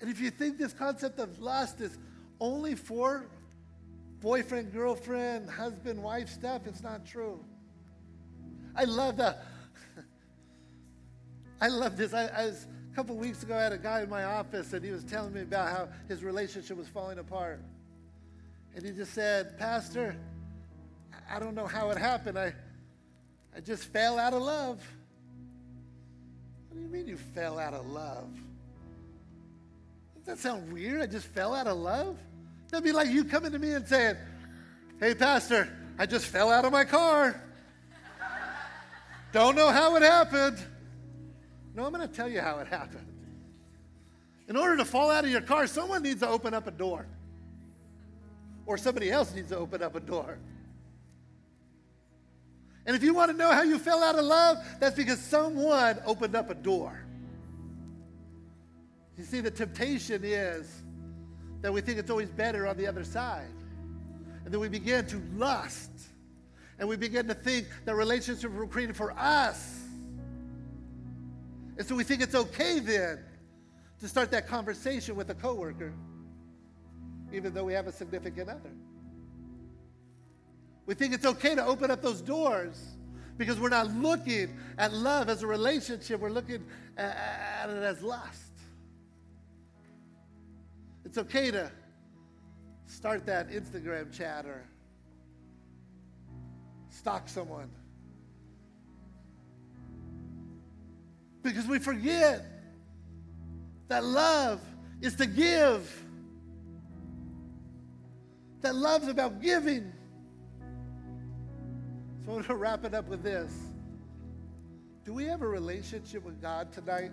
And 0.00 0.08
if 0.08 0.18
you 0.18 0.30
think 0.30 0.56
this 0.56 0.72
concept 0.72 1.18
of 1.18 1.38
lust 1.40 1.82
is 1.82 1.98
only 2.40 2.74
for 2.74 3.26
boyfriend, 4.20 4.72
girlfriend, 4.72 5.48
husband, 5.48 6.02
wife 6.02 6.28
stuff. 6.28 6.66
It's 6.66 6.82
not 6.82 7.06
true. 7.06 7.40
I 8.76 8.84
love 8.84 9.16
the. 9.16 9.36
I 11.60 11.68
love 11.68 11.96
this. 11.96 12.12
I, 12.12 12.26
I 12.26 12.46
was, 12.46 12.66
a 12.90 12.94
couple 12.94 13.16
weeks 13.16 13.42
ago, 13.42 13.56
I 13.56 13.62
had 13.62 13.72
a 13.72 13.78
guy 13.78 14.02
in 14.02 14.10
my 14.10 14.24
office, 14.24 14.72
and 14.72 14.84
he 14.84 14.90
was 14.90 15.04
telling 15.04 15.32
me 15.32 15.42
about 15.42 15.68
how 15.68 15.88
his 16.08 16.22
relationship 16.22 16.76
was 16.76 16.88
falling 16.88 17.18
apart. 17.18 17.60
And 18.74 18.84
he 18.84 18.92
just 18.92 19.14
said, 19.14 19.58
Pastor, 19.58 20.16
I 21.30 21.38
don't 21.38 21.54
know 21.54 21.66
how 21.66 21.90
it 21.90 21.98
happened. 21.98 22.38
I, 22.38 22.54
I 23.56 23.60
just 23.60 23.84
fell 23.84 24.18
out 24.18 24.32
of 24.32 24.42
love. 24.42 24.80
What 26.68 26.76
do 26.76 26.82
you 26.82 26.88
mean 26.88 27.06
you 27.06 27.16
fell 27.16 27.58
out 27.58 27.74
of 27.74 27.86
love? 27.90 28.30
Doesn't 30.14 30.26
that 30.26 30.38
sound 30.38 30.72
weird? 30.72 31.00
I 31.00 31.06
just 31.06 31.26
fell 31.26 31.54
out 31.54 31.66
of 31.66 31.78
love? 31.78 32.16
That'd 32.70 32.84
be 32.84 32.92
like 32.92 33.08
you 33.08 33.24
coming 33.24 33.52
to 33.52 33.58
me 33.58 33.72
and 33.72 33.86
saying, 33.86 34.16
Hey, 35.00 35.14
Pastor, 35.14 35.68
I 35.98 36.06
just 36.06 36.26
fell 36.26 36.50
out 36.50 36.64
of 36.64 36.72
my 36.72 36.84
car. 36.84 37.42
Don't 39.32 39.54
know 39.56 39.70
how 39.70 39.96
it 39.96 40.02
happened. 40.02 40.58
No, 41.74 41.84
I'm 41.84 41.92
going 41.92 42.06
to 42.06 42.14
tell 42.14 42.28
you 42.28 42.40
how 42.40 42.58
it 42.58 42.66
happened. 42.66 43.06
In 44.48 44.56
order 44.56 44.76
to 44.76 44.84
fall 44.84 45.10
out 45.10 45.24
of 45.24 45.30
your 45.30 45.40
car, 45.40 45.66
someone 45.66 46.02
needs 46.02 46.20
to 46.20 46.28
open 46.28 46.54
up 46.54 46.66
a 46.66 46.72
door, 46.72 47.06
or 48.66 48.76
somebody 48.76 49.10
else 49.10 49.32
needs 49.34 49.50
to 49.50 49.56
open 49.56 49.82
up 49.82 49.94
a 49.94 50.00
door. 50.00 50.38
And 52.86 52.96
if 52.96 53.02
you 53.04 53.14
want 53.14 53.30
to 53.30 53.36
know 53.36 53.50
how 53.52 53.62
you 53.62 53.78
fell 53.78 54.02
out 54.02 54.18
of 54.18 54.24
love, 54.24 54.58
that's 54.80 54.96
because 54.96 55.20
someone 55.20 56.00
opened 56.04 56.34
up 56.34 56.50
a 56.50 56.54
door. 56.54 57.00
You 59.16 59.24
see, 59.24 59.40
the 59.40 59.50
temptation 59.50 60.22
is 60.24 60.82
that 61.62 61.72
we 61.72 61.80
think 61.80 61.98
it's 61.98 62.10
always 62.10 62.30
better 62.30 62.66
on 62.66 62.76
the 62.76 62.86
other 62.86 63.04
side. 63.04 63.50
And 64.44 64.52
then 64.52 64.60
we 64.60 64.68
begin 64.68 65.06
to 65.06 65.22
lust. 65.36 65.90
And 66.78 66.88
we 66.88 66.96
begin 66.96 67.28
to 67.28 67.34
think 67.34 67.68
that 67.84 67.94
relationships 67.94 68.52
were 68.54 68.66
created 68.66 68.96
for 68.96 69.12
us. 69.12 69.82
And 71.76 71.86
so 71.86 71.94
we 71.94 72.04
think 72.04 72.22
it's 72.22 72.34
okay 72.34 72.78
then 72.78 73.18
to 74.00 74.08
start 74.08 74.30
that 74.30 74.46
conversation 74.46 75.14
with 75.14 75.28
a 75.30 75.34
coworker, 75.34 75.92
even 77.32 77.52
though 77.52 77.64
we 77.64 77.74
have 77.74 77.86
a 77.86 77.92
significant 77.92 78.48
other. 78.48 78.70
We 80.86 80.94
think 80.94 81.14
it's 81.14 81.26
okay 81.26 81.54
to 81.54 81.64
open 81.64 81.90
up 81.90 82.02
those 82.02 82.22
doors 82.22 82.82
because 83.36 83.60
we're 83.60 83.68
not 83.68 83.94
looking 83.94 84.54
at 84.76 84.92
love 84.92 85.28
as 85.28 85.42
a 85.42 85.46
relationship, 85.46 86.20
we're 86.20 86.30
looking 86.30 86.64
at 86.96 87.70
it 87.70 87.82
as 87.82 88.02
lust. 88.02 88.49
It's 91.10 91.18
okay 91.18 91.50
to 91.50 91.72
start 92.86 93.26
that 93.26 93.50
Instagram 93.50 94.16
chat 94.16 94.46
or 94.46 94.64
stalk 96.88 97.28
someone. 97.28 97.68
Because 101.42 101.66
we 101.66 101.80
forget 101.80 102.46
that 103.88 104.04
love 104.04 104.60
is 105.00 105.16
to 105.16 105.26
give. 105.26 105.92
That 108.60 108.76
love's 108.76 109.08
about 109.08 109.42
giving. 109.42 109.92
So 112.24 112.28
I'm 112.28 112.34
going 112.34 112.44
to 112.44 112.54
wrap 112.54 112.84
it 112.84 112.94
up 112.94 113.08
with 113.08 113.24
this. 113.24 113.52
Do 115.04 115.12
we 115.12 115.24
have 115.24 115.42
a 115.42 115.48
relationship 115.48 116.24
with 116.24 116.40
God 116.40 116.72
tonight 116.72 117.10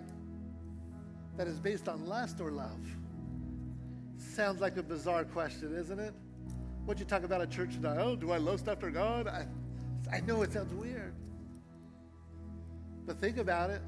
that 1.36 1.48
is 1.48 1.58
based 1.58 1.88
on 1.88 2.06
lust 2.06 2.40
or 2.40 2.52
love? 2.52 2.78
Sounds 4.38 4.60
like 4.60 4.76
a 4.76 4.82
bizarre 4.84 5.24
question, 5.24 5.74
isn't 5.74 5.98
it? 5.98 6.14
What 6.84 7.00
you 7.00 7.04
talk 7.04 7.24
about 7.24 7.40
at 7.40 7.50
church 7.50 7.74
tonight? 7.74 7.98
Oh, 7.98 8.14
do 8.14 8.30
I 8.30 8.36
lust 8.36 8.68
after 8.68 8.88
God? 8.88 9.26
I, 9.26 9.48
I 10.12 10.20
know 10.20 10.42
it 10.42 10.52
sounds 10.52 10.72
weird. 10.74 11.12
But 13.04 13.20
think 13.20 13.38
about 13.38 13.70
it. 13.70 13.82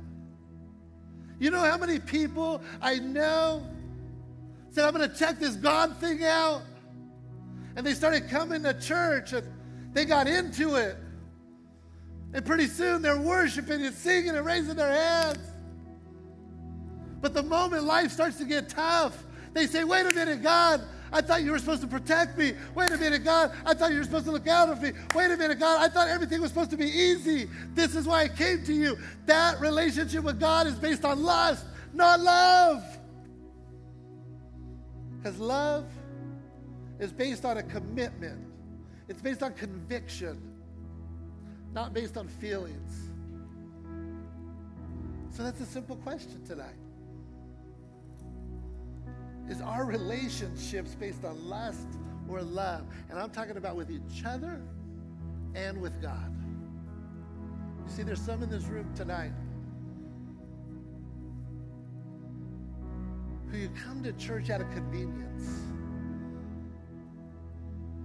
You 1.38 1.52
know 1.52 1.60
how 1.60 1.78
many 1.78 2.00
people 2.00 2.60
I 2.82 2.98
know 2.98 3.64
said, 4.72 4.86
I'm 4.86 4.92
going 4.92 5.08
to 5.08 5.16
check 5.16 5.38
this 5.38 5.54
God 5.54 5.96
thing 5.98 6.24
out? 6.24 6.62
And 7.76 7.86
they 7.86 7.94
started 7.94 8.28
coming 8.28 8.64
to 8.64 8.74
church 8.74 9.32
and 9.32 9.46
they 9.92 10.04
got 10.04 10.26
into 10.26 10.74
it. 10.74 10.96
And 12.34 12.44
pretty 12.44 12.66
soon 12.66 13.02
they're 13.02 13.20
worshiping 13.20 13.86
and 13.86 13.94
singing 13.94 14.30
and 14.30 14.44
raising 14.44 14.74
their 14.74 14.92
hands. 14.92 15.38
But 17.20 17.34
the 17.34 17.44
moment 17.44 17.84
life 17.84 18.10
starts 18.10 18.36
to 18.38 18.44
get 18.44 18.68
tough, 18.68 19.16
they 19.52 19.66
say, 19.66 19.84
wait 19.84 20.06
a 20.06 20.12
minute, 20.12 20.42
God, 20.42 20.82
I 21.12 21.20
thought 21.20 21.42
you 21.42 21.50
were 21.50 21.58
supposed 21.58 21.82
to 21.82 21.88
protect 21.88 22.38
me. 22.38 22.54
Wait 22.74 22.92
a 22.92 22.96
minute, 22.96 23.24
God, 23.24 23.52
I 23.64 23.74
thought 23.74 23.90
you 23.90 23.98
were 23.98 24.04
supposed 24.04 24.26
to 24.26 24.30
look 24.30 24.46
out 24.46 24.68
for 24.68 24.84
me. 24.84 24.92
Wait 25.14 25.30
a 25.30 25.36
minute, 25.36 25.58
God, 25.58 25.82
I 25.82 25.92
thought 25.92 26.08
everything 26.08 26.40
was 26.40 26.50
supposed 26.50 26.70
to 26.70 26.76
be 26.76 26.86
easy. 26.86 27.48
This 27.74 27.96
is 27.96 28.06
why 28.06 28.22
I 28.22 28.28
came 28.28 28.64
to 28.64 28.72
you. 28.72 28.96
That 29.26 29.60
relationship 29.60 30.22
with 30.22 30.38
God 30.38 30.66
is 30.66 30.74
based 30.76 31.04
on 31.04 31.22
lust, 31.22 31.66
not 31.92 32.20
love. 32.20 32.84
Because 35.16 35.38
love 35.38 35.86
is 36.98 37.12
based 37.12 37.44
on 37.44 37.58
a 37.58 37.62
commitment, 37.62 38.46
it's 39.08 39.20
based 39.20 39.42
on 39.42 39.52
conviction, 39.54 40.40
not 41.72 41.92
based 41.92 42.16
on 42.16 42.28
feelings. 42.28 43.08
So 45.30 45.42
that's 45.42 45.60
a 45.60 45.66
simple 45.66 45.96
question 45.96 46.44
tonight. 46.46 46.76
Is 49.50 49.60
our 49.60 49.84
relationships 49.84 50.94
based 50.94 51.24
on 51.24 51.48
lust 51.48 51.88
or 52.28 52.40
love? 52.40 52.86
And 53.10 53.18
I'm 53.18 53.30
talking 53.30 53.56
about 53.56 53.74
with 53.74 53.90
each 53.90 54.24
other 54.24 54.62
and 55.56 55.80
with 55.80 56.00
God. 56.00 56.32
You 57.84 57.92
see, 57.92 58.04
there's 58.04 58.20
some 58.20 58.44
in 58.44 58.48
this 58.48 58.66
room 58.66 58.88
tonight 58.94 59.32
who 63.50 63.58
you 63.58 63.70
come 63.84 64.04
to 64.04 64.12
church 64.12 64.50
out 64.50 64.60
of 64.60 64.70
convenience. 64.70 65.50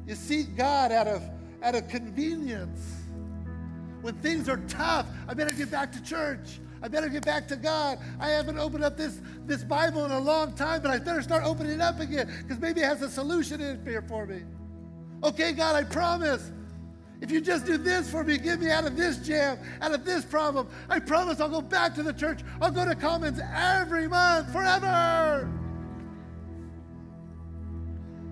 You 0.07 0.15
seek 0.15 0.55
God 0.55 0.91
out 0.91 1.05
of, 1.07 1.21
out 1.61 1.75
of 1.75 1.87
convenience. 1.87 3.03
When 4.01 4.15
things 4.15 4.49
are 4.49 4.57
tough, 4.67 5.05
I 5.27 5.35
better 5.35 5.51
get 5.51 5.69
back 5.69 5.91
to 5.91 6.01
church. 6.01 6.59
I 6.85 6.87
better 6.87 7.09
get 7.09 7.25
back 7.25 7.47
to 7.47 7.55
God. 7.55 7.97
I 8.19 8.29
haven't 8.29 8.59
opened 8.59 8.83
up 8.83 8.95
this, 8.95 9.19
this 9.47 9.63
Bible 9.63 10.05
in 10.05 10.11
a 10.11 10.19
long 10.19 10.53
time, 10.53 10.83
but 10.83 10.91
I 10.91 10.99
better 10.99 11.23
start 11.23 11.43
opening 11.43 11.71
it 11.71 11.81
up 11.81 11.99
again 11.99 12.31
because 12.43 12.59
maybe 12.59 12.81
it 12.81 12.83
has 12.83 13.01
a 13.01 13.09
solution 13.09 13.59
in 13.59 13.83
here 13.83 14.03
for 14.03 14.27
me. 14.27 14.43
Okay, 15.23 15.51
God, 15.51 15.75
I 15.75 15.83
promise. 15.83 16.51
If 17.21 17.31
you 17.31 17.41
just 17.41 17.65
do 17.65 17.79
this 17.79 18.07
for 18.07 18.23
me, 18.23 18.37
get 18.37 18.59
me 18.59 18.69
out 18.69 18.85
of 18.85 18.95
this 18.95 19.17
jam, 19.17 19.57
out 19.81 19.95
of 19.95 20.05
this 20.05 20.25
problem, 20.25 20.67
I 20.87 20.99
promise 20.99 21.39
I'll 21.39 21.49
go 21.49 21.59
back 21.59 21.95
to 21.95 22.03
the 22.03 22.13
church. 22.13 22.41
I'll 22.61 22.69
go 22.69 22.85
to 22.85 22.93
Commons 22.93 23.39
every 23.55 24.07
month, 24.07 24.51
forever. 24.51 25.51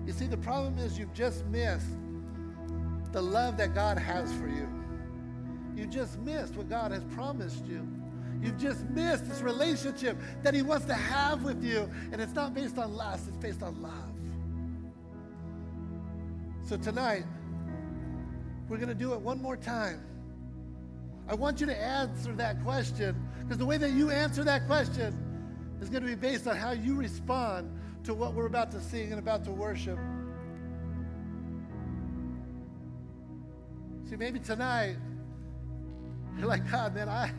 You 0.06 0.12
see, 0.12 0.28
the 0.28 0.36
problem 0.36 0.78
is 0.78 0.96
you've 0.96 1.12
just 1.12 1.44
missed 1.46 1.88
the 3.10 3.20
love 3.20 3.56
that 3.56 3.74
God 3.74 3.98
has 3.98 4.32
for 4.34 4.46
you. 4.46 4.68
You 5.74 5.86
just 5.86 6.20
missed 6.20 6.54
what 6.54 6.68
God 6.68 6.92
has 6.92 7.02
promised 7.16 7.66
you. 7.66 7.84
You've 8.44 8.58
just 8.58 8.84
missed 8.90 9.26
this 9.26 9.40
relationship 9.40 10.18
that 10.42 10.52
He 10.52 10.60
wants 10.60 10.84
to 10.86 10.94
have 10.94 11.42
with 11.42 11.64
you. 11.64 11.90
And 12.12 12.20
it's 12.20 12.34
not 12.34 12.52
based 12.52 12.76
on 12.76 12.94
lust, 12.94 13.26
it's 13.26 13.38
based 13.38 13.62
on 13.62 13.80
love. 13.80 13.92
So 16.68 16.76
tonight, 16.76 17.24
we're 18.68 18.76
going 18.76 18.90
to 18.90 18.94
do 18.94 19.14
it 19.14 19.20
one 19.20 19.40
more 19.40 19.56
time. 19.56 20.04
I 21.26 21.34
want 21.34 21.58
you 21.58 21.66
to 21.66 21.76
answer 21.76 22.32
that 22.34 22.62
question 22.62 23.16
because 23.40 23.56
the 23.56 23.64
way 23.64 23.78
that 23.78 23.92
you 23.92 24.10
answer 24.10 24.44
that 24.44 24.66
question 24.66 25.16
is 25.80 25.88
going 25.88 26.02
to 26.02 26.08
be 26.08 26.14
based 26.14 26.46
on 26.46 26.54
how 26.54 26.72
you 26.72 26.96
respond 26.96 27.70
to 28.04 28.12
what 28.12 28.34
we're 28.34 28.46
about 28.46 28.70
to 28.72 28.80
sing 28.80 29.10
and 29.10 29.18
about 29.18 29.42
to 29.44 29.52
worship. 29.52 29.98
See, 34.10 34.16
maybe 34.16 34.38
tonight, 34.38 34.96
you're 36.36 36.46
like, 36.46 36.70
God, 36.70 36.94
man, 36.94 37.08
I, 37.08 37.32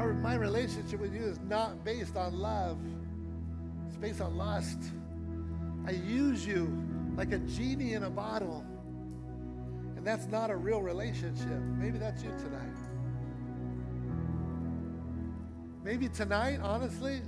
our, 0.00 0.14
my 0.14 0.34
relationship 0.34 0.98
with 0.98 1.14
you 1.14 1.22
is 1.22 1.38
not 1.40 1.84
based 1.84 2.16
on 2.16 2.38
love, 2.38 2.78
it's 3.86 3.96
based 3.96 4.20
on 4.20 4.36
lust. 4.36 4.78
I 5.86 5.90
use 5.90 6.46
you 6.46 6.74
like 7.16 7.32
a 7.32 7.38
genie 7.38 7.92
in 7.92 8.04
a 8.04 8.10
bottle. 8.10 8.64
And 9.96 10.06
that's 10.06 10.26
not 10.26 10.50
a 10.50 10.56
real 10.56 10.80
relationship. 10.80 11.60
Maybe 11.76 11.98
that's 11.98 12.22
you 12.22 12.30
tonight. 12.38 12.76
Maybe 15.84 16.08
tonight, 16.08 16.60
honestly, 16.62 17.20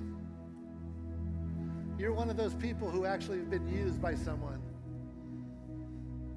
you're 1.99 2.15
one 2.15 2.31
of 2.31 2.39
those 2.39 2.55
people 2.55 2.91
who 2.91 3.05
actually 3.05 3.39
have 3.39 3.51
been 3.51 3.69
used 3.69 4.01
by 4.01 4.15
someone 4.15 4.63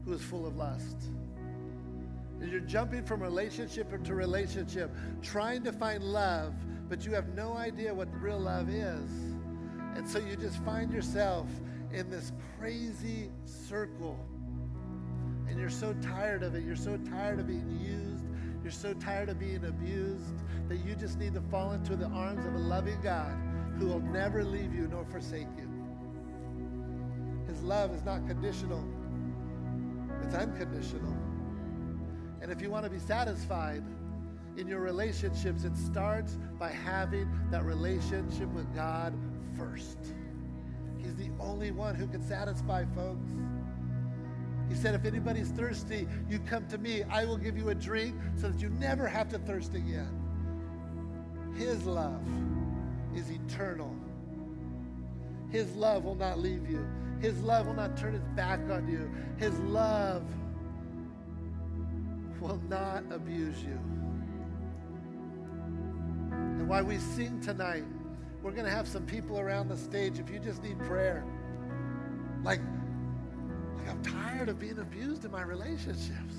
who 0.04 0.12
is 0.12 0.22
full 0.22 0.46
of 0.46 0.58
lust. 0.58 0.98
You're 2.42 2.60
jumping 2.60 3.04
from 3.04 3.22
relationship 3.22 4.04
to 4.04 4.16
relationship, 4.16 4.94
trying 5.22 5.64
to 5.64 5.72
find 5.72 6.04
love, 6.04 6.54
but 6.90 7.06
you 7.06 7.14
have 7.14 7.30
no 7.30 7.54
idea 7.54 7.94
what 7.94 8.08
real 8.22 8.40
love 8.40 8.70
is. 8.70 9.10
And 9.96 10.08
so 10.08 10.20
you 10.20 10.36
just 10.36 10.64
find 10.64 10.92
yourself 10.92 11.48
in 11.92 12.10
this 12.10 12.32
crazy 12.58 13.32
circle. 13.46 14.20
And 15.48 15.60
you're 15.60 15.70
so 15.70 15.94
tired 16.02 16.44
of 16.44 16.56
it. 16.56 16.64
You're 16.64 16.76
so 16.76 16.98
tired 16.98 17.40
of 17.40 17.48
being 17.48 17.80
used. 17.80 18.26
You're 18.62 18.72
so 18.72 18.94
tired 18.94 19.30
of 19.30 19.40
being 19.40 19.64
abused 19.66 20.34
that 20.68 20.78
you 20.78 20.96
just 20.96 21.20
need 21.20 21.34
to 21.36 21.42
fall 21.42 21.74
into 21.74 21.96
the 21.96 22.08
arms 22.08 22.46
of 22.46 22.56
a 22.56 22.58
loving 22.58 23.00
God 23.02 23.38
who 23.78 23.88
will 23.88 24.00
never 24.00 24.44
leave 24.44 24.74
you 24.74 24.88
nor 24.88 25.06
forsake 25.06 25.48
you. 25.58 25.70
His 27.48 27.62
love 27.62 27.94
is 27.94 28.04
not 28.04 28.28
conditional, 28.28 28.84
it's 30.24 30.34
unconditional. 30.34 31.16
And 32.46 32.52
if 32.52 32.62
you 32.62 32.70
want 32.70 32.84
to 32.84 32.92
be 32.92 33.00
satisfied 33.00 33.82
in 34.56 34.68
your 34.68 34.80
relationships, 34.80 35.64
it 35.64 35.76
starts 35.76 36.38
by 36.60 36.70
having 36.70 37.28
that 37.50 37.66
relationship 37.66 38.48
with 38.50 38.72
God 38.76 39.18
first. 39.58 39.98
He's 41.00 41.16
the 41.16 41.32
only 41.40 41.72
one 41.72 41.96
who 41.96 42.06
can 42.06 42.22
satisfy, 42.22 42.86
folks. 42.94 43.32
He 44.70 44.76
said, 44.76 44.94
If 44.94 45.06
anybody's 45.06 45.50
thirsty, 45.50 46.08
you 46.30 46.38
come 46.38 46.68
to 46.68 46.78
me. 46.78 47.02
I 47.10 47.26
will 47.26 47.38
give 47.38 47.58
you 47.58 47.70
a 47.70 47.76
drink 47.76 48.16
so 48.36 48.50
that 48.50 48.62
you 48.62 48.70
never 48.70 49.08
have 49.08 49.28
to 49.30 49.40
thirst 49.40 49.74
again. 49.74 50.16
His 51.58 51.84
love 51.88 52.28
is 53.16 53.32
eternal. 53.32 53.92
His 55.50 55.76
love 55.76 56.04
will 56.04 56.14
not 56.14 56.38
leave 56.38 56.70
you. 56.70 56.86
His 57.20 57.42
love 57.42 57.66
will 57.66 57.74
not 57.74 57.98
turn 57.98 58.14
its 58.14 58.28
back 58.36 58.60
on 58.70 58.88
you. 58.88 59.10
His 59.44 59.58
love 59.62 60.22
will 62.46 62.62
not 62.70 63.04
abuse 63.12 63.64
you. 63.64 63.80
And 66.32 66.68
while 66.68 66.84
we 66.84 66.98
sing 66.98 67.42
tonight, 67.42 67.84
we're 68.44 68.52
going 68.52 68.66
to 68.66 68.72
have 68.72 68.88
some 68.88 69.06
people 69.06 69.40
around 69.40 69.68
the 69.70 69.78
stage. 69.78 70.20
If 70.20 70.30
you 70.30 70.38
just 70.38 70.62
need 70.62 70.78
prayer, 70.80 71.24
like, 72.44 72.60
like 73.78 73.90
I'm 73.90 74.02
tired 74.04 74.50
of 74.50 74.60
being 74.60 74.78
abused 74.78 75.26
in 75.26 75.32
my 75.32 75.42
relationships. 75.42 76.36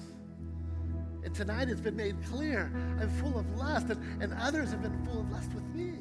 And 1.25 1.35
tonight 1.35 1.69
it's 1.69 1.81
been 1.81 1.97
made 1.97 2.15
clear 2.27 2.71
I'm 3.01 3.11
full 3.21 3.37
of 3.37 3.57
lust, 3.57 3.91
and, 3.91 4.23
and 4.23 4.33
others 4.35 4.71
have 4.71 4.83
been 4.83 5.05
full 5.05 5.21
of 5.21 5.31
lust 5.33 5.53
with 5.55 5.65
me. 5.75 5.95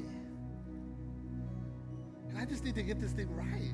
And 2.29 2.37
I 2.37 2.45
just 2.45 2.63
need 2.63 2.75
to 2.75 2.83
get 2.83 3.01
this 3.01 3.11
thing 3.11 3.35
right. 3.35 3.73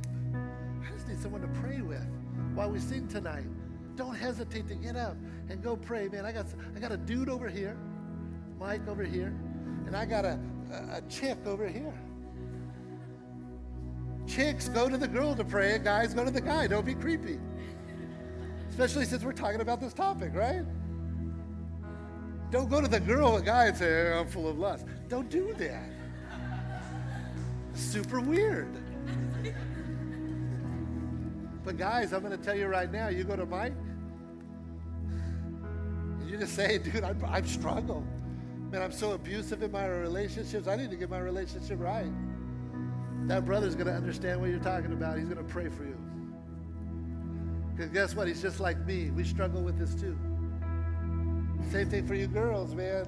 I 0.87 0.93
just 0.93 1.09
need 1.09 1.19
someone 1.19 1.41
to 1.41 1.49
pray 1.59 1.81
with 1.81 2.07
while 2.53 2.71
we 2.71 2.79
sing 2.79 3.09
tonight. 3.09 3.47
Don't 3.95 4.15
hesitate 4.15 4.67
to 4.67 4.75
get 4.75 4.95
up 4.95 5.15
and 5.49 5.61
go 5.61 5.75
pray, 5.75 6.07
man. 6.07 6.25
I 6.25 6.31
got, 6.31 6.45
I 6.75 6.79
got 6.79 6.91
a 6.91 6.97
dude 6.97 7.29
over 7.29 7.49
here, 7.49 7.77
Mike 8.59 8.87
over 8.87 9.03
here, 9.03 9.33
and 9.85 9.95
I 9.95 10.05
got 10.05 10.25
a, 10.25 10.39
a, 10.71 10.97
a 10.97 11.01
chick 11.09 11.37
over 11.45 11.67
here. 11.67 11.93
Chicks 14.27 14.69
go 14.69 14.87
to 14.87 14.97
the 14.97 15.07
girl 15.07 15.35
to 15.35 15.43
pray, 15.43 15.77
guys 15.79 16.13
go 16.13 16.23
to 16.23 16.31
the 16.31 16.41
guy. 16.41 16.67
Don't 16.67 16.85
be 16.85 16.95
creepy. 16.95 17.39
Especially 18.69 19.05
since 19.05 19.23
we're 19.23 19.33
talking 19.33 19.61
about 19.61 19.81
this 19.81 19.93
topic, 19.93 20.31
right? 20.33 20.63
Don't 22.51 22.69
go 22.69 22.81
to 22.81 22.87
the 22.87 22.99
girl, 22.99 23.35
the 23.35 23.41
guy, 23.41 23.65
and 23.67 23.77
say, 23.77 24.13
I'm 24.13 24.27
full 24.27 24.47
of 24.47 24.57
lust. 24.57 24.85
Don't 25.07 25.29
do 25.29 25.53
that. 25.53 25.89
Super 27.73 28.19
weird. 28.19 28.77
But 31.63 31.77
guys, 31.77 32.11
I'm 32.11 32.21
going 32.21 32.37
to 32.37 32.43
tell 32.43 32.55
you 32.55 32.67
right 32.67 32.91
now, 32.91 33.07
you 33.09 33.23
go 33.23 33.35
to 33.35 33.45
Mike, 33.45 33.73
just 36.41 36.55
say, 36.55 36.79
dude, 36.79 37.03
I'm, 37.03 37.23
I'm. 37.25 37.45
Man, 38.71 38.81
I'm 38.81 38.91
so 38.91 39.11
abusive 39.11 39.61
in 39.61 39.71
my 39.71 39.85
relationships. 39.85 40.67
I 40.67 40.75
need 40.75 40.89
to 40.89 40.95
get 40.95 41.07
my 41.09 41.19
relationship 41.19 41.79
right. 41.79 42.11
That 43.27 43.45
brother's 43.45 43.75
going 43.75 43.87
to 43.87 43.93
understand 43.93 44.41
what 44.41 44.49
you're 44.49 44.57
talking 44.59 44.91
about. 44.91 45.19
He's 45.19 45.27
going 45.27 45.45
to 45.45 45.53
pray 45.53 45.69
for 45.69 45.83
you. 45.83 45.97
Because 47.75 47.91
guess 47.91 48.15
what? 48.15 48.27
He's 48.27 48.41
just 48.41 48.59
like 48.59 48.79
me. 48.87 49.11
We 49.11 49.23
struggle 49.23 49.61
with 49.61 49.77
this 49.77 49.93
too. 49.93 50.17
Same 51.69 51.87
thing 51.89 52.07
for 52.07 52.15
you 52.15 52.25
girls, 52.25 52.73
man. 52.73 53.05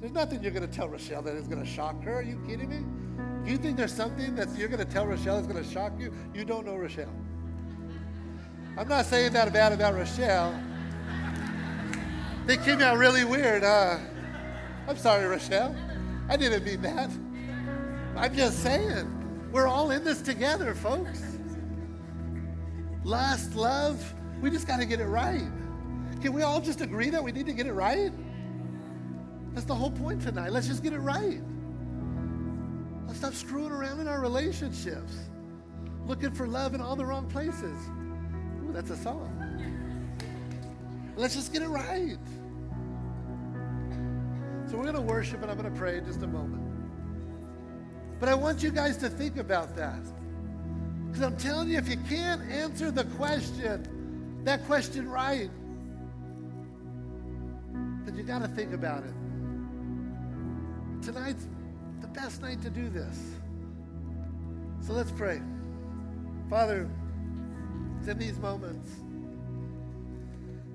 There's 0.00 0.12
nothing 0.12 0.42
you're 0.42 0.52
going 0.52 0.66
to 0.66 0.74
tell 0.74 0.88
Rochelle 0.88 1.20
that 1.22 1.34
is 1.34 1.46
going 1.46 1.62
to 1.62 1.68
shock 1.68 2.02
her. 2.02 2.14
Are 2.14 2.22
you 2.22 2.42
kidding 2.48 2.70
me? 2.70 3.50
You 3.50 3.58
think 3.58 3.76
there's 3.76 3.94
something 3.94 4.34
that 4.36 4.48
you're 4.56 4.68
going 4.68 4.84
to 4.84 4.90
tell 4.90 5.06
Rochelle 5.06 5.36
that's 5.36 5.52
going 5.52 5.62
to 5.62 5.70
shock 5.70 5.92
you, 5.98 6.14
you 6.32 6.46
don't 6.46 6.64
know 6.64 6.76
Rochelle. 6.76 7.12
I'm 8.78 8.88
not 8.88 9.04
saying 9.04 9.34
that 9.34 9.52
bad 9.52 9.72
about 9.72 9.94
Rochelle. 9.94 10.58
They 12.46 12.58
came 12.58 12.82
out 12.82 12.98
really 12.98 13.24
weird. 13.24 13.64
Uh, 13.64 13.98
I'm 14.86 14.98
sorry, 14.98 15.24
Rochelle. 15.26 15.74
I 16.28 16.36
didn't 16.36 16.64
mean 16.64 16.82
that. 16.82 17.10
I'm 18.16 18.34
just 18.34 18.62
saying, 18.62 19.50
we're 19.50 19.66
all 19.66 19.90
in 19.90 20.04
this 20.04 20.20
together, 20.20 20.74
folks. 20.74 21.22
Lust, 23.02 23.54
love, 23.54 24.14
we 24.40 24.50
just 24.50 24.66
got 24.66 24.78
to 24.78 24.86
get 24.86 25.00
it 25.00 25.06
right. 25.06 25.46
Can 26.20 26.32
we 26.32 26.42
all 26.42 26.60
just 26.60 26.80
agree 26.80 27.10
that 27.10 27.22
we 27.22 27.32
need 27.32 27.46
to 27.46 27.52
get 27.52 27.66
it 27.66 27.72
right? 27.72 28.12
That's 29.52 29.66
the 29.66 29.74
whole 29.74 29.90
point 29.90 30.22
tonight. 30.22 30.52
Let's 30.52 30.66
just 30.66 30.82
get 30.82 30.92
it 30.92 31.00
right. 31.00 31.40
Let's 33.06 33.18
stop 33.18 33.34
screwing 33.34 33.72
around 33.72 34.00
in 34.00 34.08
our 34.08 34.20
relationships, 34.20 35.14
looking 36.06 36.32
for 36.32 36.46
love 36.46 36.74
in 36.74 36.80
all 36.80 36.96
the 36.96 37.06
wrong 37.06 37.28
places. 37.28 37.76
Ooh, 38.64 38.72
that's 38.72 38.90
a 38.90 38.96
song. 38.96 39.43
Let's 41.16 41.34
just 41.34 41.52
get 41.52 41.62
it 41.62 41.68
right. 41.68 42.18
So 44.66 44.76
we're 44.76 44.84
going 44.84 44.96
to 44.96 45.00
worship 45.00 45.42
and 45.42 45.50
I'm 45.50 45.56
going 45.56 45.72
to 45.72 45.78
pray 45.78 45.98
in 45.98 46.04
just 46.04 46.22
a 46.22 46.26
moment. 46.26 46.62
But 48.18 48.28
I 48.28 48.34
want 48.34 48.62
you 48.62 48.70
guys 48.70 48.96
to 48.98 49.08
think 49.08 49.36
about 49.36 49.76
that. 49.76 50.00
Because 51.06 51.22
I'm 51.22 51.36
telling 51.36 51.68
you, 51.68 51.78
if 51.78 51.88
you 51.88 51.96
can't 52.08 52.42
answer 52.50 52.90
the 52.90 53.04
question, 53.16 54.42
that 54.44 54.66
question 54.66 55.08
right, 55.08 55.50
then 58.04 58.16
you 58.16 58.24
got 58.24 58.42
to 58.42 58.48
think 58.48 58.72
about 58.72 59.04
it. 59.04 59.14
Tonight's 61.02 61.46
the 62.00 62.08
best 62.08 62.42
night 62.42 62.60
to 62.62 62.70
do 62.70 62.88
this. 62.88 63.18
So 64.80 64.92
let's 64.92 65.12
pray. 65.12 65.40
Father, 66.50 66.90
in 68.06 68.18
these 68.18 68.38
moments 68.38 68.90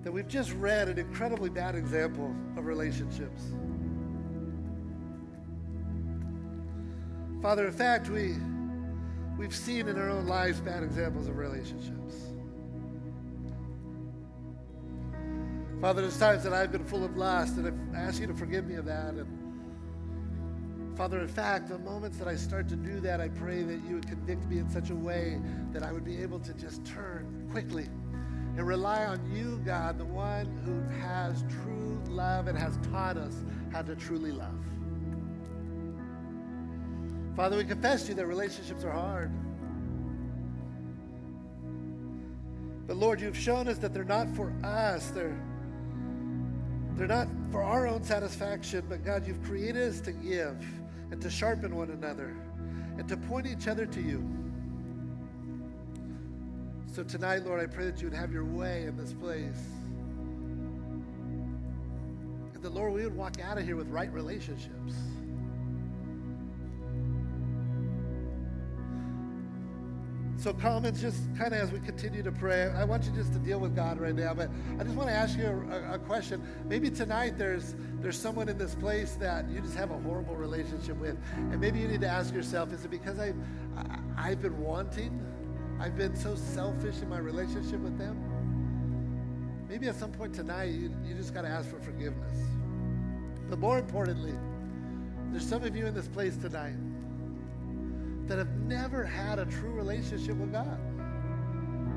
that 0.04 0.12
we've 0.12 0.28
just 0.28 0.54
read 0.54 0.88
an 0.88 0.97
incredibly 0.97 1.50
bad 1.50 1.76
example 1.76 2.34
of 2.56 2.66
relationships. 2.66 3.43
Father, 7.41 7.68
in 7.68 7.74
fact, 7.74 8.10
we, 8.10 8.36
we've 9.38 9.56
seen 9.56 9.88
in 9.88 9.97
our 9.97 10.10
own 10.10 10.26
lives 10.26 10.62
bad 10.62 10.84
examples 10.84 11.28
of 11.28 11.38
relationships. 11.38 12.16
Father, 15.82 16.02
there's 16.02 16.20
times 16.20 16.43
that 16.43 16.54
I've 16.54 16.72
been 16.74 16.84
full 16.84 17.06
of 17.06 17.16
lust, 17.16 17.58
and 17.58 17.95
I 17.95 18.00
ask 18.00 18.20
you 18.20 18.28
to 18.28 18.34
forgive 18.34 18.68
me 18.68 18.76
of 18.76 18.86
that. 18.86 19.14
And 19.14 19.38
Father, 20.97 21.20
in 21.20 21.30
fact, 21.30 21.70
the 21.70 21.80
moments 21.80 22.18
that 22.18 22.28
I 22.28 22.36
start 22.36 22.68
to 22.70 22.76
do 22.76 23.00
that, 23.00 23.22
I 23.22 23.30
pray 23.30 23.64
that 23.64 23.80
you 23.88 23.95
would 23.95 24.08
convict 24.08 24.45
me 24.47 24.58
in 24.60 24.70
such 24.70 24.89
a 24.89 24.95
way 24.95 25.39
that 25.72 25.82
I 25.82 25.93
would 25.93 26.04
be 26.04 26.22
able 26.22 26.39
to 26.39 26.54
just 26.54 26.84
turn 26.86 27.47
quickly 27.52 27.88
and 28.60 28.68
rely 28.68 29.05
on 29.05 29.22
you, 29.34 29.62
God, 29.66 29.97
the 29.97 30.03
one 30.03 30.45
who 30.66 30.82
has 30.99 31.45
true 31.64 31.97
love 32.10 32.47
and 32.47 32.60
has 32.60 32.78
taught 32.91 33.16
us 33.16 33.34
how 33.72 33.82
to 33.82 33.95
truly 33.95 34.34
love. 34.34 34.49
Father, 37.38 37.55
we 37.55 37.64
confess 37.64 38.03
to 38.03 38.10
you 38.10 38.16
that 38.16 38.26
relationships 38.26 38.84
are 38.84 38.91
hard. 38.91 39.32
But 42.86 42.97
Lord, 42.97 43.22
you've 43.22 43.38
shown 43.38 43.70
us 43.70 43.78
that 43.78 43.93
they're 43.93 44.03
not 44.03 44.28
for 44.36 44.53
us. 44.62 45.10
They're, 45.12 45.41
they're 46.97 47.07
not 47.07 47.30
for 47.53 47.64
our 47.64 47.88
own 47.88 48.03
satisfaction, 48.03 48.84
but 48.89 49.05
God, 49.05 49.26
you've 49.26 49.41
created 49.41 49.88
us 49.88 50.01
to 50.01 50.12
give 50.12 50.62
and 51.12 51.22
to 51.22 51.30
sharpen 51.30 51.78
one 51.78 51.91
another 51.91 52.36
and 52.97 53.07
to 53.07 53.16
point 53.16 53.47
each 53.47 53.70
other 53.70 53.86
to 53.86 54.01
you. 54.01 54.20
So 57.00 57.06
tonight, 57.06 57.45
Lord, 57.45 57.62
I 57.62 57.66
pray 57.66 57.86
that 57.86 58.02
you 58.02 58.10
would 58.10 58.18
have 58.18 58.34
your 58.34 58.43
way 58.43 58.84
in 58.84 58.97
this 58.97 59.14
place. 59.14 59.56
And 62.54 62.62
that, 62.62 62.74
Lord, 62.74 62.91
we 62.91 63.06
would 63.06 63.16
walk 63.16 63.39
out 63.41 63.58
of 63.58 63.64
here 63.64 63.78
with 63.78 63.88
right 63.88 64.12
relationships. 64.12 64.95
So, 70.36 70.52
Commons 70.52 71.00
just 71.00 71.34
kind 71.38 71.54
of 71.54 71.62
as 71.62 71.72
we 71.72 71.80
continue 71.80 72.22
to 72.22 72.34
pray. 72.34 72.64
I 72.64 72.84
want 72.84 73.06
you 73.06 73.12
just 73.12 73.32
to 73.32 73.39
deal 73.39 73.62
with 73.62 73.78
God 73.78 73.97
right 73.97 74.14
now, 74.14 74.34
but 74.34 74.50
I 74.78 74.84
just 74.84 74.95
want 74.97 75.08
to 75.08 75.16
ask 75.16 75.38
you 75.38 75.45
a, 75.45 75.93
a, 75.93 76.00
question. 76.00 76.43
Maybe 76.66 76.89
tonight 76.89 77.38
there's 77.38 77.76
there's 78.02 78.20
someone 78.20 78.50
in 78.50 78.58
this 78.58 78.76
place 78.76 79.14
that 79.22 79.50
you 79.50 79.62
just 79.62 79.76
have 79.76 79.91
a 79.91 80.00
horrible 80.00 80.36
relationship 80.36 80.97
with, 80.97 81.18
and 81.38 81.62
maybe 81.62 81.80
you 81.80 81.88
need 81.88 82.02
to 82.02 82.10
ask 82.10 82.34
yourself: 82.34 82.74
Is 82.74 82.84
it 82.84 82.91
because 82.91 83.20
I, 83.20 83.34
I 83.78 84.32
I've 84.32 84.41
been 84.41 84.60
wanting? 84.60 85.26
I've 85.80 85.96
been 85.96 86.16
so 86.16 86.36
selfish 86.36 87.02
in 87.02 87.10
my 87.10 87.20
relationship 87.20 87.80
with 87.80 87.98
them. 87.98 88.18
Maybe 89.70 89.88
at 89.88 89.96
some 89.96 90.12
point 90.12 90.34
tonight 90.34 90.72
you, 90.72 90.92
you 91.06 91.14
just 91.16 91.34
got 91.34 91.44
to 91.44 91.48
ask 91.48 91.70
for 91.70 91.80
forgiveness. 91.80 92.36
But 93.50 93.60
more 93.60 93.80
importantly, 93.80 94.34
there's 95.32 95.48
some 95.48 95.64
of 95.64 95.76
you 95.76 95.86
in 95.86 95.94
this 95.94 96.08
place 96.08 96.36
tonight 96.36 96.76
that 98.28 98.38
have 98.38 98.60
never 98.62 99.06
had 99.06 99.40
a 99.40 99.46
true 99.46 99.72
relationship 99.72 100.36
with 100.36 100.52
God. 100.52 100.80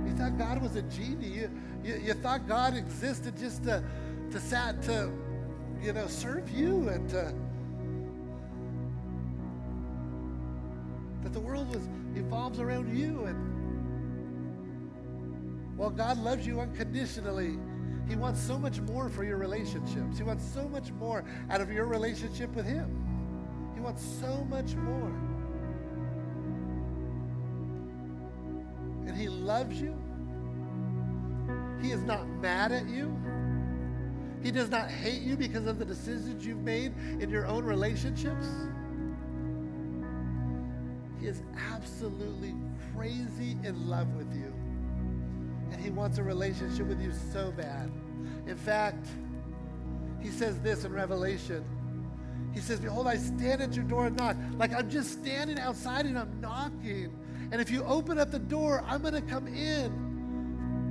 You 0.06 0.12
thought 0.14 0.38
God 0.38 0.62
was 0.62 0.76
a 0.76 0.82
genie. 0.82 1.26
You, 1.26 1.50
you, 1.82 1.94
you 1.96 2.14
thought 2.14 2.46
God 2.46 2.74
existed 2.74 3.36
just 3.36 3.64
to, 3.64 3.82
to, 4.30 4.40
sat, 4.40 4.80
to, 4.82 5.10
you 5.82 5.92
know, 5.92 6.06
serve 6.06 6.48
you 6.50 6.88
and 6.88 7.08
to, 7.10 7.34
that 11.22 11.32
the 11.32 11.40
world 11.40 11.68
was 11.68 11.82
evolves 12.16 12.60
around 12.60 12.96
you. 12.96 13.24
And 13.24 13.51
while 15.82 15.90
God 15.90 16.16
loves 16.18 16.46
you 16.46 16.60
unconditionally, 16.60 17.58
He 18.08 18.14
wants 18.14 18.40
so 18.40 18.56
much 18.56 18.80
more 18.82 19.08
for 19.08 19.24
your 19.24 19.36
relationships. 19.36 20.16
He 20.16 20.22
wants 20.22 20.44
so 20.44 20.68
much 20.68 20.92
more 20.92 21.24
out 21.50 21.60
of 21.60 21.72
your 21.72 21.86
relationship 21.86 22.54
with 22.54 22.66
Him. 22.66 22.86
He 23.74 23.80
wants 23.80 24.00
so 24.20 24.46
much 24.48 24.76
more. 24.76 25.12
and 29.08 29.16
He 29.16 29.28
loves 29.28 29.80
you. 29.80 29.92
He 31.82 31.90
is 31.90 32.02
not 32.02 32.28
mad 32.28 32.70
at 32.70 32.88
you. 32.88 33.20
He 34.40 34.52
does 34.52 34.70
not 34.70 34.88
hate 34.88 35.22
you 35.22 35.36
because 35.36 35.66
of 35.66 35.80
the 35.80 35.84
decisions 35.84 36.46
you've 36.46 36.62
made 36.62 36.92
in 37.18 37.28
your 37.28 37.48
own 37.48 37.64
relationships. 37.64 38.46
He 41.18 41.26
is 41.26 41.42
absolutely 41.72 42.54
crazy 42.94 43.58
in 43.64 43.88
love 43.88 44.06
with 44.14 44.32
you. 44.32 44.54
And 45.72 45.80
He 45.80 45.90
wants 45.90 46.18
a 46.18 46.22
relationship 46.22 46.86
with 46.86 47.00
you 47.00 47.12
so 47.32 47.50
bad. 47.52 47.90
In 48.46 48.56
fact, 48.56 49.06
He 50.20 50.28
says 50.28 50.60
this 50.60 50.84
in 50.84 50.92
Revelation. 50.92 51.64
He 52.52 52.60
says, 52.60 52.80
Behold, 52.80 53.06
I 53.06 53.16
stand 53.16 53.62
at 53.62 53.74
your 53.74 53.84
door 53.84 54.06
and 54.06 54.16
knock. 54.16 54.36
Like 54.56 54.72
I'm 54.74 54.90
just 54.90 55.12
standing 55.12 55.58
outside 55.58 56.06
and 56.06 56.18
I'm 56.18 56.40
knocking. 56.40 57.16
And 57.50 57.60
if 57.60 57.70
you 57.70 57.82
open 57.84 58.18
up 58.18 58.30
the 58.30 58.38
door, 58.38 58.84
I'm 58.86 59.02
going 59.02 59.14
to 59.14 59.22
come 59.22 59.46
in 59.46 60.12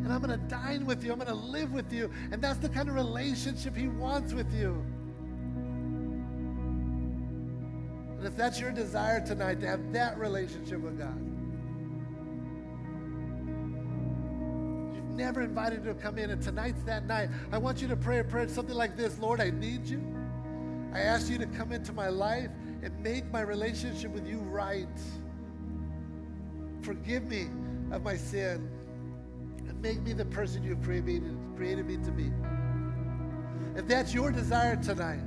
and 0.04 0.12
I'm 0.12 0.22
going 0.22 0.38
to 0.38 0.46
dine 0.48 0.86
with 0.86 1.04
you. 1.04 1.12
I'm 1.12 1.20
going 1.20 1.30
to 1.30 1.36
live 1.36 1.72
with 1.72 1.94
you. 1.94 2.10
And 2.32 2.42
that's 2.42 2.58
the 2.58 2.70
kind 2.70 2.90
of 2.90 2.96
relationship 2.96 3.76
He 3.76 3.88
wants 3.88 4.34
with 4.34 4.52
you. 4.54 4.84
And 8.18 8.28
if 8.28 8.36
that's 8.36 8.60
your 8.60 8.72
desire 8.72 9.26
tonight 9.26 9.60
to 9.62 9.68
have 9.68 9.94
that 9.94 10.18
relationship 10.18 10.80
with 10.80 11.00
God, 11.00 11.20
never 15.16 15.42
invited 15.42 15.84
to 15.84 15.94
come 15.94 16.18
in, 16.18 16.30
and 16.30 16.42
tonight's 16.42 16.84
that 16.84 17.06
night. 17.06 17.30
I 17.52 17.58
want 17.58 17.82
you 17.82 17.88
to 17.88 17.96
pray 17.96 18.20
a 18.20 18.24
prayer 18.24 18.48
something 18.48 18.76
like 18.76 18.98
this 18.98 19.18
Lord, 19.20 19.42
I 19.42 19.50
need 19.50 19.86
you. 19.86 20.02
I 20.94 21.00
ask 21.00 21.30
you 21.30 21.38
to 21.38 21.46
come 21.46 21.72
into 21.72 21.94
my 21.94 22.10
life 22.10 22.50
and 22.84 22.98
make 23.02 23.32
my 23.32 23.42
relationship 23.42 24.12
with 24.12 24.28
you 24.28 24.40
right. 24.40 24.88
Forgive 26.82 27.24
me 27.26 27.48
of 27.92 28.04
my 28.04 28.18
sin 28.18 28.70
and 29.68 29.82
make 29.82 30.02
me 30.02 30.14
the 30.14 30.26
person 30.26 30.64
you've 30.64 30.82
created, 30.82 31.38
created 31.56 31.86
me 31.86 31.98
to 31.98 32.12
be. 32.12 32.32
If 33.76 33.88
that's 33.88 34.14
your 34.14 34.32
desire 34.32 34.76
tonight, 34.76 35.22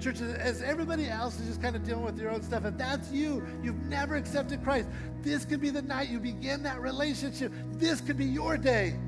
church, 0.00 0.20
as 0.20 0.62
everybody 0.62 1.08
else 1.08 1.38
is 1.38 1.46
just 1.46 1.62
kind 1.62 1.76
of 1.76 1.84
dealing 1.84 2.04
with 2.04 2.18
your 2.18 2.30
own 2.30 2.42
stuff, 2.42 2.64
if 2.64 2.76
that's 2.76 3.10
you, 3.10 3.46
you've 3.62 3.82
never 3.84 4.16
accepted 4.16 4.62
Christ, 4.62 4.88
this 5.22 5.44
could 5.44 5.60
be 5.60 5.70
the 5.70 5.82
night 5.82 6.08
you 6.08 6.18
begin 6.18 6.62
that 6.62 6.80
relationship. 6.80 7.52
This 7.72 8.00
could 8.00 8.16
be 8.16 8.24
your 8.24 8.56
day. 8.56 8.98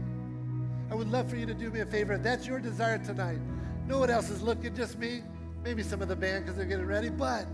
I 0.91 0.95
would 0.95 1.11
love 1.11 1.31
for 1.31 1.37
you 1.37 1.47
to 1.47 1.55
do 1.55 1.71
me 1.71 1.81
a 1.81 1.87
favor. 1.87 2.13
If 2.13 2.23
that's 2.23 2.47
your 2.47 2.61
desire 2.61 2.99
tonight, 2.99 3.39
no 3.87 3.99
one 3.99 4.11
else 4.11 4.29
is 4.29 4.43
looking, 4.43 4.75
just 4.75 4.99
me, 4.99 5.23
maybe 5.65 5.83
some 5.83 6.03
of 6.03 6.09
the 6.09 6.17
band 6.17 6.45
because 6.45 6.57
they're 6.57 6.67
getting 6.67 6.87
ready, 6.87 7.09
but 7.09 7.47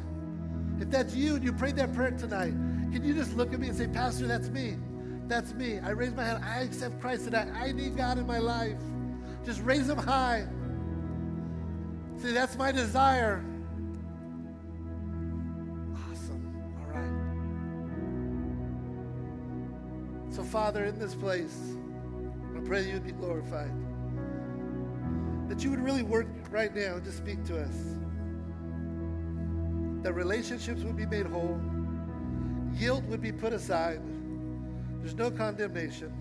if 0.80 0.90
that's 0.90 1.14
you 1.14 1.36
and 1.36 1.44
you 1.44 1.52
prayed 1.52 1.76
that 1.76 1.94
prayer 1.94 2.10
tonight, 2.10 2.52
can 2.92 3.04
you 3.04 3.14
just 3.14 3.36
look 3.36 3.52
at 3.52 3.60
me 3.60 3.68
and 3.68 3.76
say, 3.76 3.86
Pastor, 3.86 4.26
that's 4.26 4.48
me. 4.48 4.76
That's 5.26 5.52
me. 5.52 5.78
I 5.78 5.90
raise 5.90 6.14
my 6.14 6.24
hand. 6.24 6.44
I 6.44 6.60
accept 6.60 7.00
Christ 7.00 7.24
tonight. 7.24 7.48
I 7.54 7.72
need 7.72 7.96
God 7.96 8.18
in 8.18 8.26
my 8.26 8.38
life. 8.38 8.78
Just 9.44 9.60
raise 9.60 9.86
them 9.86 9.98
high. 9.98 10.46
See, 12.18 12.32
that's 12.32 12.56
my 12.56 12.72
desire. 12.72 13.44
Awesome. 16.10 16.42
All 16.80 16.90
right. 16.94 17.14
So, 20.34 20.42
Father, 20.42 20.84
in 20.84 20.98
this 20.98 21.14
place, 21.14 21.58
I 22.56 22.60
pray 22.60 22.82
that 22.82 22.88
you 22.88 22.94
would 22.94 23.06
be 23.06 23.12
glorified. 23.12 23.72
That 25.48 25.64
you 25.64 25.70
would 25.70 25.80
really 25.80 26.02
work 26.02 26.26
right 26.50 26.74
now 26.74 26.98
to 26.98 27.12
speak 27.12 27.44
to 27.46 27.62
us. 27.62 27.94
that 30.02 30.12
relationships 30.14 30.82
would 30.82 30.96
be 30.96 31.06
made 31.06 31.26
whole, 31.26 31.60
guilt 32.78 33.04
would 33.04 33.20
be 33.20 33.32
put 33.32 33.52
aside, 33.52 34.00
there's 35.00 35.14
no 35.14 35.30
condemnation, 35.30 36.12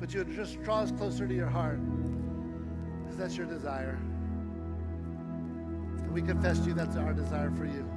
but 0.00 0.12
you 0.14 0.20
would 0.20 0.34
just 0.34 0.62
draw 0.62 0.80
us 0.80 0.92
closer 0.92 1.26
to 1.26 1.34
your 1.34 1.48
heart 1.48 1.80
because 3.02 3.16
that's 3.18 3.36
your 3.36 3.46
desire. 3.46 3.98
We 6.18 6.26
confess 6.26 6.58
to 6.58 6.66
you 6.66 6.74
that's 6.74 6.96
our 6.96 7.12
desire 7.12 7.52
for 7.52 7.64
you. 7.64 7.88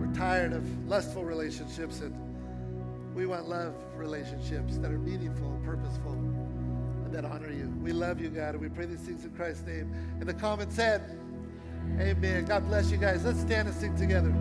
We're 0.00 0.10
tired 0.14 0.54
of 0.54 0.88
lustful 0.88 1.22
relationships 1.22 2.00
and 2.00 2.14
we 3.14 3.26
want 3.26 3.46
love 3.46 3.74
relationships 3.94 4.78
that 4.78 4.90
are 4.90 4.98
meaningful 4.98 5.52
and 5.52 5.62
purposeful 5.62 6.12
and 6.12 7.12
that 7.12 7.26
honor 7.26 7.50
you. 7.50 7.70
We 7.82 7.92
love 7.92 8.22
you, 8.22 8.30
God, 8.30 8.54
and 8.54 8.62
we 8.62 8.70
pray 8.70 8.86
these 8.86 9.00
things 9.00 9.22
in 9.26 9.32
Christ's 9.32 9.66
name. 9.66 9.94
And 10.18 10.26
the 10.26 10.32
comment 10.32 10.72
said, 10.72 11.02
Amen. 12.00 12.46
God 12.46 12.66
bless 12.66 12.90
you 12.90 12.96
guys. 12.96 13.22
Let's 13.22 13.40
stand 13.42 13.68
and 13.68 13.76
sing 13.76 13.94
together. 13.94 14.34